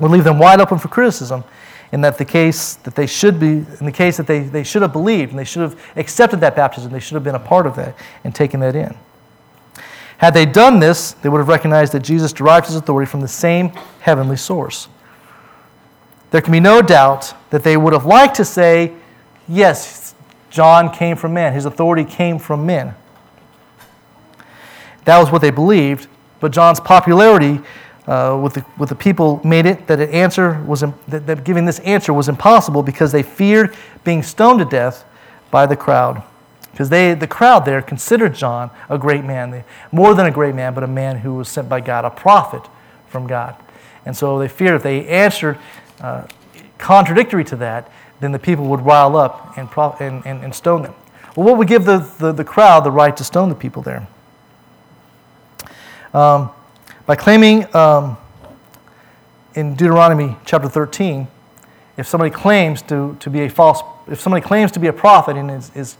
would 0.00 0.10
leave 0.10 0.24
them 0.24 0.38
wide 0.38 0.60
open 0.60 0.78
for 0.78 0.88
criticism 0.88 1.44
in 1.92 2.00
that 2.02 2.18
the 2.18 2.24
case 2.24 2.74
that 2.74 2.94
they 2.94 3.06
should 3.06 3.40
be, 3.40 3.66
in 3.80 3.84
the 3.84 3.92
case 3.92 4.16
that 4.16 4.26
they, 4.26 4.40
they 4.40 4.62
should 4.62 4.82
have 4.82 4.92
believed 4.92 5.30
and 5.30 5.38
they 5.38 5.44
should 5.44 5.62
have 5.62 5.80
accepted 5.96 6.40
that 6.40 6.54
baptism, 6.54 6.92
they 6.92 7.00
should 7.00 7.14
have 7.14 7.24
been 7.24 7.34
a 7.34 7.40
part 7.40 7.66
of 7.66 7.76
that 7.76 7.96
and 8.24 8.34
taken 8.34 8.60
that 8.60 8.76
in. 8.76 8.96
Had 10.18 10.34
they 10.34 10.46
done 10.46 10.80
this, 10.80 11.12
they 11.12 11.28
would 11.28 11.38
have 11.38 11.48
recognized 11.48 11.92
that 11.94 12.00
Jesus 12.00 12.32
derived 12.32 12.66
his 12.66 12.76
authority 12.76 13.10
from 13.10 13.20
the 13.20 13.28
same 13.28 13.70
heavenly 14.00 14.36
source 14.36 14.88
there 16.30 16.40
can 16.40 16.52
be 16.52 16.60
no 16.60 16.80
doubt 16.80 17.34
that 17.50 17.62
they 17.62 17.76
would 17.76 17.92
have 17.92 18.06
liked 18.06 18.36
to 18.36 18.44
say, 18.44 18.92
yes, 19.48 20.14
John 20.48 20.92
came 20.92 21.16
from 21.16 21.34
men, 21.34 21.52
his 21.52 21.64
authority 21.64 22.04
came 22.04 22.38
from 22.38 22.66
men. 22.66 22.94
That 25.04 25.18
was 25.18 25.30
what 25.30 25.42
they 25.42 25.50
believed, 25.50 26.08
but 26.38 26.52
John's 26.52 26.80
popularity 26.80 27.60
uh, 28.06 28.38
with, 28.42 28.54
the, 28.54 28.64
with 28.78 28.88
the 28.88 28.94
people 28.94 29.40
made 29.44 29.66
it 29.66 29.86
that, 29.86 30.00
an 30.00 30.08
answer 30.10 30.62
was, 30.64 30.80
that, 30.80 31.26
that 31.26 31.44
giving 31.44 31.64
this 31.64 31.78
answer 31.80 32.12
was 32.12 32.28
impossible 32.28 32.82
because 32.82 33.12
they 33.12 33.22
feared 33.22 33.76
being 34.04 34.22
stoned 34.22 34.58
to 34.58 34.64
death 34.64 35.04
by 35.50 35.66
the 35.66 35.76
crowd. 35.76 36.22
Because 36.70 36.88
they, 36.88 37.14
the 37.14 37.26
crowd 37.26 37.64
there 37.64 37.82
considered 37.82 38.34
John 38.34 38.70
a 38.88 38.96
great 38.96 39.24
man, 39.24 39.64
more 39.92 40.14
than 40.14 40.26
a 40.26 40.30
great 40.30 40.54
man, 40.54 40.72
but 40.72 40.84
a 40.84 40.88
man 40.88 41.18
who 41.18 41.34
was 41.34 41.48
sent 41.48 41.68
by 41.68 41.80
God, 41.80 42.04
a 42.04 42.10
prophet 42.10 42.62
from 43.08 43.26
God. 43.26 43.56
And 44.06 44.16
so 44.16 44.38
they 44.38 44.48
feared 44.48 44.76
if 44.76 44.82
they 44.82 45.06
answered 45.06 45.58
uh, 46.00 46.26
contradictory 46.78 47.44
to 47.44 47.56
that, 47.56 47.90
then 48.20 48.32
the 48.32 48.38
people 48.38 48.66
would 48.66 48.80
rile 48.80 49.16
up 49.16 49.56
and, 49.58 49.68
and, 50.00 50.24
and, 50.26 50.44
and, 50.44 50.54
stone 50.54 50.82
them. 50.82 50.94
Well, 51.36 51.46
what 51.46 51.58
would 51.58 51.68
give 51.68 51.84
the, 51.84 51.98
the, 52.18 52.32
the, 52.32 52.44
crowd 52.44 52.84
the 52.84 52.90
right 52.90 53.16
to 53.16 53.24
stone 53.24 53.48
the 53.48 53.54
people 53.54 53.82
there? 53.82 54.06
Um, 56.12 56.50
by 57.10 57.16
claiming 57.16 57.66
um, 57.74 58.16
in 59.56 59.74
Deuteronomy 59.74 60.36
chapter 60.44 60.68
13, 60.68 61.26
if 61.96 62.06
somebody 62.06 62.30
claims 62.30 62.82
to, 62.82 63.16
to 63.18 63.28
be 63.28 63.40
a 63.40 63.50
false, 63.50 63.82
if 64.06 64.20
somebody 64.20 64.46
claims 64.46 64.70
to 64.70 64.78
be 64.78 64.86
a 64.86 64.92
prophet 64.92 65.36
and 65.36 65.50
is, 65.50 65.74
is 65.74 65.96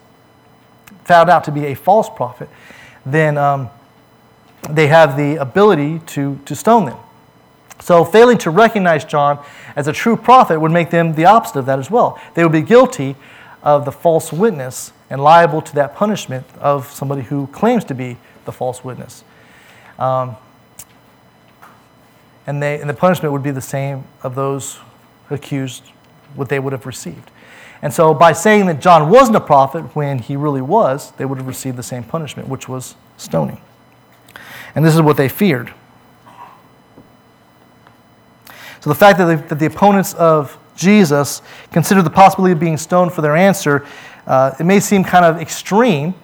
found 1.02 1.28
out 1.28 1.42
to 1.42 1.50
be 1.50 1.66
a 1.66 1.74
false 1.74 2.08
prophet, 2.08 2.48
then 3.04 3.36
um, 3.36 3.70
they 4.70 4.86
have 4.86 5.16
the 5.16 5.34
ability 5.34 5.98
to, 6.06 6.38
to 6.44 6.54
stone 6.54 6.84
them. 6.84 6.98
So, 7.80 8.04
failing 8.04 8.38
to 8.38 8.50
recognize 8.50 9.04
John 9.04 9.44
as 9.74 9.88
a 9.88 9.92
true 9.92 10.16
prophet 10.16 10.60
would 10.60 10.70
make 10.70 10.90
them 10.90 11.16
the 11.16 11.24
opposite 11.24 11.58
of 11.58 11.66
that 11.66 11.80
as 11.80 11.90
well. 11.90 12.20
They 12.34 12.44
would 12.44 12.52
be 12.52 12.62
guilty 12.62 13.16
of 13.64 13.84
the 13.84 13.90
false 13.90 14.32
witness 14.32 14.92
and 15.10 15.20
liable 15.20 15.60
to 15.60 15.74
that 15.74 15.96
punishment 15.96 16.46
of 16.60 16.88
somebody 16.88 17.22
who 17.22 17.48
claims 17.48 17.84
to 17.86 17.96
be 17.96 18.16
the 18.44 18.52
false 18.52 18.84
witness. 18.84 19.24
Um, 19.98 20.36
and, 22.46 22.62
they, 22.62 22.80
and 22.80 22.88
the 22.88 22.94
punishment 22.94 23.32
would 23.32 23.42
be 23.42 23.50
the 23.50 23.60
same 23.60 24.04
of 24.22 24.34
those 24.34 24.78
accused, 25.28 25.84
what 26.34 26.48
they 26.48 26.58
would 26.58 26.72
have 26.72 26.86
received. 26.86 27.30
And 27.82 27.92
so, 27.92 28.12
by 28.12 28.32
saying 28.32 28.66
that 28.66 28.80
John 28.80 29.08
wasn't 29.08 29.36
a 29.36 29.40
prophet 29.40 29.96
when 29.96 30.18
he 30.18 30.36
really 30.36 30.60
was, 30.60 31.12
they 31.12 31.24
would 31.24 31.38
have 31.38 31.46
received 31.46 31.76
the 31.76 31.82
same 31.82 32.04
punishment, 32.04 32.48
which 32.48 32.68
was 32.68 32.94
stoning. 33.16 33.60
And 34.74 34.84
this 34.84 34.94
is 34.94 35.00
what 35.00 35.16
they 35.16 35.28
feared. 35.28 35.72
So 38.80 38.88
the 38.88 38.94
fact 38.94 39.18
that 39.18 39.26
the, 39.26 39.36
that 39.48 39.58
the 39.58 39.66
opponents 39.66 40.14
of 40.14 40.58
Jesus 40.74 41.42
considered 41.70 42.02
the 42.02 42.10
possibility 42.10 42.52
of 42.52 42.60
being 42.60 42.78
stoned 42.78 43.12
for 43.12 43.20
their 43.20 43.36
answer, 43.36 43.86
uh, 44.26 44.54
it 44.58 44.64
may 44.64 44.80
seem 44.80 45.04
kind 45.04 45.24
of 45.24 45.38
extreme 45.38 46.14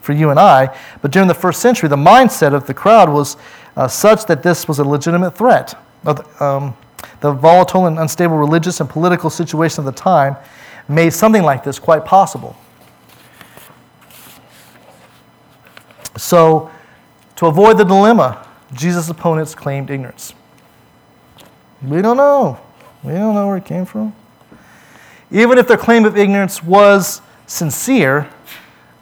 for 0.00 0.12
you 0.12 0.30
and 0.30 0.38
I, 0.38 0.76
but 1.02 1.10
during 1.10 1.28
the 1.28 1.34
first 1.34 1.60
century, 1.60 1.88
the 1.88 1.96
mindset 1.96 2.54
of 2.54 2.66
the 2.66 2.74
crowd 2.74 3.08
was 3.08 3.36
uh, 3.78 3.86
such 3.86 4.26
that 4.26 4.42
this 4.42 4.66
was 4.66 4.80
a 4.80 4.84
legitimate 4.84 5.30
threat. 5.30 5.80
Um, 6.40 6.76
the 7.20 7.32
volatile 7.32 7.86
and 7.86 7.98
unstable 7.98 8.36
religious 8.36 8.80
and 8.80 8.90
political 8.90 9.30
situation 9.30 9.80
of 9.80 9.84
the 9.86 9.98
time 9.98 10.36
made 10.88 11.12
something 11.12 11.44
like 11.44 11.62
this 11.62 11.78
quite 11.78 12.04
possible. 12.04 12.56
So, 16.16 16.70
to 17.36 17.46
avoid 17.46 17.78
the 17.78 17.84
dilemma, 17.84 18.44
Jesus' 18.72 19.08
opponents 19.08 19.54
claimed 19.54 19.90
ignorance. 19.90 20.34
We 21.80 22.02
don't 22.02 22.16
know. 22.16 22.58
We 23.04 23.12
don't 23.12 23.34
know 23.34 23.46
where 23.46 23.58
it 23.58 23.64
came 23.64 23.84
from. 23.84 24.12
Even 25.30 25.56
if 25.56 25.68
their 25.68 25.76
claim 25.76 26.04
of 26.04 26.18
ignorance 26.18 26.64
was 26.64 27.22
sincere, 27.46 28.28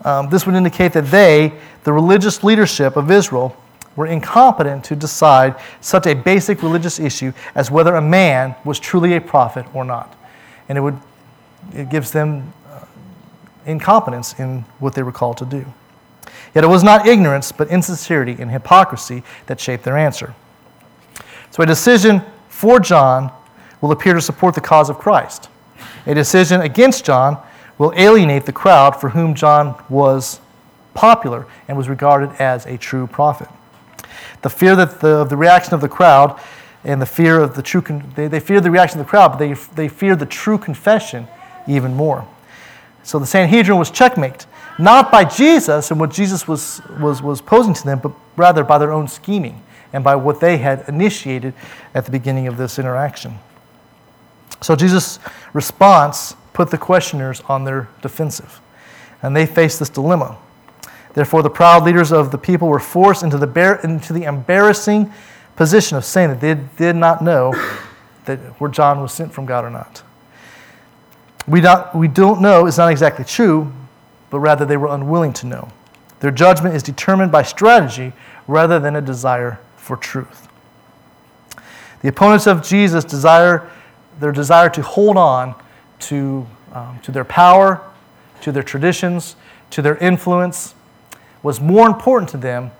um, 0.05 0.29
this 0.29 0.45
would 0.45 0.53
indicate 0.53 0.93
that 0.93 1.05
they, 1.05 1.53
the 1.83 1.91
religious 1.91 2.43
leadership 2.43 2.95
of 2.95 3.09
Israel, 3.09 3.57
were 3.97 4.05
incompetent 4.05 4.85
to 4.85 4.95
decide 4.95 5.55
such 5.81 6.07
a 6.07 6.13
basic 6.13 6.63
religious 6.63 6.99
issue 6.99 7.33
as 7.55 7.69
whether 7.69 7.95
a 7.95 8.01
man 8.01 8.55
was 8.63 8.79
truly 8.79 9.15
a 9.15 9.19
prophet 9.19 9.65
or 9.73 9.83
not. 9.83 10.15
And 10.69 10.77
it, 10.77 10.81
would, 10.81 10.97
it 11.73 11.89
gives 11.89 12.11
them 12.11 12.53
uh, 12.71 12.85
incompetence 13.65 14.39
in 14.39 14.61
what 14.79 14.93
they 14.93 15.03
were 15.03 15.11
called 15.11 15.37
to 15.37 15.45
do. 15.45 15.65
Yet 16.53 16.63
it 16.63 16.67
was 16.67 16.83
not 16.83 17.07
ignorance, 17.07 17.51
but 17.51 17.67
insincerity 17.69 18.37
and 18.39 18.51
hypocrisy 18.51 19.23
that 19.47 19.59
shaped 19.59 19.83
their 19.83 19.97
answer. 19.97 20.33
So 21.51 21.63
a 21.63 21.65
decision 21.65 22.21
for 22.49 22.79
John 22.79 23.31
will 23.81 23.91
appear 23.91 24.13
to 24.13 24.21
support 24.21 24.55
the 24.55 24.61
cause 24.61 24.89
of 24.89 24.97
Christ. 24.97 25.49
A 26.05 26.13
decision 26.13 26.61
against 26.61 27.03
John 27.03 27.37
will 27.77 27.93
alienate 27.95 28.45
the 28.45 28.53
crowd 28.53 28.99
for 28.99 29.09
whom 29.09 29.33
John 29.33 29.81
was 29.89 30.39
popular 30.93 31.47
and 31.67 31.77
was 31.77 31.89
regarded 31.89 32.31
as 32.39 32.65
a 32.65 32.77
true 32.77 33.07
prophet. 33.07 33.49
The 34.41 34.49
fear 34.49 34.75
that 34.75 34.99
the, 34.99 35.23
the 35.23 35.37
reaction 35.37 35.73
of 35.73 35.81
the 35.81 35.89
crowd 35.89 36.39
and 36.83 37.01
the 37.01 37.05
fear 37.05 37.39
of 37.39 37.55
the 37.55 37.61
true, 37.61 37.81
con- 37.81 38.11
they, 38.15 38.27
they 38.27 38.39
fear 38.39 38.61
the 38.61 38.71
reaction 38.71 38.99
of 38.99 39.05
the 39.05 39.09
crowd, 39.09 39.29
but 39.29 39.37
they, 39.37 39.53
they 39.75 39.87
fear 39.87 40.15
the 40.15 40.25
true 40.25 40.57
confession 40.57 41.27
even 41.67 41.93
more. 41.95 42.27
So 43.03 43.19
the 43.19 43.25
Sanhedrin 43.25 43.77
was 43.77 43.89
checkmate, 43.89 44.45
not 44.77 45.11
by 45.11 45.23
Jesus 45.23 45.91
and 45.91 45.99
what 45.99 46.11
Jesus 46.11 46.47
was, 46.47 46.81
was, 46.99 47.21
was 47.21 47.41
posing 47.41 47.73
to 47.73 47.83
them, 47.83 47.99
but 47.99 48.11
rather 48.35 48.63
by 48.63 48.77
their 48.77 48.91
own 48.91 49.07
scheming 49.07 49.63
and 49.93 50.03
by 50.03 50.15
what 50.15 50.39
they 50.39 50.57
had 50.57 50.83
initiated 50.87 51.53
at 51.93 52.05
the 52.05 52.11
beginning 52.11 52.47
of 52.47 52.57
this 52.57 52.77
interaction. 52.77 53.39
So 54.61 54.75
Jesus' 54.75 55.19
response 55.53 56.35
put 56.53 56.71
the 56.71 56.77
questioners 56.77 57.41
on 57.47 57.63
their 57.63 57.87
defensive, 58.01 58.59
and 59.21 59.35
they 59.35 59.45
faced 59.45 59.79
this 59.79 59.89
dilemma. 59.89 60.37
Therefore, 61.17 61.41
the 61.41 61.49
proud 61.49 61.83
leaders 61.83 62.11
of 62.11 62.29
the 62.29 62.37
people 62.37 62.67
were 62.67 62.77
forced 62.77 63.23
into 63.23 63.39
the, 63.39 63.47
bar- 63.47 63.79
into 63.83 64.13
the 64.13 64.25
embarrassing 64.25 65.11
position 65.55 65.97
of 65.97 66.05
saying 66.05 66.29
that 66.29 66.39
they 66.39 66.53
did 66.77 66.95
not 66.95 67.23
know 67.23 67.55
that 68.25 68.37
where 68.61 68.69
John 68.69 69.01
was 69.01 69.13
sent 69.13 69.33
from 69.33 69.47
God 69.47 69.65
or 69.65 69.71
not. 69.71 70.03
We, 71.47 71.59
not, 71.59 71.95
we 71.95 72.07
don't 72.07 72.39
know 72.39 72.67
is 72.67 72.77
not 72.77 72.91
exactly 72.91 73.25
true, 73.25 73.73
but 74.29 74.41
rather 74.41 74.63
they 74.63 74.77
were 74.77 74.93
unwilling 74.93 75.33
to 75.33 75.47
know. 75.47 75.69
Their 76.19 76.29
judgment 76.29 76.75
is 76.75 76.83
determined 76.83 77.31
by 77.31 77.41
strategy 77.41 78.13
rather 78.47 78.77
than 78.77 78.95
a 78.95 79.01
desire 79.01 79.59
for 79.75 79.97
truth. 79.97 80.47
The 82.03 82.09
opponents 82.09 82.45
of 82.45 82.61
Jesus 82.61 83.03
desire 83.03 83.67
their 84.19 84.31
desire 84.31 84.69
to 84.69 84.83
hold 84.83 85.17
on 85.17 85.55
to, 86.01 86.45
um, 86.73 86.99
to 87.01 87.11
their 87.11 87.25
power, 87.25 87.81
to 88.41 88.51
their 88.51 88.61
traditions, 88.61 89.35
to 89.71 89.81
their 89.81 89.97
influence 89.97 90.75
was 91.47 91.61
more 91.61 91.87
important 91.87 92.29
to 92.29 92.37
them 92.37 92.71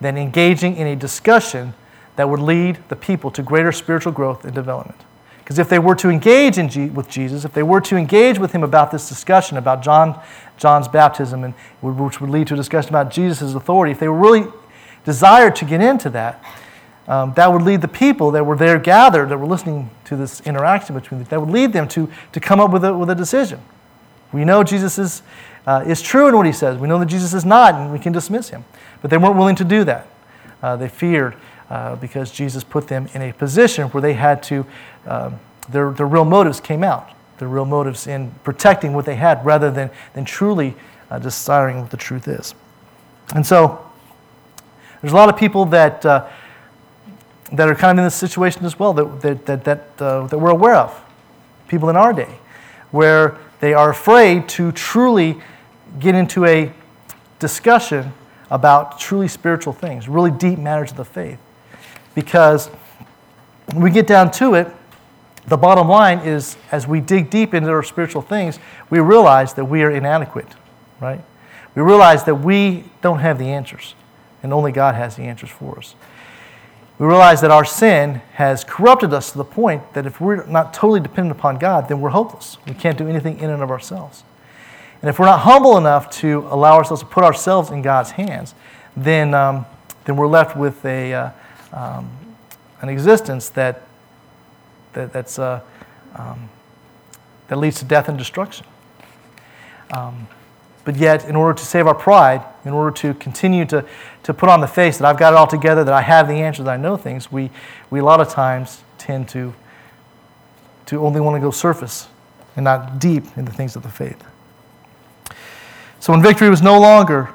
than 0.00 0.18
engaging 0.18 0.76
in 0.76 0.88
a 0.88 0.96
discussion 0.96 1.74
that 2.16 2.28
would 2.28 2.40
lead 2.40 2.76
the 2.88 2.96
people 2.96 3.30
to 3.30 3.40
greater 3.40 3.70
spiritual 3.70 4.12
growth 4.12 4.44
and 4.44 4.52
development. 4.52 5.00
Because 5.38 5.60
if 5.60 5.68
they 5.68 5.78
were 5.78 5.94
to 5.94 6.10
engage 6.10 6.56
G- 6.56 6.86
with 6.86 7.08
Jesus, 7.08 7.44
if 7.44 7.52
they 7.52 7.62
were 7.62 7.80
to 7.82 7.96
engage 7.96 8.40
with 8.40 8.50
him 8.50 8.64
about 8.64 8.90
this 8.90 9.08
discussion 9.08 9.56
about 9.56 9.80
John, 9.80 10.20
John's 10.56 10.88
baptism, 10.88 11.44
and 11.44 11.54
which 11.80 12.20
would 12.20 12.28
lead 12.28 12.48
to 12.48 12.54
a 12.54 12.56
discussion 12.56 12.88
about 12.88 13.12
Jesus' 13.12 13.54
authority, 13.54 13.92
if 13.92 14.00
they 14.00 14.08
were 14.08 14.18
really 14.18 14.48
desired 15.04 15.54
to 15.56 15.64
get 15.64 15.80
into 15.80 16.10
that, 16.10 16.44
um, 17.06 17.32
that 17.34 17.52
would 17.52 17.62
lead 17.62 17.80
the 17.80 17.86
people 17.86 18.32
that 18.32 18.44
were 18.44 18.56
there 18.56 18.80
gathered, 18.80 19.28
that 19.28 19.38
were 19.38 19.46
listening 19.46 19.88
to 20.06 20.16
this 20.16 20.40
interaction 20.40 20.96
between 20.96 21.20
them, 21.20 21.28
that 21.30 21.38
would 21.38 21.50
lead 21.50 21.72
them 21.72 21.86
to, 21.86 22.10
to 22.32 22.40
come 22.40 22.58
up 22.58 22.72
with 22.72 22.84
a, 22.84 22.92
with 22.92 23.08
a 23.08 23.14
decision. 23.14 23.60
We 24.32 24.44
know 24.44 24.64
Jesus 24.64 24.98
is, 24.98 25.22
uh, 25.66 25.84
is 25.86 26.00
true 26.00 26.28
in 26.28 26.36
what 26.36 26.46
he 26.46 26.52
says. 26.52 26.78
We 26.78 26.88
know 26.88 26.98
that 26.98 27.06
Jesus 27.06 27.34
is 27.34 27.44
not, 27.44 27.74
and 27.74 27.92
we 27.92 27.98
can 27.98 28.12
dismiss 28.12 28.50
him. 28.50 28.64
But 29.02 29.10
they 29.10 29.16
weren't 29.16 29.36
willing 29.36 29.56
to 29.56 29.64
do 29.64 29.84
that. 29.84 30.08
Uh, 30.62 30.76
they 30.76 30.88
feared 30.88 31.36
uh, 31.68 31.96
because 31.96 32.30
Jesus 32.30 32.62
put 32.62 32.88
them 32.88 33.08
in 33.14 33.22
a 33.22 33.32
position 33.32 33.88
where 33.88 34.00
they 34.00 34.14
had 34.14 34.42
to, 34.44 34.66
um, 35.06 35.40
their, 35.68 35.90
their 35.90 36.06
real 36.06 36.24
motives 36.24 36.60
came 36.60 36.84
out. 36.84 37.10
Their 37.38 37.48
real 37.48 37.64
motives 37.64 38.06
in 38.06 38.30
protecting 38.44 38.92
what 38.92 39.04
they 39.04 39.16
had 39.16 39.44
rather 39.44 39.70
than, 39.70 39.90
than 40.14 40.24
truly 40.24 40.74
uh, 41.10 41.18
desiring 41.18 41.80
what 41.80 41.90
the 41.90 41.96
truth 41.96 42.28
is. 42.28 42.54
And 43.34 43.44
so, 43.44 43.82
there's 45.02 45.12
a 45.12 45.16
lot 45.16 45.28
of 45.28 45.36
people 45.36 45.66
that, 45.66 46.04
uh, 46.06 46.26
that 47.52 47.68
are 47.68 47.74
kind 47.74 47.98
of 47.98 48.02
in 48.02 48.06
this 48.06 48.14
situation 48.14 48.64
as 48.64 48.78
well 48.78 48.92
that, 48.94 49.20
that, 49.20 49.46
that, 49.46 49.64
that, 49.64 50.02
uh, 50.02 50.26
that 50.26 50.38
we're 50.38 50.50
aware 50.50 50.76
of. 50.76 51.04
People 51.68 51.90
in 51.90 51.96
our 51.96 52.12
day, 52.12 52.38
where 52.92 53.36
they 53.60 53.74
are 53.74 53.90
afraid 53.90 54.48
to 54.50 54.72
truly 54.72 55.40
get 55.98 56.14
into 56.14 56.44
a 56.44 56.72
discussion 57.38 58.12
about 58.50 58.98
truly 58.98 59.28
spiritual 59.28 59.72
things, 59.72 60.08
really 60.08 60.30
deep 60.30 60.58
matters 60.58 60.90
of 60.90 60.96
the 60.96 61.04
faith. 61.04 61.38
Because 62.14 62.68
when 63.72 63.82
we 63.82 63.90
get 63.90 64.06
down 64.06 64.30
to 64.32 64.54
it, 64.54 64.68
the 65.46 65.56
bottom 65.56 65.88
line 65.88 66.20
is 66.20 66.56
as 66.72 66.86
we 66.86 67.00
dig 67.00 67.30
deep 67.30 67.54
into 67.54 67.70
our 67.70 67.82
spiritual 67.82 68.22
things, 68.22 68.58
we 68.90 68.98
realize 68.98 69.54
that 69.54 69.64
we 69.64 69.82
are 69.82 69.90
inadequate, 69.90 70.48
right? 71.00 71.20
We 71.74 71.82
realize 71.82 72.24
that 72.24 72.36
we 72.36 72.84
don't 73.02 73.20
have 73.20 73.38
the 73.38 73.46
answers, 73.46 73.94
and 74.42 74.52
only 74.52 74.72
God 74.72 74.94
has 74.94 75.16
the 75.16 75.22
answers 75.22 75.50
for 75.50 75.78
us. 75.78 75.94
We 76.98 77.06
realize 77.06 77.42
that 77.42 77.50
our 77.50 77.64
sin 77.64 78.22
has 78.34 78.64
corrupted 78.64 79.12
us 79.12 79.32
to 79.32 79.38
the 79.38 79.44
point 79.44 79.92
that 79.92 80.06
if 80.06 80.20
we're 80.20 80.46
not 80.46 80.72
totally 80.72 81.00
dependent 81.00 81.38
upon 81.38 81.58
God, 81.58 81.88
then 81.88 82.00
we're 82.00 82.10
hopeless. 82.10 82.56
We 82.66 82.72
can't 82.72 82.96
do 82.96 83.06
anything 83.06 83.38
in 83.38 83.50
and 83.50 83.62
of 83.62 83.70
ourselves. 83.70 84.24
And 85.02 85.08
if 85.08 85.18
we're 85.18 85.26
not 85.26 85.40
humble 85.40 85.76
enough 85.76 86.10
to 86.18 86.46
allow 86.50 86.76
ourselves 86.76 87.02
to 87.02 87.08
put 87.08 87.24
ourselves 87.24 87.70
in 87.70 87.82
God's 87.82 88.12
hands, 88.12 88.54
then, 88.96 89.34
um, 89.34 89.66
then 90.04 90.16
we're 90.16 90.26
left 90.26 90.56
with 90.56 90.84
a, 90.84 91.12
uh, 91.12 91.30
um, 91.72 92.10
an 92.80 92.88
existence 92.88 93.50
that, 93.50 93.82
that, 94.94 95.12
that's, 95.12 95.38
uh, 95.38 95.60
um, 96.14 96.48
that 97.48 97.56
leads 97.56 97.78
to 97.80 97.84
death 97.84 98.08
and 98.08 98.16
destruction. 98.16 98.66
Um, 99.92 100.26
but 100.84 100.96
yet, 100.96 101.28
in 101.28 101.34
order 101.34 101.58
to 101.58 101.64
save 101.64 101.86
our 101.86 101.94
pride, 101.94 102.44
in 102.64 102.72
order 102.72 102.92
to 102.98 103.14
continue 103.14 103.64
to, 103.66 103.84
to 104.22 104.32
put 104.32 104.48
on 104.48 104.60
the 104.60 104.68
face 104.68 104.98
that 104.98 105.04
I've 105.04 105.18
got 105.18 105.32
it 105.32 105.36
all 105.36 105.46
together, 105.46 105.82
that 105.84 105.92
I 105.92 106.00
have 106.00 106.28
the 106.28 106.34
answers, 106.34 106.64
that 106.64 106.74
I 106.74 106.76
know 106.76 106.96
things, 106.96 107.30
we, 107.30 107.50
we 107.90 107.98
a 107.98 108.04
lot 108.04 108.20
of 108.20 108.28
times 108.28 108.82
tend 108.96 109.28
to, 109.30 109.52
to 110.86 111.04
only 111.04 111.20
want 111.20 111.34
to 111.36 111.40
go 111.40 111.50
surface 111.50 112.08
and 112.54 112.64
not 112.64 112.98
deep 113.00 113.24
in 113.36 113.44
the 113.44 113.52
things 113.52 113.74
of 113.76 113.82
the 113.82 113.88
faith. 113.88 114.22
So 116.06 116.12
when 116.12 116.22
victory 116.22 116.48
was 116.48 116.62
no 116.62 116.78
longer, 116.78 117.30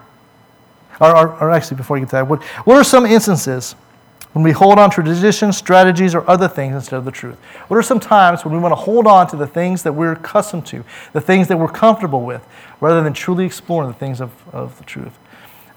or, 1.02 1.18
or, 1.18 1.38
or 1.42 1.52
actually, 1.52 1.76
before 1.76 1.98
you 1.98 2.06
get 2.06 2.12
to 2.12 2.16
that, 2.16 2.28
what, 2.30 2.42
what 2.66 2.78
are 2.78 2.86
some 2.86 3.06
instances 3.06 3.74
when 4.32 4.44
we 4.44 4.54
hold 4.54 4.80
on 4.80 4.90
to 4.92 5.04
traditions, 5.04 5.58
strategies, 5.58 6.16
or 6.16 6.26
other 6.30 6.48
things 6.48 6.74
instead 6.74 6.96
of 6.96 7.04
the 7.04 7.12
truth? 7.12 7.36
What 7.68 7.76
are 7.76 7.84
some 7.84 8.00
times 8.00 8.46
when 8.46 8.54
we 8.54 8.62
want 8.62 8.72
to 8.72 8.78
hold 8.78 9.08
on 9.08 9.28
to 9.28 9.36
the 9.36 9.46
things 9.46 9.84
that 9.84 9.92
we're 9.92 10.14
accustomed 10.14 10.66
to, 10.68 10.86
the 11.12 11.20
things 11.20 11.50
that 11.50 11.60
we're 11.60 11.68
comfortable 11.68 12.22
with, 12.22 12.48
rather 12.80 13.04
than 13.04 13.12
truly 13.12 13.46
exploring 13.46 13.90
the 13.90 13.98
things 13.98 14.22
of, 14.22 14.32
of 14.54 14.78
the 14.78 14.86
truth? 14.86 15.20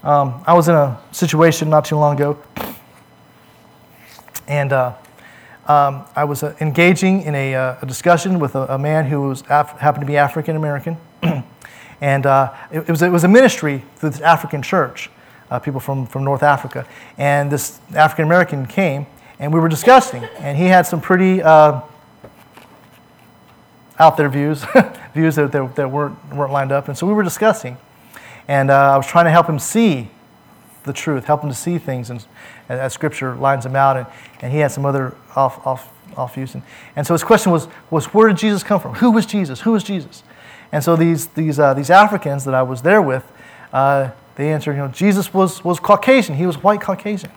Um, 0.01 0.41
I 0.47 0.53
was 0.53 0.69
in 0.69 0.75
a 0.75 0.97
situation 1.11 1.69
not 1.69 1.83
too 1.83 1.97
long 1.97 2.15
ago, 2.15 2.41
and 4.47 4.71
uh, 4.71 4.93
um, 5.67 6.05
I 6.15 6.23
was 6.23 6.43
uh, 6.43 6.55
engaging 6.61 7.23
in 7.23 7.35
a, 7.35 7.55
uh, 7.55 7.75
a 7.81 7.85
discussion 7.85 8.39
with 8.39 8.55
a, 8.55 8.75
a, 8.75 8.77
man 8.77 9.03
who 9.03 9.23
was 9.23 9.43
Af- 9.49 9.77
happened 9.79 10.03
to 10.03 10.07
be 10.07 10.15
African 10.15 10.55
American. 10.55 10.95
and 12.01 12.25
uh, 12.25 12.53
it, 12.71 12.79
it, 12.79 12.89
was, 12.89 13.01
it 13.01 13.11
was 13.11 13.23
a 13.23 13.27
ministry 13.27 13.83
through 13.95 14.11
this 14.11 14.21
African 14.21 14.61
church 14.61 15.09
uh, 15.49 15.59
people 15.59 15.79
from, 15.79 16.05
from 16.05 16.23
North 16.23 16.43
Africa. 16.43 16.87
And 17.17 17.51
this 17.51 17.79
African 17.93 18.25
American 18.25 18.65
came, 18.65 19.05
and 19.39 19.53
we 19.53 19.59
were 19.59 19.69
discussing, 19.69 20.23
and 20.39 20.57
he 20.57 20.65
had 20.65 20.85
some 20.85 21.01
pretty 21.01 21.41
uh, 21.41 21.81
out 23.97 24.17
there 24.17 24.29
views, 24.29 24.65
views 25.13 25.35
that, 25.35 25.51
that, 25.51 25.75
that, 25.75 25.89
weren't, 25.89 26.17
weren't 26.33 26.51
lined 26.51 26.71
up. 26.71 26.87
And 26.87 26.97
so 26.97 27.07
we 27.07 27.13
were 27.13 27.23
discussing, 27.23 27.77
and 28.47 28.69
uh, 28.69 28.93
I 28.93 28.97
was 28.97 29.07
trying 29.07 29.25
to 29.25 29.31
help 29.31 29.47
him 29.47 29.59
see 29.59 30.09
the 30.83 30.93
truth, 30.93 31.25
help 31.25 31.41
him 31.41 31.49
to 31.49 31.55
see 31.55 31.77
things 31.77 32.09
and, 32.09 32.25
as 32.69 32.93
Scripture 32.93 33.35
lines 33.35 33.63
them 33.63 33.75
out. 33.75 33.97
And, 33.97 34.07
and 34.41 34.51
he 34.51 34.59
had 34.59 34.71
some 34.71 34.85
other 34.85 35.15
off, 35.35 35.65
off, 35.65 35.91
off 36.15 36.35
views. 36.35 36.53
And, 36.53 36.63
and 36.95 37.05
so 37.05 37.13
his 37.13 37.23
question 37.23 37.51
was, 37.51 37.67
was, 37.89 38.05
where 38.13 38.27
did 38.27 38.37
Jesus 38.37 38.63
come 38.63 38.79
from? 38.79 38.95
Who 38.95 39.11
was 39.11 39.25
Jesus? 39.25 39.61
Who 39.61 39.71
was 39.71 39.83
Jesus? 39.83 40.23
And 40.71 40.83
so 40.83 40.95
these, 40.95 41.27
these, 41.27 41.59
uh, 41.59 41.73
these 41.73 41.89
Africans 41.89 42.45
that 42.45 42.53
I 42.53 42.63
was 42.63 42.81
there 42.81 43.01
with, 43.01 43.23
uh, 43.71 44.11
they 44.35 44.51
answered, 44.51 44.73
you 44.73 44.79
know, 44.79 44.87
Jesus 44.89 45.33
was, 45.33 45.63
was 45.63 45.79
Caucasian. 45.79 46.35
He 46.35 46.45
was 46.45 46.61
white 46.61 46.81
Caucasian, 46.81 47.31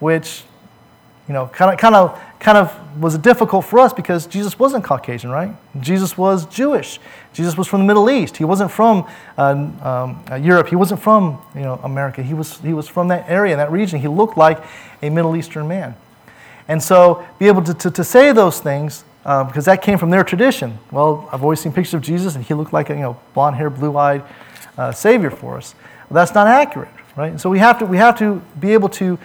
which 0.00 0.44
you 1.28 1.34
know, 1.34 1.46
kind 1.46 1.72
of, 1.72 1.78
kind 1.78 1.94
of, 1.94 2.20
kind 2.40 2.58
of 2.58 3.00
was 3.00 3.16
difficult 3.16 3.64
for 3.64 3.78
us 3.78 3.92
because 3.92 4.26
Jesus 4.26 4.58
wasn't 4.58 4.84
Caucasian, 4.84 5.30
right? 5.30 5.54
Jesus 5.80 6.18
was 6.18 6.46
Jewish. 6.46 6.98
Jesus 7.32 7.56
was 7.56 7.68
from 7.68 7.80
the 7.80 7.86
Middle 7.86 8.10
East. 8.10 8.36
He 8.36 8.44
wasn't 8.44 8.72
from 8.72 9.08
uh, 9.38 9.42
um, 9.82 10.24
uh, 10.30 10.34
Europe. 10.34 10.68
He 10.68 10.76
wasn't 10.76 11.00
from, 11.00 11.40
you 11.54 11.62
know, 11.62 11.80
America. 11.84 12.22
He 12.22 12.34
was, 12.34 12.58
he 12.58 12.72
was 12.72 12.88
from 12.88 13.08
that 13.08 13.30
area, 13.30 13.56
that 13.56 13.70
region. 13.70 14.00
He 14.00 14.08
looked 14.08 14.36
like 14.36 14.62
a 15.00 15.10
Middle 15.10 15.36
Eastern 15.36 15.68
man. 15.68 15.94
And 16.66 16.82
so, 16.82 17.24
be 17.38 17.46
able 17.46 17.62
to, 17.62 17.74
to, 17.74 17.90
to 17.90 18.04
say 18.04 18.32
those 18.32 18.60
things, 18.60 19.04
because 19.22 19.64
that 19.66 19.82
came 19.82 19.98
from 19.98 20.10
their 20.10 20.24
tradition. 20.24 20.78
Well, 20.90 21.28
I've 21.32 21.42
always 21.42 21.60
seen 21.60 21.72
pictures 21.72 21.94
of 21.94 22.02
Jesus, 22.02 22.34
and 22.34 22.44
he 22.44 22.54
looked 22.54 22.72
like 22.72 22.90
a, 22.90 22.94
you 22.94 23.00
know, 23.00 23.20
blonde 23.34 23.56
haired, 23.56 23.76
blue 23.76 23.96
eyed 23.96 24.24
uh, 24.76 24.92
Savior 24.92 25.30
for 25.30 25.56
us. 25.56 25.74
Well, 26.08 26.14
that's 26.14 26.34
not 26.34 26.46
accurate, 26.46 26.90
right? 27.16 27.30
And 27.30 27.40
so, 27.40 27.48
we 27.48 27.58
have 27.58 27.78
to, 27.78 27.86
we 27.86 27.96
have 27.98 28.18
to 28.18 28.42
be 28.58 28.72
able 28.72 28.88
to 28.90 29.18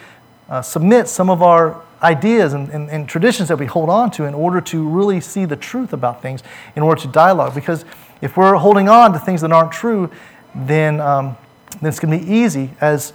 uh, 0.49 0.61
submit 0.61 1.07
some 1.07 1.29
of 1.29 1.41
our 1.41 1.81
ideas 2.01 2.53
and, 2.53 2.69
and, 2.69 2.89
and, 2.89 3.09
traditions 3.09 3.49
that 3.49 3.57
we 3.57 3.65
hold 3.65 3.89
on 3.89 4.11
to 4.11 4.25
in 4.25 4.33
order 4.33 4.61
to 4.61 4.87
really 4.87 5.19
see 5.19 5.45
the 5.45 5.55
truth 5.55 5.93
about 5.93 6.21
things, 6.21 6.43
in 6.75 6.83
order 6.83 7.01
to 7.01 7.07
dialogue. 7.07 7.55
Because 7.55 7.85
if 8.21 8.37
we're 8.37 8.55
holding 8.55 8.87
on 8.87 9.13
to 9.13 9.19
things 9.19 9.41
that 9.41 9.51
aren't 9.51 9.71
true, 9.71 10.09
then, 10.53 11.01
um, 11.01 11.35
then 11.81 11.89
it's 11.89 11.99
going 11.99 12.17
to 12.17 12.23
be 12.23 12.31
easy, 12.31 12.69
as, 12.81 13.13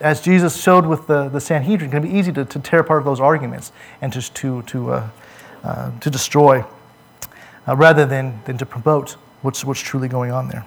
as 0.00 0.20
Jesus 0.20 0.60
showed 0.60 0.84
with 0.84 1.06
the, 1.06 1.28
the 1.28 1.40
Sanhedrin, 1.40 1.88
it's 1.88 1.92
going 1.92 2.02
to 2.02 2.08
be 2.08 2.18
easy 2.18 2.32
to, 2.32 2.44
to 2.44 2.58
tear 2.58 2.80
apart 2.80 3.04
those 3.04 3.20
arguments 3.20 3.72
and 4.00 4.12
just 4.12 4.34
to, 4.36 4.62
to, 4.62 4.90
uh, 4.90 5.08
uh, 5.66 5.90
to 5.98 6.08
destroy 6.08 6.64
uh, 7.66 7.74
rather 7.74 8.06
than, 8.06 8.40
than 8.44 8.56
to 8.56 8.64
promote 8.64 9.16
what's, 9.42 9.64
what's 9.64 9.80
truly 9.80 10.06
going 10.06 10.30
on 10.30 10.48
there. 10.48 10.64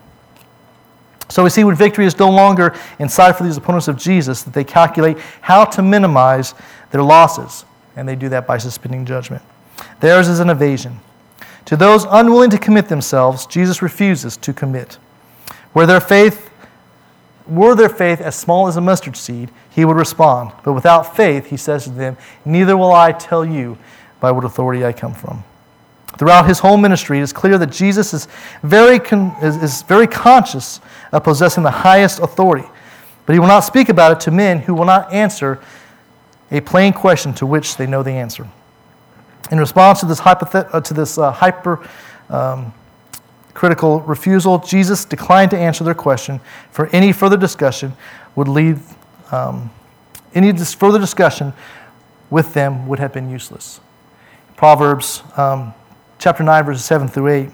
So 1.29 1.41
we 1.41 1.49
see 1.49 1.63
when 1.63 1.75
victory 1.75 2.05
is 2.05 2.19
no 2.19 2.29
longer 2.29 2.75
in 2.99 3.07
sight 3.07 3.37
for 3.37 3.45
these 3.45 3.55
opponents 3.55 3.87
of 3.87 3.97
Jesus, 3.97 4.43
that 4.43 4.53
they 4.53 4.65
calculate 4.65 5.17
how 5.39 5.63
to 5.63 5.81
minimize 5.81 6.53
their 6.91 7.01
losses, 7.01 7.63
and 7.95 8.05
they 8.05 8.17
do 8.17 8.27
that 8.27 8.45
by 8.45 8.57
suspending 8.57 9.05
judgment. 9.05 9.41
Theirs 10.01 10.27
is 10.27 10.41
an 10.41 10.49
evasion. 10.49 10.99
To 11.65 11.77
those 11.77 12.05
unwilling 12.09 12.49
to 12.49 12.57
commit 12.57 12.89
themselves, 12.89 13.45
Jesus 13.45 13.81
refuses 13.81 14.35
to 14.35 14.51
commit. 14.51 14.95
Where 15.71 15.85
their 15.85 16.01
faith 16.01 16.49
were 17.47 17.73
their 17.73 17.89
faith 17.89 18.19
as 18.19 18.35
small 18.35 18.67
as 18.67 18.75
a 18.75 18.81
mustard 18.81 19.15
seed, 19.15 19.49
he 19.69 19.85
would 19.85 19.95
respond. 19.95 20.51
But 20.63 20.73
without 20.73 21.15
faith, 21.15 21.45
he 21.45 21.57
says 21.57 21.85
to 21.85 21.91
them, 21.91 22.17
Neither 22.43 22.75
will 22.75 22.91
I 22.91 23.11
tell 23.11 23.45
you 23.45 23.77
by 24.19 24.31
what 24.31 24.43
authority 24.45 24.85
I 24.85 24.93
come 24.93 25.13
from. 25.13 25.43
Throughout 26.17 26.47
his 26.47 26.59
whole 26.59 26.77
ministry, 26.77 27.19
it 27.19 27.21
is 27.21 27.31
clear 27.31 27.57
that 27.57 27.71
Jesus 27.71 28.13
is 28.13 28.27
very, 28.63 28.99
con- 28.99 29.35
is, 29.41 29.55
is 29.57 29.81
very 29.83 30.07
conscious 30.07 30.81
of 31.11 31.23
possessing 31.23 31.63
the 31.63 31.71
highest 31.71 32.19
authority. 32.19 32.67
But 33.25 33.33
he 33.33 33.39
will 33.39 33.47
not 33.47 33.61
speak 33.61 33.89
about 33.89 34.11
it 34.11 34.19
to 34.21 34.31
men 34.31 34.59
who 34.59 34.73
will 34.73 34.85
not 34.85 35.13
answer 35.13 35.61
a 36.51 36.61
plain 36.61 36.93
question 36.93 37.33
to 37.35 37.45
which 37.45 37.77
they 37.77 37.85
know 37.85 38.03
the 38.03 38.11
answer. 38.11 38.49
In 39.51 39.59
response 39.59 39.99
to 40.01 40.07
this, 40.07 40.19
hypothet- 40.19 40.73
uh, 40.73 40.81
to 40.81 40.93
this 40.93 41.17
uh, 41.17 41.31
hyper 41.31 41.87
um, 42.29 42.73
critical 43.53 44.01
refusal, 44.01 44.57
Jesus 44.59 45.05
declined 45.05 45.51
to 45.51 45.57
answer 45.57 45.83
their 45.83 45.93
question, 45.93 46.41
for 46.71 46.87
any 46.87 47.11
further 47.11 47.37
discussion 47.37 47.93
would 48.35 48.47
lead, 48.47 48.79
um, 49.31 49.71
any 50.33 50.51
dis- 50.51 50.73
further 50.73 50.99
discussion 50.99 51.53
with 52.29 52.53
them 52.53 52.87
would 52.87 52.99
have 52.99 53.13
been 53.13 53.29
useless. 53.29 53.79
Proverbs 54.59 55.23
um, 55.37 55.73
chapter 56.17 56.43
9, 56.43 56.65
verses 56.65 56.83
7 56.83 57.07
through 57.07 57.29
8 57.29 57.49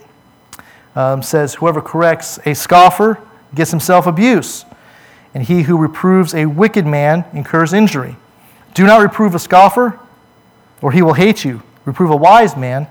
um, 0.95 1.22
says, 1.22 1.53
Whoever 1.53 1.80
corrects 1.80 2.39
a 2.47 2.56
scoffer 2.56 3.22
gets 3.53 3.70
himself 3.70 4.08
abuse, 4.08 4.66
and 5.36 5.43
he 5.43 5.62
who 5.62 5.78
reproves 5.78 6.34
a 6.34 6.47
wicked 6.47 6.88
man 6.88 7.24
incurs 7.32 7.74
injury. 7.74 8.16
Do 8.74 8.88
not 8.88 9.03
reprove 9.03 9.36
a 9.36 9.39
scoffer, 9.39 9.99
or 10.82 10.91
he 10.91 11.03
will 11.03 11.14
hate 11.14 11.45
you. 11.45 11.62
Reprove 11.86 12.10
a 12.10 12.16
wise 12.16 12.58
man, 12.58 12.88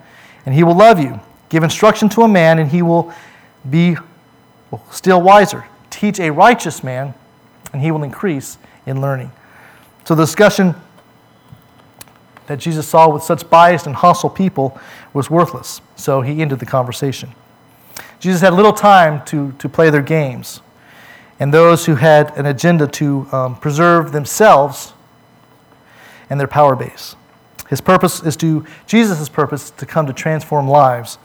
and 0.47 0.55
he 0.55 0.63
will 0.63 0.77
love 0.77 1.01
you. 1.01 1.19
Give 1.49 1.65
instruction 1.65 2.09
to 2.11 2.23
a 2.23 2.29
man, 2.29 2.61
and 2.61 2.71
he 2.71 2.83
will 2.83 3.13
be 3.69 3.97
still 4.93 5.23
wiser. 5.23 5.65
Teach 5.91 6.21
a 6.21 6.31
righteous 6.31 6.85
man, 6.85 7.15
and 7.73 7.83
he 7.83 7.91
will 7.91 8.05
increase 8.05 8.59
in 8.87 9.01
learning. 9.01 9.33
So, 10.05 10.15
the 10.15 10.23
discussion 10.23 10.77
that 12.47 12.59
Jesus 12.59 12.87
saw 12.87 13.09
with 13.09 13.23
such 13.23 13.49
biased 13.49 13.87
and 13.87 13.95
hostile 13.95 14.31
people 14.31 14.79
was 15.13 15.31
worthless. 15.31 15.81
So, 15.97 16.21
he 16.21 16.41
ended 16.41 16.59
the 16.59 16.67
conversation. 16.67 17.31
Jesus 18.21 18.41
had 18.41 18.55
little 18.55 18.73
time 18.73 19.25
to, 19.27 19.53
to 19.53 19.69
play 19.69 19.91
their 19.91 20.03
games. 20.03 20.61
And 21.41 21.53
those 21.53 21.87
who 21.87 21.97
had 21.97 22.37
an 22.39 22.47
agenda 22.47 22.87
to 22.89 23.27
um, 23.33 23.57
preserve 23.57 24.13
themselves 24.13 24.93
and 26.31 26.39
their 26.41 26.47
power 26.47 26.77
base. 26.77 27.17
His 27.69 27.81
purpose 27.81 28.23
is 28.23 28.37
to, 28.39 28.65
Jesus' 28.87 29.29
purpose 29.29 29.71
to 29.71 29.87
come 29.87 30.07
to 30.07 30.13
transform 30.13 30.69
lives 30.69 31.19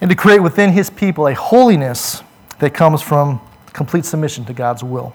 and 0.00 0.08
to 0.10 0.16
create 0.16 0.40
within 0.40 0.72
his 0.72 0.90
people 0.90 1.26
a 1.26 1.34
holiness 1.34 2.22
that 2.60 2.72
comes 2.72 3.02
from 3.02 3.40
complete 3.72 4.04
submission 4.04 4.44
to 4.46 4.52
God's 4.52 4.84
will. 4.84 5.14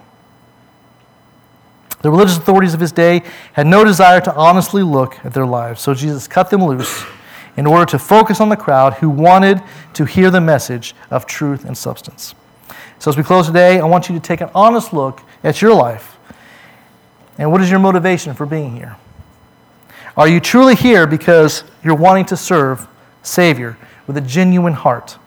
The 2.03 2.11
religious 2.11 2.37
authorities 2.37 2.73
of 2.73 2.81
his 2.81 2.91
day 2.91 3.23
had 3.53 3.65
no 3.65 3.85
desire 3.85 4.19
to 4.21 4.35
honestly 4.35 4.83
look 4.83 5.23
at 5.25 5.33
their 5.33 5.45
lives, 5.45 5.81
so 5.81 5.93
Jesus 5.93 6.27
cut 6.27 6.49
them 6.49 6.61
loose 6.61 7.05
in 7.55 7.65
order 7.65 7.85
to 7.85 7.97
focus 7.97 8.41
on 8.41 8.49
the 8.49 8.57
crowd 8.57 8.95
who 8.95 9.09
wanted 9.09 9.61
to 9.93 10.03
hear 10.03 10.29
the 10.29 10.41
message 10.41 10.93
of 11.09 11.25
truth 11.25 11.63
and 11.63 11.77
substance. 11.77 12.35
So, 12.99 13.09
as 13.09 13.15
we 13.15 13.23
close 13.23 13.47
today, 13.47 13.79
I 13.79 13.85
want 13.85 14.09
you 14.09 14.15
to 14.15 14.21
take 14.21 14.41
an 14.41 14.49
honest 14.53 14.91
look 14.91 15.21
at 15.45 15.61
your 15.61 15.73
life. 15.73 16.17
And 17.37 17.53
what 17.53 17.61
is 17.61 17.69
your 17.69 17.79
motivation 17.79 18.33
for 18.33 18.45
being 18.45 18.75
here? 18.75 18.97
Are 20.17 20.27
you 20.27 20.41
truly 20.41 20.75
here 20.75 21.07
because 21.07 21.63
you're 21.85 21.95
wanting 21.95 22.25
to 22.25 22.37
serve 22.37 22.85
Savior 23.21 23.77
with 24.07 24.17
a 24.17 24.21
genuine 24.21 24.73
heart? 24.73 25.17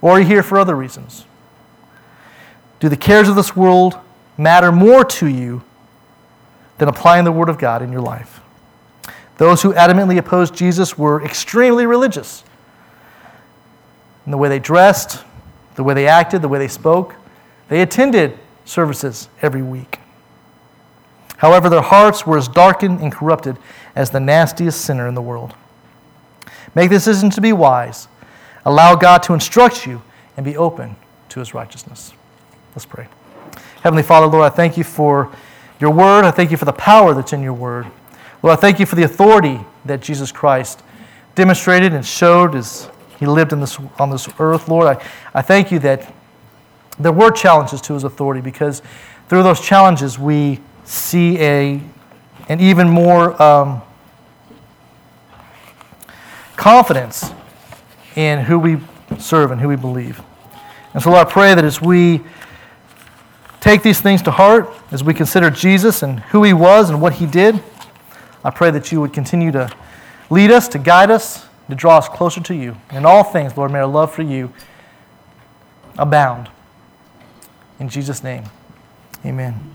Or 0.00 0.12
are 0.12 0.20
you 0.20 0.26
here 0.26 0.44
for 0.44 0.56
other 0.56 0.76
reasons? 0.76 1.26
Do 2.78 2.88
the 2.88 2.96
cares 2.96 3.28
of 3.28 3.34
this 3.34 3.56
world 3.56 3.98
matter 4.36 4.72
more 4.72 5.04
to 5.04 5.26
you 5.26 5.62
than 6.78 6.88
applying 6.88 7.24
the 7.24 7.32
Word 7.32 7.48
of 7.48 7.58
God 7.58 7.82
in 7.82 7.92
your 7.92 8.00
life? 8.00 8.40
Those 9.36 9.62
who 9.62 9.72
adamantly 9.72 10.18
opposed 10.18 10.54
Jesus 10.54 10.96
were 10.96 11.24
extremely 11.24 11.86
religious 11.86 12.44
in 14.24 14.30
the 14.30 14.38
way 14.38 14.48
they 14.48 14.58
dressed, 14.58 15.24
the 15.74 15.84
way 15.84 15.94
they 15.94 16.06
acted, 16.06 16.42
the 16.42 16.48
way 16.48 16.58
they 16.58 16.68
spoke. 16.68 17.14
They 17.68 17.82
attended 17.82 18.38
services 18.64 19.28
every 19.42 19.62
week. 19.62 19.98
However, 21.36 21.68
their 21.68 21.82
hearts 21.82 22.26
were 22.26 22.38
as 22.38 22.48
darkened 22.48 23.00
and 23.00 23.12
corrupted 23.12 23.58
as 23.94 24.10
the 24.10 24.20
nastiest 24.20 24.80
sinner 24.80 25.08
in 25.08 25.14
the 25.14 25.22
world. 25.22 25.54
Make 26.74 26.90
the 26.90 26.96
decision 26.96 27.30
to 27.30 27.40
be 27.40 27.52
wise. 27.52 28.08
Allow 28.64 28.94
God 28.94 29.22
to 29.24 29.34
instruct 29.34 29.86
you 29.86 30.02
and 30.36 30.44
be 30.44 30.56
open 30.56 30.96
to 31.30 31.40
his 31.40 31.54
righteousness. 31.54 32.12
Let's 32.74 32.86
pray. 32.86 33.08
Heavenly 33.84 34.02
Father, 34.02 34.26
Lord, 34.26 34.50
I 34.50 34.56
thank 34.56 34.78
you 34.78 34.82
for 34.82 35.30
your 35.78 35.90
word. 35.90 36.24
I 36.24 36.30
thank 36.30 36.50
you 36.50 36.56
for 36.56 36.64
the 36.64 36.72
power 36.72 37.12
that's 37.12 37.34
in 37.34 37.42
your 37.42 37.52
word. 37.52 37.86
Lord, 38.42 38.56
I 38.56 38.58
thank 38.58 38.80
you 38.80 38.86
for 38.86 38.94
the 38.94 39.02
authority 39.02 39.60
that 39.84 40.00
Jesus 40.00 40.32
Christ 40.32 40.82
demonstrated 41.34 41.92
and 41.92 42.02
showed 42.02 42.54
as 42.54 42.88
he 43.18 43.26
lived 43.26 43.52
in 43.52 43.60
this, 43.60 43.78
on 43.98 44.08
this 44.08 44.26
earth. 44.40 44.70
Lord, 44.70 44.86
I, 44.86 45.06
I 45.34 45.42
thank 45.42 45.70
you 45.70 45.78
that 45.80 46.10
there 46.98 47.12
were 47.12 47.30
challenges 47.30 47.82
to 47.82 47.92
his 47.92 48.04
authority 48.04 48.40
because 48.40 48.80
through 49.28 49.42
those 49.42 49.60
challenges 49.60 50.18
we 50.18 50.60
see 50.86 51.38
a, 51.40 51.78
an 52.48 52.60
even 52.60 52.88
more 52.88 53.40
um, 53.42 53.82
confidence 56.56 57.32
in 58.16 58.38
who 58.46 58.58
we 58.58 58.78
serve 59.18 59.50
and 59.50 59.60
who 59.60 59.68
we 59.68 59.76
believe. 59.76 60.22
And 60.94 61.02
so, 61.02 61.10
Lord, 61.10 61.26
I 61.26 61.30
pray 61.30 61.54
that 61.54 61.66
as 61.66 61.82
we 61.82 62.22
take 63.64 63.82
these 63.82 63.98
things 63.98 64.20
to 64.20 64.30
heart, 64.30 64.68
as 64.90 65.02
we 65.02 65.14
consider 65.14 65.48
Jesus 65.48 66.02
and 66.02 66.20
who 66.20 66.44
he 66.44 66.52
was 66.52 66.90
and 66.90 67.00
what 67.00 67.14
he 67.14 67.24
did, 67.24 67.62
I 68.44 68.50
pray 68.50 68.70
that 68.70 68.92
you 68.92 69.00
would 69.00 69.14
continue 69.14 69.50
to 69.52 69.74
lead 70.28 70.50
us, 70.50 70.68
to 70.68 70.78
guide 70.78 71.10
us, 71.10 71.46
to 71.70 71.74
draw 71.74 71.96
us 71.96 72.06
closer 72.06 72.42
to 72.42 72.54
you. 72.54 72.76
In 72.90 73.06
all 73.06 73.24
things, 73.24 73.56
Lord, 73.56 73.72
may 73.72 73.78
our 73.78 73.86
love 73.86 74.12
for 74.12 74.20
you 74.20 74.52
abound. 75.96 76.50
In 77.80 77.88
Jesus' 77.88 78.22
name, 78.22 78.44
amen. 79.24 79.73